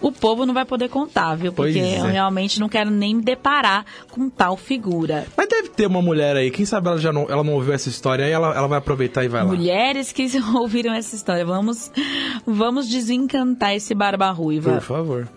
o 0.00 0.12
povo 0.12 0.46
não 0.46 0.54
vai 0.54 0.64
poder 0.64 0.88
contar, 0.88 1.34
viu? 1.34 1.52
Porque 1.52 1.78
é. 1.78 1.98
eu 1.98 2.04
realmente 2.04 2.60
não 2.60 2.68
quero 2.68 2.90
nem 2.90 3.14
me 3.16 3.22
deparar 3.22 3.84
com 4.10 4.30
tal 4.30 4.56
figura. 4.56 5.26
Mas 5.36 5.48
deve 5.48 5.70
ter 5.70 5.86
uma 5.86 6.00
mulher 6.00 6.36
aí, 6.36 6.50
quem 6.50 6.64
sabe 6.64 6.88
ela 6.88 6.98
já 6.98 7.12
não, 7.12 7.28
ela 7.28 7.42
não 7.42 7.54
ouviu 7.54 7.72
essa 7.72 7.88
história, 7.88 8.24
aí 8.24 8.30
ela, 8.30 8.54
ela 8.54 8.68
vai 8.68 8.78
aproveitar 8.78 9.24
e 9.24 9.28
vai 9.28 9.42
lá. 9.42 9.48
Mulheres 9.48 10.12
que 10.12 10.26
ouviram 10.54 10.92
essa 10.92 11.14
história, 11.14 11.44
vamos, 11.44 11.90
vamos 12.46 12.88
desencantar 12.88 13.74
esse 13.74 13.94
barba 13.94 14.30
ruiva. 14.30 14.74
Por 14.74 14.82
favor. 14.82 15.28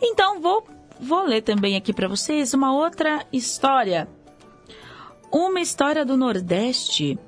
Então 0.00 0.40
vou, 0.40 0.66
vou 1.00 1.24
ler 1.24 1.42
também 1.42 1.76
aqui 1.76 1.92
para 1.92 2.08
vocês 2.08 2.54
uma 2.54 2.74
outra 2.74 3.24
história. 3.32 4.08
Uma 5.30 5.60
história 5.60 6.04
do 6.04 6.16
Nordeste. 6.16 7.18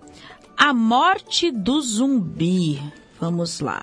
A 0.57 0.73
morte 0.73 1.51
do 1.51 1.81
zumbi. 1.81 2.81
Vamos 3.21 3.61
lá. 3.61 3.83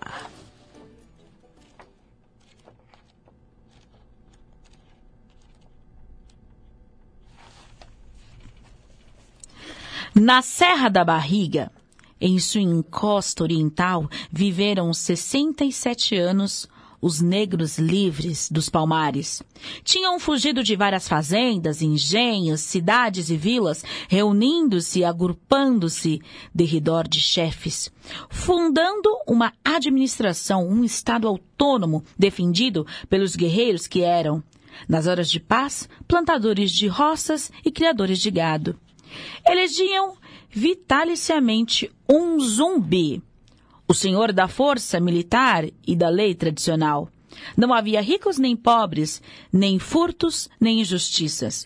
Na 10.13 10.41
Serra 10.41 10.87
da 10.87 11.03
Barriga, 11.03 11.69
em 12.21 12.39
sua 12.39 12.61
encosta 12.61 13.43
oriental, 13.43 14.09
viveram 14.31 14.93
67 14.93 16.15
anos 16.15 16.69
os 17.05 17.21
negros 17.21 17.77
livres 17.77 18.49
dos 18.49 18.67
palmares. 18.67 19.43
Tinham 19.83 20.19
fugido 20.19 20.63
de 20.63 20.75
várias 20.75 21.07
fazendas, 21.07 21.83
engenhos, 21.83 22.61
cidades 22.61 23.29
e 23.29 23.37
vilas, 23.37 23.83
reunindo-se 24.09 25.03
agrupando-se 25.03 26.19
de 26.51 26.65
redor 26.65 27.07
de 27.07 27.19
chefes, 27.19 27.91
fundando 28.27 29.07
uma 29.27 29.53
administração, 29.63 30.67
um 30.67 30.83
estado 30.83 31.27
autônomo 31.27 32.03
defendido 32.17 32.87
pelos 33.07 33.35
guerreiros 33.35 33.85
que 33.85 34.01
eram, 34.01 34.43
nas 34.89 35.05
horas 35.05 35.29
de 35.29 35.39
paz, 35.39 35.87
plantadores 36.07 36.71
de 36.71 36.87
roças 36.87 37.51
e 37.63 37.71
criadores 37.71 38.17
de 38.17 38.31
gado 38.31 38.79
elegiam 39.47 40.17
vitaliciamente 40.49 41.91
um 42.09 42.39
zumbi, 42.39 43.21
o 43.87 43.93
senhor 43.93 44.33
da 44.33 44.47
força 44.47 44.99
militar 44.99 45.65
e 45.85 45.95
da 45.95 46.09
lei 46.09 46.33
tradicional. 46.33 47.09
Não 47.55 47.73
havia 47.73 48.01
ricos 48.01 48.37
nem 48.37 48.55
pobres, 48.55 49.21
nem 49.51 49.77
furtos 49.77 50.49
nem 50.59 50.81
injustiças. 50.81 51.65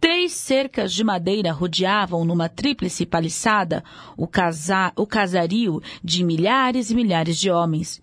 Três 0.00 0.32
cercas 0.32 0.92
de 0.92 1.02
madeira 1.02 1.52
rodeavam 1.52 2.24
numa 2.24 2.48
tríplice 2.48 3.06
paliçada 3.06 3.82
o, 4.16 4.26
casa 4.26 4.92
o 4.94 5.06
casario 5.06 5.82
de 6.04 6.22
milhares 6.22 6.90
e 6.90 6.94
milhares 6.94 7.38
de 7.38 7.50
homens. 7.50 8.02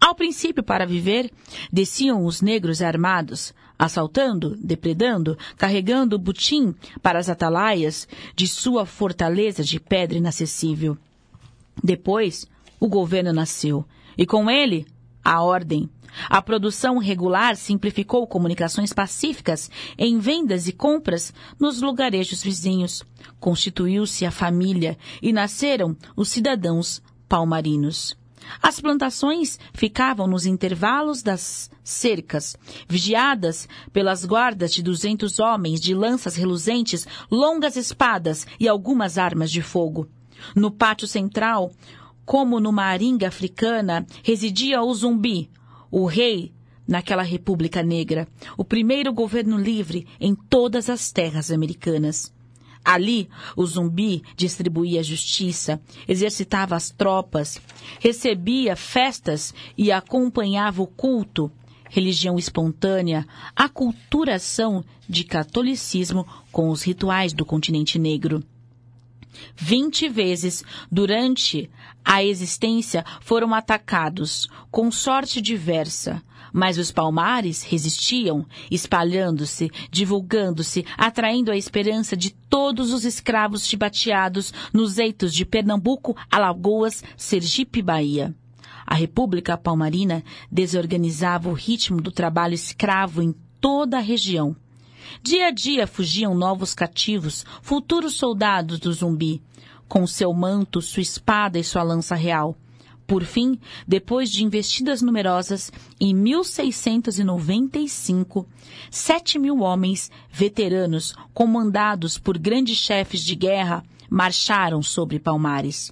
Ao 0.00 0.14
princípio, 0.14 0.62
para 0.62 0.86
viver, 0.86 1.30
desciam 1.72 2.24
os 2.24 2.40
negros 2.40 2.80
armados, 2.80 3.54
assaltando, 3.78 4.56
depredando, 4.62 5.36
carregando 5.56 6.16
o 6.16 6.18
butim 6.18 6.74
para 7.02 7.18
as 7.18 7.28
atalaias 7.28 8.06
de 8.34 8.46
sua 8.46 8.84
fortaleza 8.86 9.62
de 9.62 9.80
pedra 9.80 10.18
inacessível. 10.18 10.96
Depois, 11.82 12.46
o 12.80 12.88
governo 12.88 13.32
nasceu, 13.32 13.84
e 14.16 14.26
com 14.26 14.50
ele, 14.50 14.86
a 15.22 15.42
ordem. 15.42 15.88
A 16.28 16.42
produção 16.42 16.98
regular 16.98 17.54
simplificou 17.54 18.26
comunicações 18.26 18.92
pacíficas 18.92 19.70
em 19.96 20.18
vendas 20.18 20.66
e 20.66 20.72
compras 20.72 21.32
nos 21.58 21.80
lugarejos 21.80 22.42
vizinhos. 22.42 23.04
Constituiu-se 23.38 24.26
a 24.26 24.30
família 24.30 24.98
e 25.22 25.32
nasceram 25.32 25.96
os 26.16 26.28
cidadãos 26.30 27.00
palmarinos. 27.28 28.18
As 28.60 28.80
plantações 28.80 29.58
ficavam 29.72 30.26
nos 30.26 30.46
intervalos 30.46 31.22
das 31.22 31.70
cercas, 31.84 32.56
vigiadas 32.88 33.68
pelas 33.92 34.24
guardas 34.24 34.72
de 34.72 34.82
duzentos 34.82 35.38
homens 35.38 35.80
de 35.80 35.94
lanças 35.94 36.34
reluzentes, 36.34 37.06
longas 37.30 37.76
espadas 37.76 38.46
e 38.58 38.66
algumas 38.66 39.18
armas 39.18 39.52
de 39.52 39.62
fogo. 39.62 40.08
No 40.56 40.70
pátio 40.70 41.06
central, 41.06 41.70
como 42.30 42.60
numa 42.60 42.84
aringa 42.84 43.26
africana, 43.26 44.06
residia 44.22 44.80
o 44.80 44.94
zumbi, 44.94 45.50
o 45.90 46.06
rei 46.06 46.52
naquela 46.86 47.24
República 47.24 47.82
Negra, 47.82 48.28
o 48.56 48.64
primeiro 48.64 49.12
governo 49.12 49.58
livre 49.58 50.06
em 50.20 50.36
todas 50.36 50.88
as 50.88 51.10
terras 51.10 51.50
americanas. 51.50 52.32
Ali, 52.84 53.28
o 53.56 53.66
zumbi 53.66 54.22
distribuía 54.36 55.02
justiça, 55.02 55.82
exercitava 56.06 56.76
as 56.76 56.88
tropas, 56.88 57.60
recebia 57.98 58.76
festas 58.76 59.52
e 59.76 59.90
acompanhava 59.90 60.82
o 60.82 60.86
culto, 60.86 61.50
religião 61.88 62.38
espontânea, 62.38 63.26
a 63.56 63.68
culturação 63.68 64.84
de 65.08 65.24
catolicismo 65.24 66.24
com 66.52 66.70
os 66.70 66.84
rituais 66.84 67.32
do 67.32 67.44
continente 67.44 67.98
negro. 67.98 68.40
Vinte 69.56 70.08
vezes 70.08 70.64
durante 70.90 71.70
a 72.04 72.24
existência 72.24 73.04
foram 73.20 73.54
atacados, 73.54 74.48
com 74.70 74.90
sorte 74.90 75.40
diversa, 75.40 76.22
mas 76.52 76.78
os 76.78 76.90
palmares 76.90 77.62
resistiam, 77.62 78.46
espalhando-se, 78.70 79.70
divulgando-se, 79.90 80.84
atraindo 80.96 81.50
a 81.50 81.56
esperança 81.56 82.16
de 82.16 82.30
todos 82.30 82.92
os 82.92 83.04
escravos 83.04 83.66
chibateados 83.66 84.52
nos 84.72 84.98
eitos 84.98 85.32
de 85.32 85.44
Pernambuco, 85.44 86.16
Alagoas, 86.30 87.04
Sergipe 87.16 87.78
e 87.80 87.82
Bahia. 87.82 88.34
A 88.86 88.94
República 88.94 89.56
Palmarina 89.56 90.24
desorganizava 90.50 91.48
o 91.48 91.52
ritmo 91.52 92.00
do 92.00 92.10
trabalho 92.10 92.54
escravo 92.54 93.22
em 93.22 93.32
toda 93.60 93.98
a 93.98 94.00
região. 94.00 94.56
Dia 95.22 95.48
a 95.48 95.50
dia 95.50 95.86
fugiam 95.86 96.34
novos 96.34 96.74
cativos, 96.74 97.44
futuros 97.62 98.16
soldados 98.16 98.78
do 98.78 98.90
zumbi, 98.92 99.42
com 99.88 100.06
seu 100.06 100.30
manto, 100.32 100.80
sua 100.80 101.02
espada 101.02 101.58
e 101.58 101.64
sua 101.64 101.82
lança 101.82 102.14
real. 102.14 102.56
Por 103.06 103.24
fim, 103.24 103.58
depois 103.88 104.30
de 104.30 104.44
investidas 104.44 105.02
numerosas, 105.02 105.72
em 106.00 106.14
1695, 106.14 108.46
7 108.88 109.36
mil 109.36 109.62
homens 109.62 110.12
veteranos, 110.30 111.12
comandados 111.34 112.16
por 112.18 112.38
grandes 112.38 112.78
chefes 112.78 113.22
de 113.22 113.34
guerra, 113.34 113.84
marcharam 114.08 114.80
sobre 114.80 115.18
Palmares. 115.18 115.90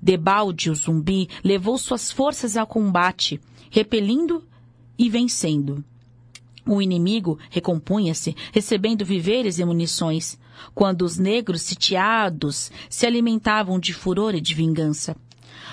Debalde, 0.00 0.70
o 0.70 0.74
zumbi, 0.74 1.28
levou 1.44 1.76
suas 1.76 2.10
forças 2.10 2.56
ao 2.56 2.66
combate, 2.66 3.38
repelindo 3.70 4.42
e 4.98 5.10
vencendo. 5.10 5.84
O 6.66 6.80
inimigo 6.80 7.38
recompunha-se, 7.50 8.36
recebendo 8.52 9.04
víveres 9.04 9.58
e 9.58 9.64
munições, 9.64 10.38
quando 10.74 11.02
os 11.02 11.18
negros 11.18 11.62
sitiados 11.62 12.70
se 12.88 13.04
alimentavam 13.04 13.80
de 13.80 13.92
furor 13.92 14.34
e 14.34 14.40
de 14.40 14.54
vingança. 14.54 15.16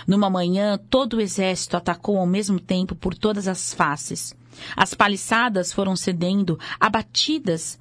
Numa 0.08 0.30
manhã, 0.30 0.80
todo 0.90 1.18
o 1.18 1.22
exército 1.22 1.78
atacou 1.78 2.18
ao 2.18 2.26
mesmo 2.26 2.60
tempo 2.60 2.96
por 2.96 3.14
todas 3.14 3.48
as 3.48 3.74
faces. 3.74 4.36
As 4.76 4.94
paliçadas 4.94 5.72
foram 5.72 5.96
cedendo, 5.96 6.60
abatidas 6.80 7.80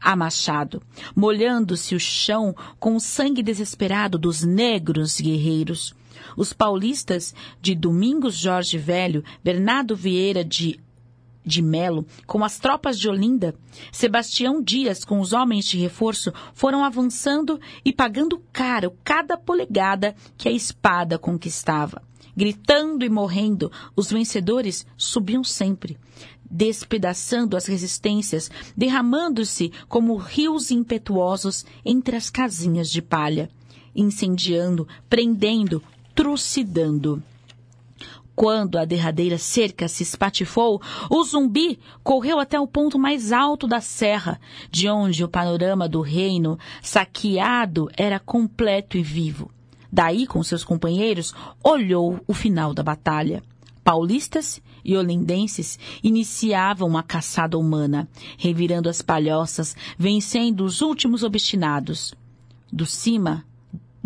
a 0.00 0.14
machado, 0.14 0.82
molhando-se 1.14 1.94
o 1.94 2.00
chão 2.00 2.54
com 2.78 2.96
o 2.96 3.00
sangue 3.00 3.42
desesperado 3.42 4.18
dos 4.18 4.42
negros 4.42 5.20
guerreiros. 5.20 5.94
Os 6.36 6.52
paulistas 6.52 7.34
de 7.60 7.74
Domingos 7.74 8.36
Jorge 8.36 8.78
Velho, 8.78 9.24
Bernardo 9.42 9.94
Vieira 9.94 10.44
de 10.44 10.80
de 11.46 11.62
Melo, 11.62 12.04
com 12.26 12.44
as 12.44 12.58
tropas 12.58 12.98
de 12.98 13.08
Olinda, 13.08 13.54
Sebastião 13.92 14.60
Dias 14.60 15.04
com 15.04 15.20
os 15.20 15.32
homens 15.32 15.64
de 15.66 15.78
reforço 15.78 16.32
foram 16.52 16.84
avançando 16.84 17.60
e 17.84 17.92
pagando 17.92 18.42
caro 18.52 18.92
cada 19.04 19.36
polegada 19.38 20.16
que 20.36 20.48
a 20.48 20.52
espada 20.52 21.18
conquistava. 21.18 22.02
Gritando 22.36 23.04
e 23.04 23.08
morrendo, 23.08 23.70
os 23.94 24.10
vencedores 24.10 24.84
subiam 24.96 25.42
sempre, 25.42 25.96
despedaçando 26.50 27.56
as 27.56 27.66
resistências, 27.66 28.50
derramando-se 28.76 29.72
como 29.88 30.16
rios 30.16 30.70
impetuosos 30.70 31.64
entre 31.84 32.16
as 32.16 32.28
casinhas 32.28 32.90
de 32.90 33.00
palha, 33.00 33.48
incendiando, 33.94 34.86
prendendo, 35.08 35.82
trucidando. 36.14 37.22
Quando 38.36 38.76
a 38.76 38.84
derradeira 38.84 39.38
cerca 39.38 39.88
se 39.88 40.02
espatifou, 40.02 40.78
o 41.08 41.24
zumbi 41.24 41.80
correu 42.04 42.38
até 42.38 42.60
o 42.60 42.66
ponto 42.66 42.98
mais 42.98 43.32
alto 43.32 43.66
da 43.66 43.80
serra, 43.80 44.38
de 44.70 44.90
onde 44.90 45.24
o 45.24 45.28
panorama 45.28 45.88
do 45.88 46.02
reino 46.02 46.58
saqueado 46.82 47.88
era 47.96 48.20
completo 48.20 48.98
e 48.98 49.02
vivo. 49.02 49.50
Daí, 49.90 50.26
com 50.26 50.42
seus 50.42 50.62
companheiros, 50.62 51.34
olhou 51.64 52.20
o 52.26 52.34
final 52.34 52.74
da 52.74 52.82
batalha. 52.82 53.42
Paulistas 53.82 54.60
e 54.84 54.94
olindenses 54.94 55.78
iniciavam 56.02 56.94
a 56.98 57.02
caçada 57.02 57.56
humana, 57.56 58.06
revirando 58.36 58.90
as 58.90 59.00
palhoças, 59.00 59.74
vencendo 59.96 60.62
os 60.62 60.82
últimos 60.82 61.22
obstinados. 61.22 62.12
Do 62.70 62.84
cima 62.84 63.46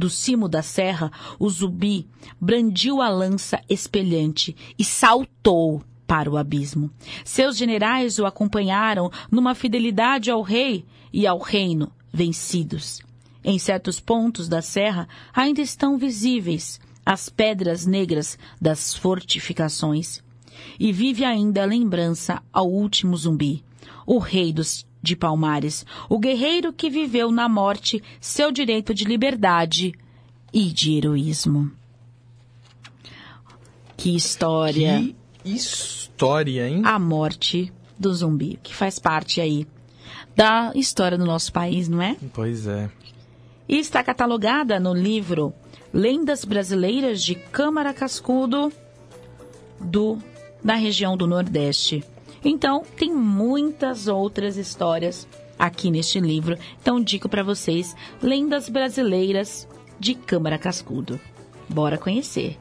do 0.00 0.08
cimo 0.08 0.48
da 0.48 0.62
serra, 0.62 1.12
o 1.38 1.48
zumbi 1.48 2.08
brandiu 2.40 3.02
a 3.02 3.08
lança 3.10 3.60
espelhante 3.68 4.56
e 4.78 4.82
saltou 4.82 5.82
para 6.06 6.28
o 6.28 6.38
abismo. 6.38 6.90
Seus 7.24 7.56
generais 7.56 8.18
o 8.18 8.24
acompanharam 8.24 9.12
numa 9.30 9.54
fidelidade 9.54 10.30
ao 10.30 10.40
rei 10.40 10.84
e 11.12 11.26
ao 11.26 11.38
reino, 11.38 11.92
vencidos. 12.12 13.00
Em 13.44 13.58
certos 13.58 14.00
pontos 14.00 14.48
da 14.48 14.62
serra 14.62 15.06
ainda 15.34 15.60
estão 15.60 15.98
visíveis 15.98 16.80
as 17.04 17.28
pedras 17.28 17.86
negras 17.86 18.38
das 18.60 18.94
fortificações. 18.94 20.22
E 20.78 20.92
vive 20.92 21.24
ainda 21.24 21.62
a 21.62 21.66
lembrança 21.66 22.42
ao 22.52 22.70
último 22.70 23.16
zumbi, 23.16 23.62
o 24.06 24.18
rei 24.18 24.52
dos 24.52 24.86
de 25.02 25.16
Palmares, 25.16 25.86
o 26.08 26.18
guerreiro 26.18 26.72
que 26.72 26.90
viveu 26.90 27.30
na 27.30 27.48
morte 27.48 28.02
seu 28.20 28.52
direito 28.52 28.92
de 28.92 29.04
liberdade 29.04 29.94
e 30.52 30.64
de 30.66 30.96
heroísmo. 30.96 31.70
Que 33.96 34.14
história. 34.14 35.14
Que 35.42 35.50
história, 35.50 36.68
hein? 36.68 36.82
A 36.84 36.98
morte 36.98 37.72
do 37.98 38.12
zumbi, 38.14 38.58
que 38.62 38.74
faz 38.74 38.98
parte 38.98 39.40
aí 39.40 39.66
da 40.34 40.72
história 40.74 41.18
do 41.18 41.24
nosso 41.26 41.52
país, 41.52 41.88
não 41.88 42.00
é? 42.00 42.16
Pois 42.32 42.66
é. 42.66 42.90
E 43.68 43.78
está 43.78 44.02
catalogada 44.02 44.80
no 44.80 44.94
livro 44.94 45.52
Lendas 45.92 46.44
Brasileiras 46.44 47.22
de 47.22 47.34
Câmara 47.34 47.92
Cascudo 47.92 48.72
do 49.80 50.18
da 50.62 50.74
região 50.74 51.16
do 51.16 51.26
Nordeste. 51.26 52.04
Então, 52.44 52.82
tem 52.96 53.12
muitas 53.12 54.08
outras 54.08 54.56
histórias 54.56 55.26
aqui 55.58 55.90
neste 55.90 56.18
livro. 56.20 56.56
Então, 56.80 57.00
digo 57.00 57.28
para 57.28 57.42
vocês 57.42 57.94
Lendas 58.22 58.68
Brasileiras 58.68 59.68
de 59.98 60.14
Câmara 60.14 60.58
Cascudo. 60.58 61.20
Bora 61.68 61.98
conhecer. 61.98 62.58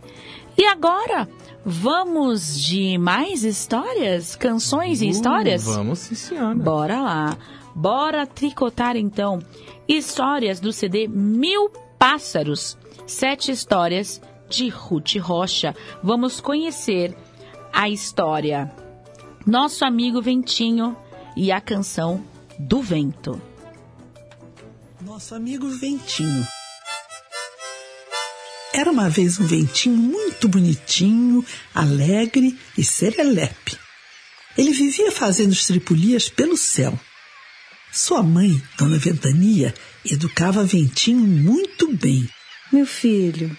E 0.57 0.65
agora, 0.65 1.27
vamos 1.65 2.59
de 2.61 2.97
mais 2.97 3.43
histórias? 3.45 4.35
Canções 4.35 5.01
e 5.01 5.07
Uh, 5.07 5.09
histórias? 5.09 5.63
Vamos 5.63 5.99
sim, 5.99 6.15
senhora. 6.15 6.55
Bora 6.55 7.01
lá. 7.01 7.37
Bora 7.73 8.27
tricotar 8.27 8.97
então 8.97 9.39
histórias 9.87 10.59
do 10.59 10.73
CD 10.73 11.07
Mil 11.07 11.71
Pássaros. 11.97 12.77
Sete 13.07 13.51
histórias 13.51 14.21
de 14.49 14.67
Ruth 14.67 15.15
Rocha. 15.19 15.73
Vamos 16.03 16.41
conhecer 16.41 17.15
a 17.71 17.89
história. 17.89 18.69
Nosso 19.49 19.83
amigo 19.83 20.21
Ventinho 20.21 20.95
e 21.35 21.51
a 21.51 21.59
canção 21.59 22.23
do 22.59 22.83
vento. 22.83 23.41
Nosso 25.01 25.33
amigo 25.33 25.67
Ventinho. 25.69 26.45
Era 28.71 28.91
uma 28.91 29.09
vez 29.09 29.39
um 29.39 29.47
ventinho 29.47 29.97
muito 29.97 30.47
bonitinho, 30.47 31.43
alegre 31.73 32.55
e 32.77 32.83
serelepe. 32.83 33.75
Ele 34.55 34.71
vivia 34.71 35.11
fazendo 35.11 35.51
estripulias 35.51 36.29
pelo 36.29 36.55
céu. 36.55 36.93
Sua 37.91 38.21
mãe, 38.21 38.61
Dona 38.77 38.99
Ventania, 38.99 39.73
educava 40.05 40.63
Ventinho 40.63 41.25
muito 41.25 41.91
bem. 41.91 42.29
Meu 42.71 42.85
filho, 42.85 43.57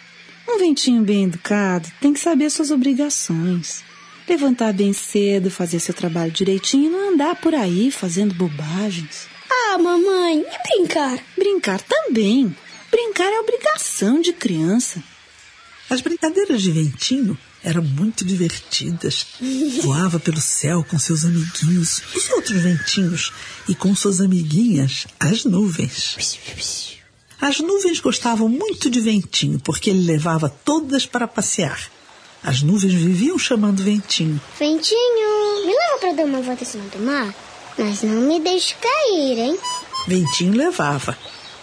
um 0.49 0.57
ventinho 0.57 1.03
bem 1.03 1.25
educado 1.25 1.91
tem 2.01 2.13
que 2.13 2.21
saber 2.21 2.49
suas 2.49 2.71
obrigações. 2.71 3.90
Levantar 4.31 4.73
bem 4.73 4.93
cedo, 4.93 5.51
fazer 5.51 5.81
seu 5.81 5.93
trabalho 5.93 6.31
direitinho 6.31 6.87
e 6.87 6.89
não 6.89 7.13
andar 7.15 7.35
por 7.41 7.53
aí 7.53 7.91
fazendo 7.91 8.33
bobagens. 8.33 9.27
Ah, 9.51 9.77
mamãe, 9.77 10.39
e 10.39 10.69
brincar? 10.69 11.19
Brincar 11.37 11.83
também. 11.83 12.57
Brincar 12.93 13.27
é 13.27 13.41
obrigação 13.41 14.21
de 14.21 14.33
criança. 14.33 15.03
As 15.91 16.01
brincadeiras 16.01 16.63
de 16.63 16.71
Ventinho 16.71 17.37
eram 17.61 17.83
muito 17.83 18.25
divertidas. 18.25 19.27
Voava 19.83 20.21
pelo 20.21 20.41
céu 20.41 20.87
com 20.89 20.97
seus 20.97 21.25
amiguinhos, 21.25 22.01
os 22.15 22.31
outros 22.31 22.63
ventinhos, 22.63 23.33
e 23.69 23.75
com 23.75 23.97
suas 23.97 24.21
amiguinhas, 24.21 25.09
as 25.19 25.45
nuvens. 25.45 26.17
As 27.41 27.59
nuvens 27.59 27.99
gostavam 27.99 28.49
muito 28.49 28.89
de 28.89 29.01
Ventinho, 29.01 29.59
porque 29.59 29.91
ele 29.91 30.07
levava 30.07 30.49
todas 30.49 31.05
para 31.05 31.27
passear. 31.27 31.91
As 32.43 32.63
nuvens 32.63 32.95
viviam 32.95 33.39
chamando 33.39 33.83
Ventinho. 33.83 34.41
Ventinho, 34.59 35.67
me 35.67 35.73
leva 35.73 35.99
pra 36.01 36.13
dar 36.13 36.25
uma 36.25 36.41
volta 36.41 36.63
em 36.63 36.67
cima 36.67 36.85
do 36.85 36.99
mar? 36.99 37.35
Mas 37.79 38.03
não 38.03 38.23
me 38.23 38.41
deixe 38.41 38.75
cair, 38.77 39.39
hein? 39.39 39.59
Ventinho 40.09 40.57
levava. 40.57 41.17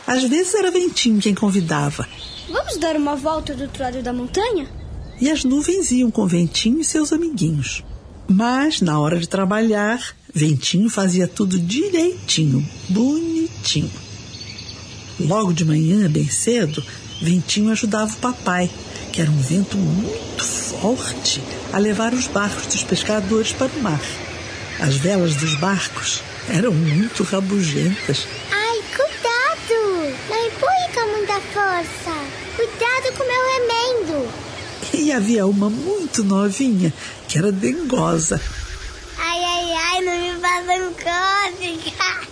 Às 0.05 0.23
vezes 0.23 0.53
era 0.53 0.71
Ventinho 0.71 1.19
quem 1.19 1.33
convidava. 1.33 2.07
Vamos 2.49 2.77
dar 2.77 2.95
uma 2.95 3.15
volta 3.15 3.53
do 3.53 3.63
outro 3.63 3.83
lado 3.83 4.01
da 4.01 4.13
montanha? 4.13 4.69
E 5.19 5.29
as 5.31 5.43
nuvens 5.43 5.91
iam 5.91 6.11
com 6.11 6.27
Ventinho 6.27 6.79
e 6.79 6.85
seus 6.85 7.11
amiguinhos. 7.11 7.83
Mas, 8.27 8.81
na 8.81 8.99
hora 8.99 9.19
de 9.19 9.27
trabalhar, 9.27 10.15
Ventinho 10.33 10.89
fazia 10.89 11.27
tudo 11.27 11.57
direitinho, 11.57 12.63
bonitinho. 12.89 13.91
Logo 15.19 15.51
de 15.51 15.65
manhã, 15.65 16.09
bem 16.09 16.29
cedo, 16.29 16.83
Ventinho 17.21 17.71
ajudava 17.71 18.13
o 18.13 18.17
papai, 18.17 18.69
que 19.11 19.21
era 19.21 19.31
um 19.31 19.41
vento 19.41 19.77
muito 19.77 20.43
forte, 20.43 21.41
a 21.73 21.77
levar 21.77 22.13
os 22.13 22.27
barcos 22.27 22.67
dos 22.67 22.83
pescadores 22.83 23.51
para 23.51 23.67
o 23.67 23.81
mar. 23.81 24.01
As 24.79 24.95
velas 24.95 25.35
dos 25.35 25.55
barcos 25.55 26.21
eram 26.49 26.71
muito 26.71 27.23
rabugentas. 27.23 28.27
Ai, 28.51 28.81
cuidado! 28.95 30.15
Não 30.29 30.47
empurre 30.47 30.93
com 30.93 31.17
muita 31.17 31.39
força. 31.41 32.13
Cuidado 32.55 33.17
com 33.17 33.23
meu 33.23 33.43
remendo. 33.53 34.29
E 34.93 35.11
havia 35.11 35.45
uma 35.45 35.69
muito 35.69 36.23
novinha, 36.23 36.93
que 37.27 37.37
era 37.37 37.51
dengosa. 37.51 38.39
Ai, 39.17 39.43
ai, 39.43 39.71
ai, 39.73 40.01
não 40.01 40.35
me 40.35 40.41
façam 40.41 40.93
cócega. 40.93 42.27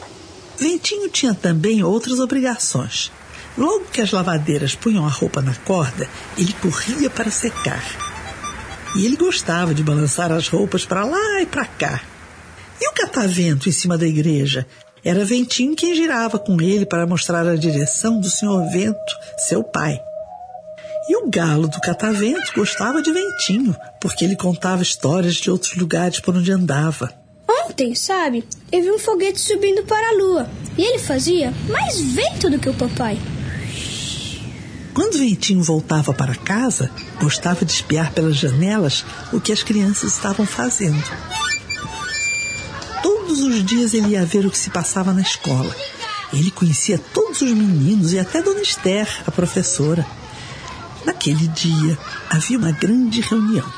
Ventinho 0.58 1.10
tinha 1.10 1.34
também 1.34 1.84
outras 1.84 2.20
obrigações. 2.20 3.12
Logo 3.57 3.86
que 3.86 4.02
as 4.02 4.11
lavadeiras 4.11 4.76
punham 4.76 5.06
a 5.06 5.10
roupa 5.10 5.41
na 5.41 5.56
corda, 5.56 6.10
ele 6.38 6.53
corria 6.53 7.10
para 7.10 7.32
secar. 7.32 7.84
E 8.95 9.06
ele 9.06 9.15
gostava 9.15 9.73
de 9.73 9.84
balançar 9.84 10.32
as 10.32 10.48
roupas 10.48 10.86
para 10.86 11.06
lá 11.06 11.41
e 11.41 11.45
para 11.45 11.65
cá. 11.65 12.02
E 12.80 12.90
o 12.90 12.94
catavento 12.94 13.69
em 13.69 13.72
cima 13.72 13.98
da 13.98 14.06
igreja? 14.06 14.65
Era 15.03 15.23
Ventinho 15.23 15.76
quem 15.76 15.95
girava 15.95 16.40
com 16.40 16.60
ele 16.60 16.86
para 16.86 17.06
mostrar 17.06 17.48
a 17.48 17.56
direção 17.56 18.19
do 18.19 18.30
senhor 18.30 18.69
Vento, 18.72 19.15
seu 19.38 19.64
pai. 19.64 19.99
E 21.07 21.15
o 21.18 21.30
galo 21.30 21.68
do 21.68 21.80
catavento 21.80 22.52
gostava 22.56 23.02
de 23.02 23.11
Ventinho, 23.11 23.76
porque 24.02 24.26
ele 24.26 24.36
contava 24.36 24.82
histórias 24.82 25.36
de 25.36 25.52
outros 25.52 25.76
lugares 25.76 26.19
por 26.19 26.36
onde 26.36 26.52
andava. 26.52 27.14
Ontem, 27.48 27.94
sabe, 27.94 28.44
eu 28.72 28.82
vi 28.82 28.91
um 28.91 28.99
foguete 28.99 29.40
subindo 29.40 29.84
para 29.84 30.10
a 30.10 30.18
lua. 30.18 30.49
E 30.77 30.84
ele 30.84 30.99
fazia 30.99 31.53
mais 31.69 32.02
vento 32.02 32.49
do 32.49 32.57
que 32.57 32.69
o 32.69 32.73
papai. 32.73 33.19
Quando 34.96 35.18
Ventinho 35.18 35.62
voltava 35.62 36.14
para 36.14 36.34
casa, 36.36 36.90
gostava 37.20 37.66
de 37.66 37.72
espiar 37.74 38.14
pelas 38.14 38.38
janelas 38.38 39.04
o 39.34 39.42
que 39.42 39.52
as 39.52 39.62
crianças 39.62 40.14
estavam 40.14 40.46
fazendo. 40.46 41.04
Todos 43.04 43.42
os 43.42 43.66
dias 43.66 43.94
ele 43.94 44.12
ia 44.12 44.26
ver 44.26 44.46
o 44.46 44.50
que 44.50 44.58
se 44.58 44.70
passava 44.70 45.12
na 45.12 45.20
escola. 45.20 45.76
Ele 46.32 46.50
conhecia 46.50 46.98
todos 46.98 47.42
os 47.42 47.52
meninos 47.52 48.14
e 48.14 48.20
até 48.20 48.42
Dona 48.42 48.62
Esther, 48.62 49.06
a 49.28 49.32
professora. 49.32 50.08
Naquele 51.06 51.50
dia 51.50 52.00
havia 52.30 52.58
uma 52.58 52.72
grande 52.72 53.20
reunião. 53.20 53.70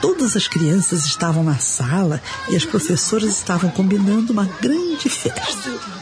Todas 0.00 0.34
as 0.36 0.48
crianças 0.48 1.04
estavam 1.04 1.44
na 1.44 1.58
sala 1.58 2.20
e 2.48 2.56
as 2.56 2.64
professoras 2.64 3.28
estavam 3.28 3.68
combinando 3.68 4.32
uma 4.32 4.46
grande 4.46 5.10
festa. 5.10 6.01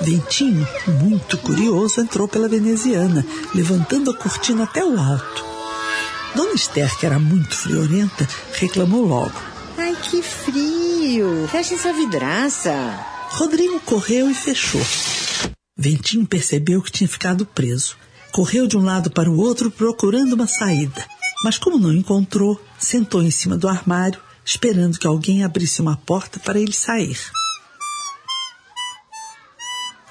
Ventinho, 0.00 0.66
muito 1.00 1.36
curioso, 1.38 2.00
entrou 2.00 2.28
pela 2.28 2.48
veneziana, 2.48 3.24
levantando 3.54 4.10
a 4.10 4.16
cortina 4.16 4.64
até 4.64 4.84
o 4.84 4.98
alto. 4.98 5.44
Dona 6.34 6.54
Esther, 6.54 6.96
que 6.98 7.06
era 7.06 7.18
muito 7.18 7.56
friorenta, 7.56 8.28
reclamou 8.52 9.04
logo. 9.04 9.40
Ai, 9.76 9.96
que 10.02 10.22
frio! 10.22 11.48
Fecha 11.50 11.74
essa 11.74 11.92
vidraça. 11.92 12.72
Rodrigo 13.30 13.80
correu 13.80 14.30
e 14.30 14.34
fechou. 14.34 14.80
Ventinho 15.76 16.26
percebeu 16.26 16.82
que 16.82 16.90
tinha 16.90 17.08
ficado 17.08 17.46
preso. 17.46 17.96
Correu 18.32 18.66
de 18.66 18.76
um 18.76 18.84
lado 18.84 19.10
para 19.10 19.30
o 19.30 19.38
outro 19.38 19.70
procurando 19.70 20.34
uma 20.34 20.46
saída. 20.46 21.06
Mas 21.44 21.56
como 21.56 21.78
não 21.78 21.92
encontrou, 21.92 22.60
sentou 22.78 23.22
em 23.22 23.30
cima 23.30 23.56
do 23.56 23.68
armário, 23.68 24.20
esperando 24.44 24.98
que 24.98 25.06
alguém 25.06 25.44
abrisse 25.44 25.80
uma 25.80 25.96
porta 25.96 26.40
para 26.40 26.58
ele 26.58 26.72
sair. 26.72 27.18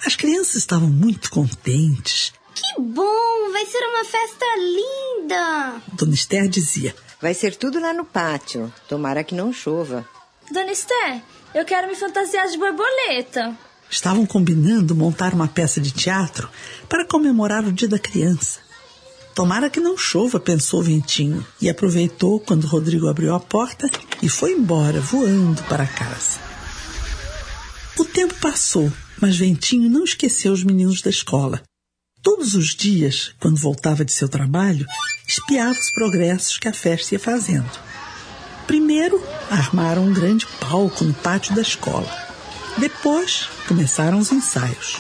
As 0.08 0.16
crianças 0.16 0.56
estavam 0.56 0.88
muito 0.88 1.30
contentes. 1.30 2.32
Que 2.56 2.82
bom! 2.82 3.52
Vai 3.52 3.66
ser 3.66 3.80
uma 3.80 4.06
festa 4.06 4.46
linda! 4.56 5.82
Dona 5.92 6.14
Esther 6.14 6.48
dizia: 6.48 6.96
Vai 7.22 7.34
ser 7.34 7.58
tudo 7.58 7.78
lá 7.78 7.94
no 7.94 8.06
pátio. 8.06 8.74
Tomara 8.88 9.22
que 9.22 9.36
não 9.36 9.52
chova. 9.52 10.08
Dona 10.50 10.72
Esther, 10.72 11.22
eu 11.54 11.66
quero 11.66 11.90
me 11.90 11.96
fantasiar 11.96 12.48
de 12.48 12.58
borboleta. 12.58 13.54
Estavam 13.90 14.26
combinando 14.26 14.96
montar 14.96 15.34
uma 15.34 15.50
peça 15.50 15.82
de 15.82 15.92
teatro 15.92 16.50
para 16.88 17.06
comemorar 17.06 17.66
o 17.66 17.74
Dia 17.74 17.90
da 17.90 18.00
Criança. 18.00 18.62
Tomara 19.36 19.70
que 19.70 19.82
não 19.82 19.98
chova, 19.98 20.40
pensou 20.40 20.82
Ventinho, 20.82 21.46
e 21.60 21.70
aproveitou 21.70 22.40
quando 22.40 22.66
Rodrigo 22.66 23.10
abriu 23.10 23.36
a 23.36 23.42
porta 23.42 23.90
e 24.24 24.30
foi 24.30 24.54
embora, 24.54 25.02
voando 25.02 25.62
para 25.64 25.86
casa. 25.86 26.40
O 27.98 28.06
tempo 28.06 28.36
passou, 28.36 28.90
mas 29.22 29.38
Ventinho 29.38 29.90
não 29.90 30.04
esqueceu 30.04 30.54
os 30.54 30.64
meninos 30.64 31.02
da 31.02 31.10
escola. 31.10 31.62
Todos 32.22 32.56
os 32.56 32.76
dias, 32.76 33.34
quando 33.40 33.58
voltava 33.60 34.04
de 34.04 34.12
seu 34.12 34.28
trabalho, 34.28 34.86
espiava 35.28 35.80
os 35.80 35.92
progressos 35.92 36.58
que 36.58 36.68
a 36.68 36.74
festa 36.74 37.16
ia 37.16 37.20
fazendo. 37.20 37.70
Primeiro, 38.66 39.24
armaram 39.50 40.04
um 40.04 40.14
grande 40.14 40.46
palco 40.60 41.04
no 41.04 41.14
pátio 41.14 41.56
da 41.56 41.62
escola. 41.62 42.10
Depois, 42.78 43.48
começaram 43.68 44.20
os 44.20 44.32
ensaios. 44.32 45.00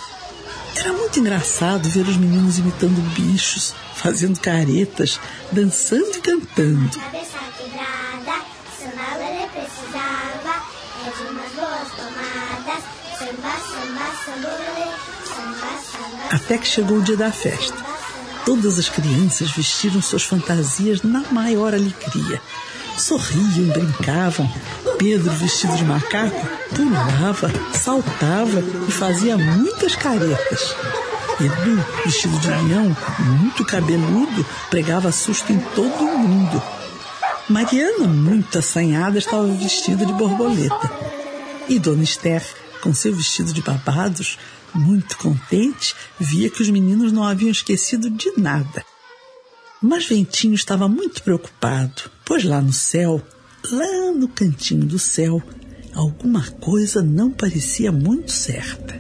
Era 0.76 0.94
muito 0.94 1.19
engraçado 1.19 1.89
ver 1.89 2.07
os 2.07 2.15
meninos 2.15 2.60
imitando 2.60 3.02
bichos, 3.14 3.76
fazendo 3.95 4.39
caretas, 4.39 5.19
dançando 5.52 6.18
e 6.18 6.22
cantando. 6.22 6.98
Até 16.48 16.57
que 16.57 16.65
chegou 16.65 16.99
o 16.99 17.02
dia 17.02 17.18
da 17.18 17.30
festa. 17.30 17.76
Todas 18.45 18.80
as 18.80 18.88
crianças 18.88 19.52
vestiram 19.52 20.02
suas 20.02 20.24
fantasias 20.24 21.02
na 21.02 21.19
maior 21.30 21.74
alegria. 21.74 22.41
Sorriam, 22.98 23.68
brincavam. 23.68 24.49
Pedro, 24.98 25.30
vestido 25.34 25.76
de 25.76 25.84
macaco, 25.84 26.48
pulava, 26.74 27.52
saltava 27.74 28.64
e 28.88 28.91
fazia 28.94 29.38
muitas 29.38 29.98
caretas. 29.98 30.74
Edu, 31.38 31.86
vestido 32.06 32.40
de 32.40 32.48
leão, 32.48 32.95
muito 33.19 33.65
cabeludo, 33.65 34.45
pregava 34.69 35.11
susto 35.11 35.52
em 35.52 35.60
todo 35.76 36.06
mundo. 36.06 36.64
Mariana, 37.49 38.07
muito 38.07 38.57
assanhada, 38.57 39.18
estava 39.18 39.45
vestida 39.48 40.06
de 40.06 40.14
borboleta. 40.14 40.90
E 41.68 41.78
Dona 41.78 42.03
Esther, 42.03 42.41
com 42.80 42.94
seu 42.94 43.14
vestido 43.14 43.52
de 43.52 43.61
babados, 43.61 44.40
muito 44.77 45.17
contente, 45.17 45.95
via 46.19 46.49
que 46.49 46.61
os 46.61 46.69
meninos 46.69 47.11
não 47.11 47.23
haviam 47.23 47.51
esquecido 47.51 48.09
de 48.09 48.31
nada. 48.37 48.85
Mas 49.81 50.07
Ventinho 50.07 50.55
estava 50.55 50.87
muito 50.87 51.21
preocupado, 51.21 52.03
pois 52.25 52.43
lá 52.43 52.61
no 52.61 52.73
céu, 52.73 53.21
lá 53.71 54.11
no 54.11 54.27
cantinho 54.27 54.85
do 54.85 54.97
céu, 54.97 55.41
alguma 55.93 56.43
coisa 56.59 57.01
não 57.01 57.31
parecia 57.31 57.91
muito 57.91 58.31
certa. 58.31 58.99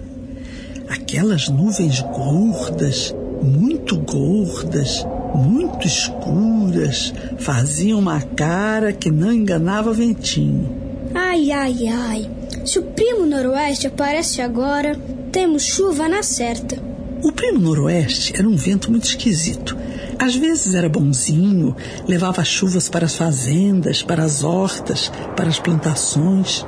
Aquelas 0.87 1.49
nuvens 1.49 1.99
gordas, 2.01 3.13
muito 3.41 3.97
gordas, 3.97 5.05
muito 5.35 5.85
escuras, 5.85 7.13
faziam 7.39 7.99
uma 7.99 8.21
cara 8.21 8.93
que 8.93 9.11
não 9.11 9.31
enganava 9.31 9.93
Ventinho. 9.93 10.87
Ai, 11.13 11.51
ai, 11.51 11.87
ai. 11.87 12.31
Se 12.65 12.79
o 12.79 12.83
primo 12.83 13.25
noroeste 13.25 13.87
aparece 13.87 14.41
agora, 14.41 14.99
temos 15.37 15.65
chuva 15.65 16.09
na 16.09 16.23
certa. 16.23 16.81
O 17.21 17.31
primo 17.31 17.59
noroeste 17.59 18.33
era 18.35 18.49
um 18.49 18.55
vento 18.55 18.89
muito 18.89 19.05
esquisito. 19.05 19.77
Às 20.17 20.35
vezes 20.35 20.73
era 20.73 20.89
bonzinho, 20.89 21.75
levava 22.07 22.43
chuvas 22.43 22.89
para 22.89 23.05
as 23.05 23.15
fazendas, 23.15 24.01
para 24.01 24.23
as 24.23 24.43
hortas, 24.43 25.11
para 25.35 25.47
as 25.47 25.59
plantações. 25.59 26.65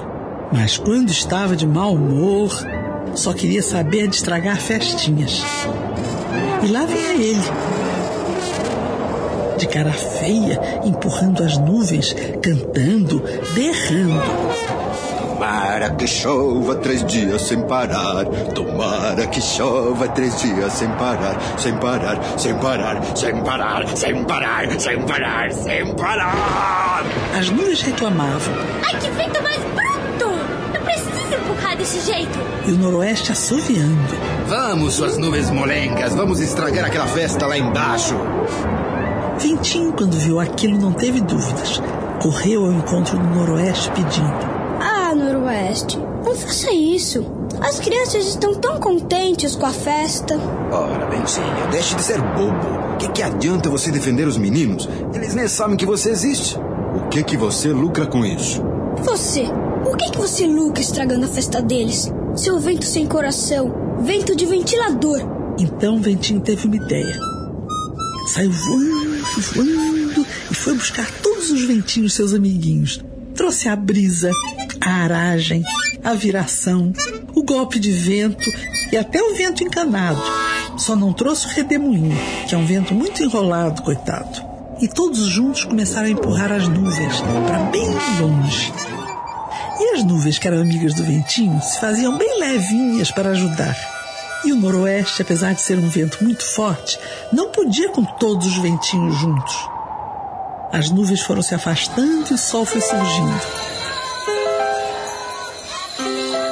Mas 0.54 0.78
quando 0.78 1.10
estava 1.10 1.56
de 1.56 1.66
mau 1.66 1.96
humor, 1.96 2.52
só 3.16 3.34
queria 3.34 3.64
saber 3.64 4.08
de 4.08 4.18
estragar 4.18 4.62
festinhas. 4.62 5.42
E 6.62 6.68
lá 6.68 6.86
vinha 6.86 7.16
ele, 7.16 7.42
de 9.58 9.68
cara 9.68 9.94
feia, 9.94 10.62
empurrando 10.86 11.44
as 11.44 11.58
nuvens, 11.58 12.16
cantando, 12.40 13.20
berrando. 13.56 14.79
Tomara 15.40 15.92
que 15.92 16.06
chova 16.06 16.76
três 16.76 17.02
dias 17.06 17.42
sem 17.44 17.62
parar. 17.62 18.26
Tomara 18.54 19.26
que 19.28 19.40
chova 19.40 20.06
três 20.10 20.38
dias 20.42 20.74
sem 20.74 20.90
parar, 20.90 21.38
sem 21.58 21.78
parar, 21.78 22.20
sem 22.38 22.54
parar, 22.58 23.02
sem 23.16 23.42
parar, 23.42 23.88
sem 23.96 24.24
parar, 24.26 24.80
sem 24.82 25.02
parar, 25.02 25.52
sem 25.54 25.96
parar. 25.96 27.06
As 27.40 27.50
nuvens 27.50 27.82
reclamavam 27.84 28.54
Ai, 28.86 29.00
que 29.00 29.10
vento 29.12 29.42
mais 29.42 29.60
bruto! 29.64 30.30
Eu 30.74 30.82
preciso 30.82 31.34
empurrar 31.34 31.78
desse 31.78 32.02
jeito. 32.02 32.38
e 32.68 32.72
o 32.74 32.78
noroeste 32.78 33.32
assoviando. 33.32 34.18
Vamos, 34.46 34.96
suas 34.96 35.18
nuvens 35.18 35.50
molencas, 35.50 36.14
vamos 36.16 36.42
estragar 36.42 36.84
aquela 36.84 37.08
festa 37.08 37.48
lá 37.48 37.58
embaixo. 37.58 38.14
Ventinho, 39.38 39.94
quando 39.94 40.18
viu 40.18 40.38
aquilo, 40.38 40.78
não 40.78 40.92
teve 40.92 41.22
dúvidas. 41.22 41.82
Correu 42.22 42.66
ao 42.66 42.74
encontro 42.74 43.18
do 43.18 43.24
noroeste 43.24 43.90
pedindo. 43.92 44.59
Não 46.26 46.36
faça 46.36 46.72
isso. 46.72 47.26
As 47.62 47.80
crianças 47.80 48.26
estão 48.26 48.56
tão 48.56 48.80
contentes 48.80 49.56
com 49.56 49.66
a 49.66 49.72
festa. 49.72 50.36
Ora, 50.72 51.06
Bentinho, 51.08 51.46
deixe 51.72 51.96
de 51.96 52.02
ser 52.02 52.22
bobo. 52.22 52.94
O 52.94 52.98
que, 52.98 53.10
que 53.10 53.24
adianta 53.24 53.70
você 53.70 53.92
defender 53.92 54.28
os 54.28 54.38
meninos? 54.38 54.88
Eles 55.14 55.34
nem 55.34 55.48
sabem 55.48 55.78
que 55.78 55.86
você 55.86 56.12
existe. 56.12 56.58
O 56.96 57.10
que 57.10 57.24
que 57.24 57.38
você 57.38 57.70
lucra 57.70 58.06
com 58.06 58.26
isso? 58.26 58.62
Você, 59.04 59.46
o 59.86 59.96
que, 59.96 60.12
que 60.12 60.18
você 60.18 60.46
lucra 60.46 60.82
estragando 60.82 61.26
a 61.26 61.30
festa 61.30 61.62
deles? 61.62 62.12
Seu 62.36 62.60
vento 62.60 62.86
sem 62.86 63.08
coração, 63.08 63.74
vento 64.02 64.36
de 64.36 64.46
ventilador. 64.46 65.20
Então 65.60 66.02
Ventinho 66.02 66.40
teve 66.42 66.68
uma 66.68 66.76
ideia. 66.76 67.20
Saiu 68.28 68.52
voando, 68.52 69.22
voando 69.56 70.26
e 70.52 70.54
foi 70.54 70.74
buscar 70.76 71.10
todos 71.22 71.50
os 71.52 71.64
ventinhos, 71.64 72.14
seus 72.14 72.34
amiguinhos. 72.34 73.04
Trouxe 73.36 73.70
a 73.70 73.76
brisa, 73.76 74.32
a 74.82 75.04
aragem, 75.04 75.64
a 76.04 76.14
viração, 76.14 76.94
o 77.36 77.44
golpe 77.44 77.80
de 77.80 77.92
vento 77.92 78.50
e 78.92 78.98
até 78.98 79.22
o 79.22 79.36
vento 79.36 79.64
encanado. 79.64 80.22
Só 80.78 80.96
não 80.96 81.12
trouxe 81.14 81.48
o 81.48 81.50
redemoinho, 81.50 82.18
que 82.48 82.56
é 82.56 82.58
um 82.58 82.66
vento 82.66 82.94
muito 82.94 83.22
enrolado, 83.24 83.82
coitado. 83.82 84.48
e 84.82 84.88
todos 84.88 85.20
juntos 85.26 85.66
começaram 85.66 86.08
a 86.08 86.12
empurrar 86.12 86.52
as 86.52 86.68
nuvens 86.68 87.22
para 87.46 87.60
bem 87.64 87.86
longe. 88.20 88.74
E 89.80 89.96
as 89.96 90.04
nuvens 90.04 90.40
que 90.40 90.48
eram 90.48 90.62
amigas 90.62 90.94
do 90.94 91.04
ventinho 91.04 91.62
se 91.62 91.80
faziam 91.80 92.18
bem 92.18 92.40
levinhas 92.40 93.12
para 93.12 93.32
ajudar. 93.32 93.76
E 94.46 94.54
o 94.54 94.56
noroeste, 94.56 95.22
apesar 95.22 95.54
de 95.54 95.62
ser 95.62 95.78
um 95.78 95.90
vento 95.90 96.24
muito 96.24 96.46
forte, 96.46 96.98
não 97.34 97.50
podia 97.50 97.90
com 97.90 98.06
todos 98.06 98.48
os 98.48 98.58
ventinhos 98.58 99.18
juntos. 99.18 99.70
As 100.72 100.90
nuvens 100.90 101.22
foram 101.22 101.42
se 101.42 101.54
afastando 101.54 102.28
e 102.32 102.34
o 102.34 102.38
sol 102.38 102.66
foi 102.66 102.80
surgindo. 102.80 103.42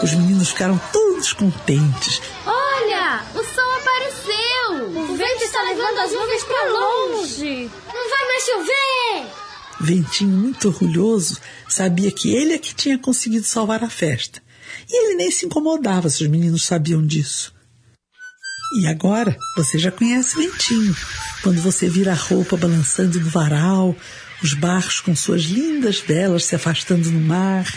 Os 0.07 0.13
meninos 0.13 0.51
ficaram 0.51 0.79
todos 0.93 1.33
contentes. 1.33 2.21
Olha, 2.45 3.25
o 3.35 3.43
sol 3.43 3.75
apareceu. 3.75 5.11
O, 5.11 5.17
vento 5.17 5.43
está 5.43 5.61
levando 5.63 5.99
as 5.99 6.13
nuvens 6.13 6.43
para 6.45 6.71
longe. 6.71 7.69
Não 7.93 8.09
vai 8.09 8.25
mais 8.25 8.43
chover. 8.45 9.33
Ventinho, 9.81 10.29
muito 10.29 10.69
orgulhoso, 10.69 11.41
sabia 11.67 12.09
que 12.09 12.33
ele 12.33 12.53
é 12.53 12.57
que 12.57 12.73
tinha 12.73 12.97
conseguido 12.97 13.45
salvar 13.45 13.83
a 13.83 13.89
festa. 13.89 14.41
E 14.89 14.97
ele 14.97 15.15
nem 15.15 15.29
se 15.29 15.45
incomodava 15.45 16.09
se 16.09 16.23
os 16.23 16.29
meninos 16.29 16.63
sabiam 16.63 17.05
disso. 17.05 17.53
E 18.79 18.87
agora 18.87 19.37
você 19.57 19.77
já 19.77 19.91
conhece 19.91 20.37
Ventinho. 20.37 20.95
Quando 21.43 21.61
você 21.61 21.89
vira 21.89 22.13
a 22.13 22.15
roupa 22.15 22.55
balançando 22.55 23.19
no 23.19 23.29
varal, 23.29 23.93
os 24.41 24.53
barcos 24.53 25.01
com 25.01 25.13
suas 25.13 25.41
lindas 25.43 25.99
velas 25.99 26.45
se 26.45 26.55
afastando 26.55 27.11
no 27.11 27.19
mar. 27.19 27.67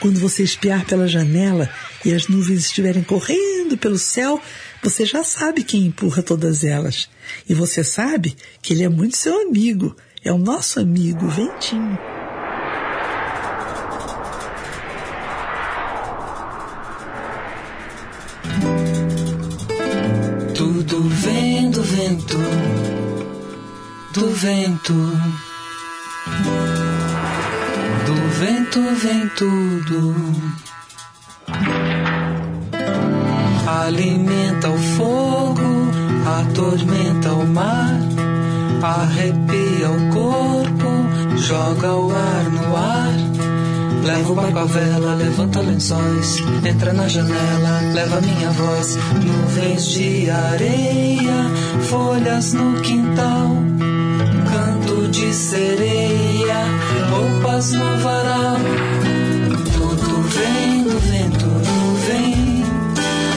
Quando 0.00 0.18
você 0.18 0.42
espiar 0.42 0.86
pela 0.86 1.06
janela 1.06 1.68
e 2.02 2.14
as 2.14 2.26
nuvens 2.26 2.60
estiverem 2.60 3.02
correndo 3.02 3.76
pelo 3.76 3.98
céu, 3.98 4.40
você 4.82 5.04
já 5.04 5.22
sabe 5.22 5.62
quem 5.62 5.84
empurra 5.84 6.22
todas 6.22 6.64
elas. 6.64 7.08
E 7.46 7.52
você 7.52 7.84
sabe 7.84 8.34
que 8.62 8.72
ele 8.72 8.82
é 8.82 8.88
muito 8.88 9.18
seu 9.18 9.42
amigo. 9.42 9.94
É 10.24 10.32
o 10.32 10.38
nosso 10.38 10.80
amigo 10.80 11.28
Ventinho. 11.28 11.98
Tudo 20.54 21.02
vem 21.02 21.70
do 21.70 21.82
vento, 21.82 22.38
do 24.14 24.30
vento. 24.30 25.49
Vento 28.40 28.80
vem 28.94 29.28
tudo. 29.36 30.14
Alimenta 33.66 34.70
o 34.70 34.78
fogo, 34.96 35.60
atormenta 36.40 37.34
o 37.34 37.46
mar, 37.46 37.98
arrepia 38.82 39.90
o 39.90 40.08
corpo, 40.14 41.36
joga 41.36 41.92
o 41.92 42.10
ar 42.10 42.44
no 42.50 42.76
ar. 42.78 44.06
Leva 44.06 44.32
o 44.32 44.34
barco 44.34 44.58
à 44.58 44.64
vela, 44.64 45.14
levanta 45.16 45.60
lençóis, 45.60 46.42
entra 46.64 46.94
na 46.94 47.08
janela, 47.08 47.92
leva 47.92 48.22
minha 48.22 48.50
voz. 48.52 48.96
Nuvens 49.22 49.84
de 49.84 50.30
areia, 50.30 51.50
folhas 51.90 52.54
no 52.54 52.80
quintal, 52.80 53.50
canto 54.60 55.08
de 55.08 55.32
sereia, 55.32 56.66
roupas 57.10 57.72
no 57.72 57.98
varal. 57.98 58.58
Tudo 59.72 60.22
vem 60.36 60.82
do 60.84 60.98
vento, 60.98 61.46
vem, 62.06 62.62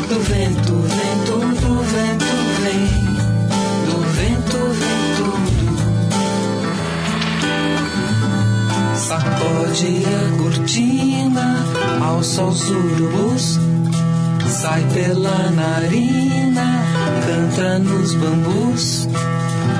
do 0.09 0.19
vento, 0.19 0.73
vento, 0.97 1.35
do 1.61 1.73
vento 1.93 2.33
vem, 2.63 2.85
do 3.87 3.97
vento 4.17 4.59
vem 4.79 5.03
tudo. 5.17 5.33
Sacode 8.97 9.93
a 10.05 10.19
cortina 10.41 11.47
ao 12.01 12.21
sol 12.21 12.49
os 12.49 12.69
urubus. 12.69 13.59
Sai 14.45 14.83
pela 14.93 15.51
narina, 15.51 16.83
canta 17.25 17.79
nos 17.79 18.13
bambus. 18.15 19.07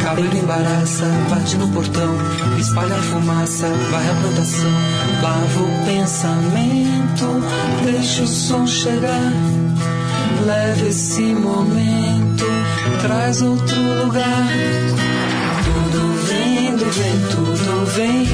Cabelo 0.03 0.37
embaraça, 0.37 1.05
bate 1.29 1.55
no 1.55 1.69
portão, 1.69 2.13
espalha 2.59 2.93
a 2.93 3.01
fumaça, 3.01 3.67
vai 3.89 4.09
a 4.09 4.13
plantação. 4.15 4.71
Lava 5.21 5.61
o 5.61 5.85
pensamento, 5.85 7.41
deixa 7.85 8.23
o 8.23 8.27
som 8.27 8.67
chegar. 8.67 9.31
Leva 10.45 10.87
esse 10.87 11.21
momento, 11.21 12.45
traz 13.01 13.41
outro 13.41 13.81
lugar. 14.03 14.47
Tudo 15.63 16.27
vem 16.27 16.75
do 16.75 16.85
vento, 16.85 17.37
tudo 17.37 17.85
vem 17.95 18.32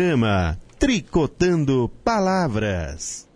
Programa 0.00 0.58
Tricotando 0.78 1.86
Palavras. 2.02 3.29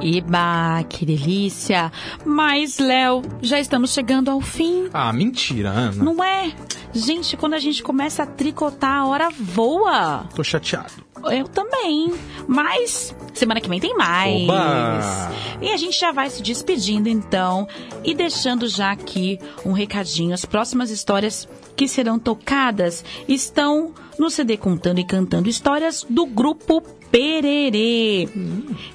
Eba, 0.00 0.84
que 0.88 1.04
delícia! 1.04 1.90
Mas, 2.24 2.78
Léo, 2.78 3.22
já 3.42 3.58
estamos 3.58 3.92
chegando 3.92 4.30
ao 4.30 4.40
fim. 4.40 4.88
Ah, 4.92 5.12
mentira, 5.12 5.70
Ana. 5.70 6.04
Não 6.04 6.22
é? 6.22 6.52
Gente, 6.92 7.36
quando 7.36 7.54
a 7.54 7.58
gente 7.58 7.82
começa 7.82 8.22
a 8.22 8.26
tricotar, 8.26 9.02
a 9.02 9.06
hora 9.06 9.28
voa. 9.30 10.26
Tô 10.34 10.42
chateado. 10.44 11.08
Eu 11.30 11.48
também. 11.48 12.14
Mas 12.46 13.14
semana 13.34 13.60
que 13.60 13.68
vem 13.68 13.80
tem 13.80 13.96
mais. 13.96 14.42
Oba! 14.42 15.32
E 15.60 15.70
a 15.70 15.76
gente 15.76 15.98
já 15.98 16.12
vai 16.12 16.30
se 16.30 16.42
despedindo 16.42 17.08
então 17.08 17.66
e 18.04 18.14
deixando 18.14 18.68
já 18.68 18.92
aqui 18.92 19.38
um 19.64 19.72
recadinho. 19.72 20.32
As 20.32 20.44
próximas 20.44 20.90
histórias 20.90 21.48
que 21.76 21.88
serão 21.88 22.18
tocadas 22.18 23.04
estão 23.26 23.92
no 24.18 24.30
CD 24.30 24.56
Contando 24.56 24.98
e 25.00 25.04
Cantando 25.04 25.48
Histórias 25.48 26.06
do 26.08 26.26
grupo 26.26 26.82
Pererê. 27.10 28.28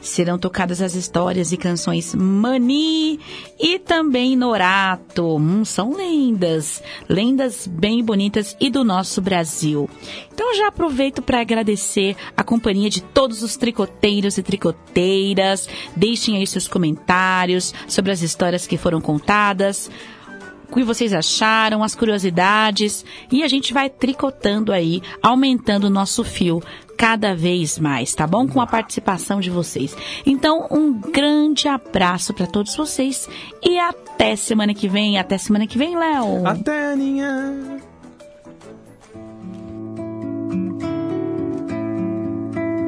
Serão 0.02 0.38
tocadas 0.38 0.81
as 0.81 0.94
histórias 0.94 1.52
e 1.52 1.57
canções 1.57 2.14
Mani 2.14 3.19
e 3.60 3.80
também 3.80 4.35
Norato. 4.35 5.38
Hum, 5.38 5.65
são 5.65 5.95
lendas, 5.95 6.81
lendas 7.10 7.68
bem 7.68 8.03
bonitas 8.03 8.56
e 8.60 8.69
do 8.69 8.84
nosso 8.84 9.22
Brasil. 9.22 9.90
Então 10.34 10.56
já 10.56 10.68
aproveito 10.68 11.22
para 11.22 11.41
agradecer 11.41 12.15
a 12.38 12.44
companhia 12.44 12.90
de 12.90 13.02
todos 13.02 13.41
os 13.41 13.57
tricoteiros 13.57 14.38
e 14.38 14.44
tricoteiras. 14.44 15.68
Deixem 15.95 16.38
aí 16.38 16.45
seus 16.45 16.68
comentários 16.68 17.73
sobre 17.88 18.11
as 18.11 18.22
histórias 18.22 18.68
que 18.68 18.77
foram 18.77 19.02
contadas 19.02 19.90
que 20.79 20.83
vocês 20.83 21.13
acharam, 21.13 21.83
as 21.83 21.95
curiosidades 21.95 23.05
e 23.31 23.43
a 23.43 23.47
gente 23.47 23.73
vai 23.73 23.89
tricotando 23.89 24.71
aí, 24.71 25.01
aumentando 25.21 25.85
o 25.85 25.89
nosso 25.89 26.23
fio 26.23 26.61
cada 26.97 27.35
vez 27.35 27.77
mais, 27.79 28.13
tá 28.13 28.25
bom? 28.25 28.47
Com 28.47 28.61
a 28.61 28.67
participação 28.67 29.39
de 29.39 29.49
vocês. 29.49 29.95
Então, 30.25 30.67
um 30.71 30.93
grande 30.93 31.67
abraço 31.67 32.33
para 32.33 32.47
todos 32.47 32.75
vocês 32.75 33.27
e 33.61 33.77
até 33.77 34.35
semana 34.35 34.73
que 34.73 34.87
vem. 34.87 35.17
Até 35.17 35.37
semana 35.37 35.67
que 35.67 35.77
vem, 35.77 35.97
Léo. 35.97 36.47
Até, 36.47 36.93
Aninha. 36.93 37.81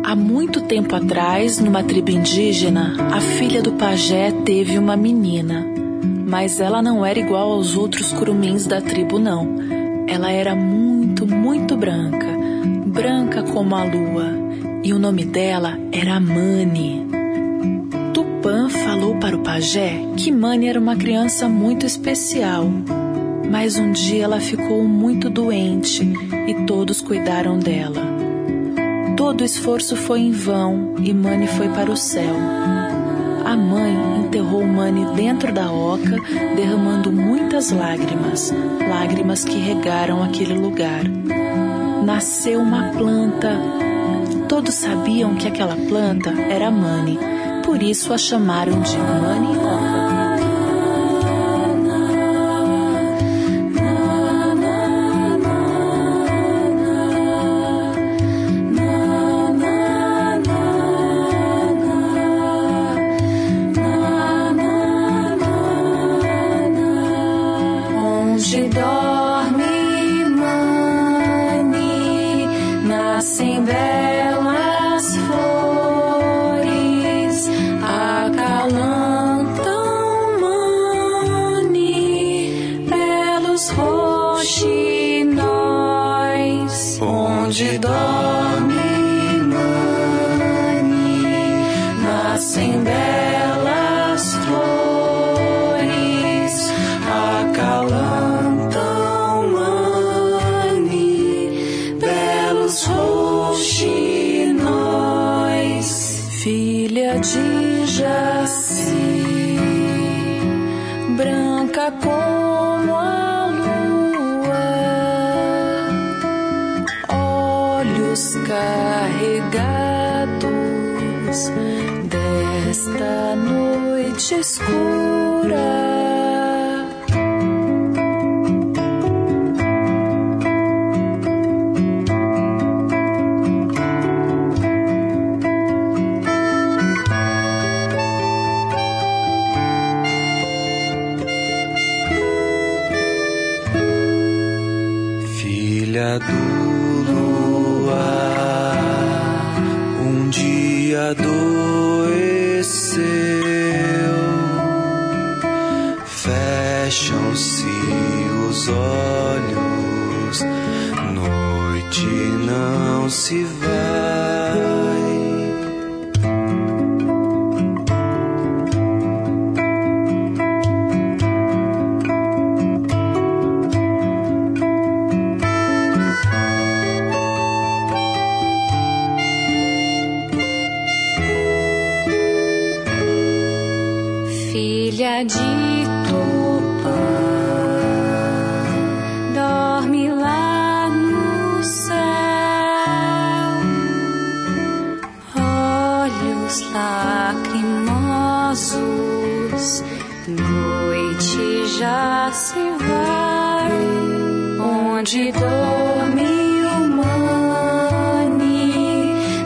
Há 0.05 0.15
muito 0.15 0.61
tempo 0.61 0.95
atrás, 0.95 1.59
numa 1.59 1.83
tribo 1.83 2.11
indígena, 2.11 2.95
a 3.11 3.19
filha 3.19 3.61
do 3.61 3.73
pajé 3.73 4.31
teve 4.45 4.77
uma 4.77 4.95
menina. 4.95 5.84
Mas 6.25 6.59
ela 6.59 6.81
não 6.81 7.05
era 7.05 7.19
igual 7.19 7.51
aos 7.51 7.77
outros 7.77 8.11
curumins 8.11 8.65
da 8.65 8.81
tribo, 8.81 9.19
não. 9.19 9.55
Ela 10.07 10.31
era 10.31 10.55
muito, 10.55 11.27
muito 11.27 11.77
branca, 11.77 12.27
branca 12.87 13.43
como 13.43 13.75
a 13.75 13.83
lua, 13.83 14.33
e 14.83 14.91
o 14.91 14.99
nome 14.99 15.23
dela 15.23 15.77
era 15.91 16.19
Mani. 16.19 17.05
Tupã 18.13 18.69
falou 18.69 19.15
para 19.17 19.35
o 19.35 19.43
pajé 19.43 19.99
que 20.17 20.31
Mani 20.31 20.67
era 20.67 20.79
uma 20.79 20.95
criança 20.95 21.47
muito 21.47 21.85
especial. 21.85 22.65
Mas 23.49 23.77
um 23.77 23.91
dia 23.91 24.23
ela 24.23 24.39
ficou 24.39 24.83
muito 24.83 25.29
doente 25.29 26.03
e 26.47 26.65
todos 26.65 27.01
cuidaram 27.01 27.59
dela. 27.59 28.01
Todo 29.15 29.41
o 29.41 29.45
esforço 29.45 29.95
foi 29.95 30.21
em 30.21 30.31
vão 30.31 30.95
e 31.03 31.13
Mani 31.13 31.47
foi 31.47 31.69
para 31.69 31.91
o 31.91 31.95
céu 31.95 32.35
a 33.45 33.55
mãe 33.55 33.95
enterrou 34.17 34.65
Mani 34.65 35.05
dentro 35.15 35.53
da 35.53 35.71
oca, 35.71 36.17
derramando 36.55 37.11
muitas 37.11 37.71
lágrimas, 37.71 38.51
lágrimas 38.89 39.45
que 39.45 39.57
regaram 39.59 40.23
aquele 40.23 40.55
lugar. 40.55 41.03
Nasceu 42.03 42.59
uma 42.59 42.89
planta. 42.89 43.59
Todos 44.49 44.73
sabiam 44.73 45.35
que 45.35 45.47
aquela 45.47 45.75
planta 45.75 46.31
era 46.31 46.71
Mani, 46.71 47.19
por 47.63 47.81
isso 47.81 48.13
a 48.13 48.17
chamaram 48.17 48.81
de 48.81 48.97
Mani 48.97 49.57
Oca. 49.57 50.04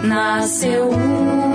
nasceu 0.10 0.90
um 0.90 1.49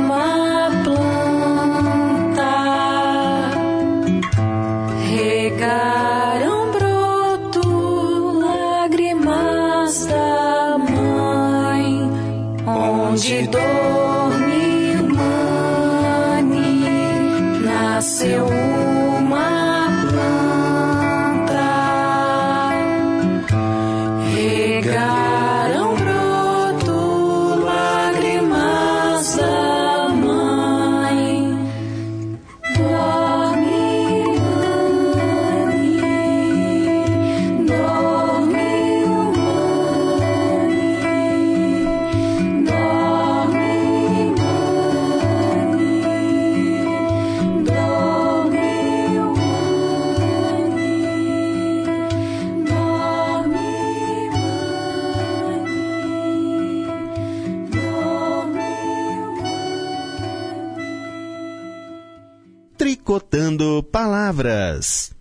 palavras. 64.34 65.12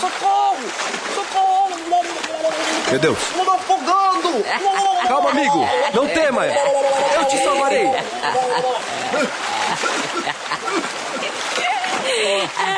Socorro! 0.00 0.56
Socorro! 1.14 1.70
Meu 2.90 2.98
Deus! 2.98 3.18
Estou 3.18 3.52
afogando! 3.52 4.44
Calma, 5.06 5.30
amigo! 5.30 5.68
Não 5.94 6.08
tema! 6.08 6.46
Eu 6.46 7.24
te 7.26 7.38
salvarei! 7.38 7.86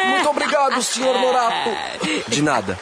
Muito 0.09 0.31
obrigado, 0.31 0.83
senhor 0.83 1.19
Morato! 1.19 1.71
De 2.29 2.43
nada. 2.43 2.79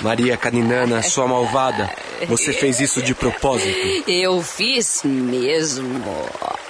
Maria 0.00 0.36
Caninana, 0.36 1.00
sua 1.00 1.28
malvada, 1.28 1.88
você 2.28 2.52
fez 2.52 2.80
isso 2.80 3.02
de 3.02 3.14
propósito? 3.14 4.04
Eu 4.08 4.42
fiz 4.42 5.02
mesmo. 5.04 6.02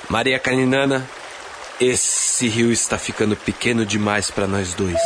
Maria 0.08 0.38
Caninana, 0.38 1.08
esse 1.80 2.48
rio 2.48 2.72
está 2.72 2.98
ficando 2.98 3.36
pequeno 3.36 3.84
demais 3.84 4.30
para 4.30 4.46
nós 4.46 4.74
dois. 4.74 4.98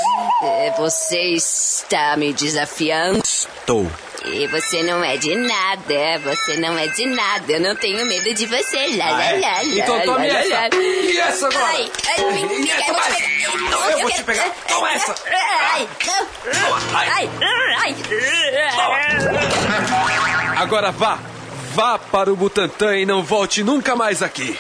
Você 0.79 1.35
está 1.35 2.17
me 2.17 2.33
desafiando? 2.33 3.21
Estou. 3.25 3.91
E 4.27 4.47
você 4.49 4.83
não 4.83 5.05
é 5.05 5.17
de 5.17 5.37
nada, 5.37 6.19
você 6.25 6.57
não 6.57 6.77
é 6.77 6.89
de 6.89 7.07
nada. 7.07 7.53
Eu 7.53 7.61
não 7.61 7.77
tenho 7.77 8.05
medo 8.07 8.35
de 8.35 8.45
você. 8.47 8.97
Lá, 8.97 9.07
ah, 9.07 9.11
lá, 9.13 9.25
é? 9.25 9.39
lá, 9.39 9.65
então 9.65 9.97
lá, 9.97 10.03
tome 10.03 10.33
lá, 10.33 10.41
essa. 10.41 10.55
Lá. 10.55 10.69
E 10.73 11.19
essa 11.19 11.47
agora? 11.47 11.65
Ai, 11.65 11.93
ai, 12.09 12.49
e 12.51 12.71
essa 12.71 12.93
mais. 12.93 13.21
Eu, 13.21 13.53
eu, 13.53 13.61
eu 13.91 13.99
vou 13.99 14.09
quero... 14.09 14.13
te 14.13 14.25
pegar. 14.25 14.51
Toma 14.69 14.93
essa. 14.93 15.15
Ai. 15.31 15.89
Ai, 16.93 17.31
ai. 17.41 17.77
ai. 17.79 17.95
Agora 20.57 20.91
vá. 20.91 21.19
Vá 21.75 21.99
para 21.99 22.33
o 22.33 22.37
Butantã 22.37 22.97
e 22.97 23.05
não 23.05 23.23
volte 23.23 23.63
nunca 23.63 23.95
mais 23.95 24.23
aqui. 24.23 24.59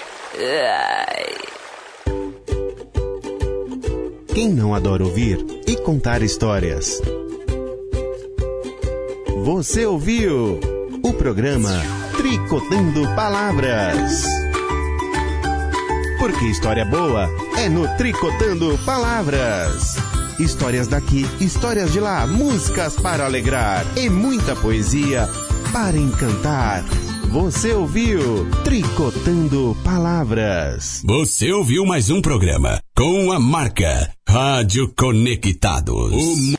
Quem 4.35 4.51
não 4.51 4.75
adora 4.75 5.03
ouvir 5.03 5.39
e 5.67 5.75
contar 5.77 6.21
histórias? 6.21 7.01
Você 9.43 9.87
ouviu 9.87 10.61
o 11.03 11.13
programa 11.15 11.71
Tricotando 12.15 13.15
Palavras. 13.15 14.23
Porque 16.19 16.45
história 16.45 16.85
boa 16.85 17.27
é 17.57 17.71
no 17.71 17.89
Tricotando 17.97 18.79
Palavras. 18.85 19.97
Histórias 20.39 20.89
daqui, 20.89 21.25
histórias 21.41 21.91
de 21.91 22.01
lá, 22.01 22.27
músicas 22.27 22.97
para 22.97 23.25
alegrar 23.25 23.87
e 23.97 24.11
muita 24.11 24.55
poesia 24.55 25.27
para 25.77 25.99
encantar. 25.99 26.83
Você 27.29 27.75
ouviu 27.75 28.49
Tricotando 28.65 29.77
Palavras. 29.85 31.03
Você 31.05 31.53
ouviu 31.53 31.85
mais 31.85 32.09
um 32.09 32.23
programa 32.23 32.81
com 32.97 33.31
a 33.31 33.39
marca 33.39 34.11
Rádio 34.27 34.91
Conectados. 34.97 36.15
O 36.15 36.51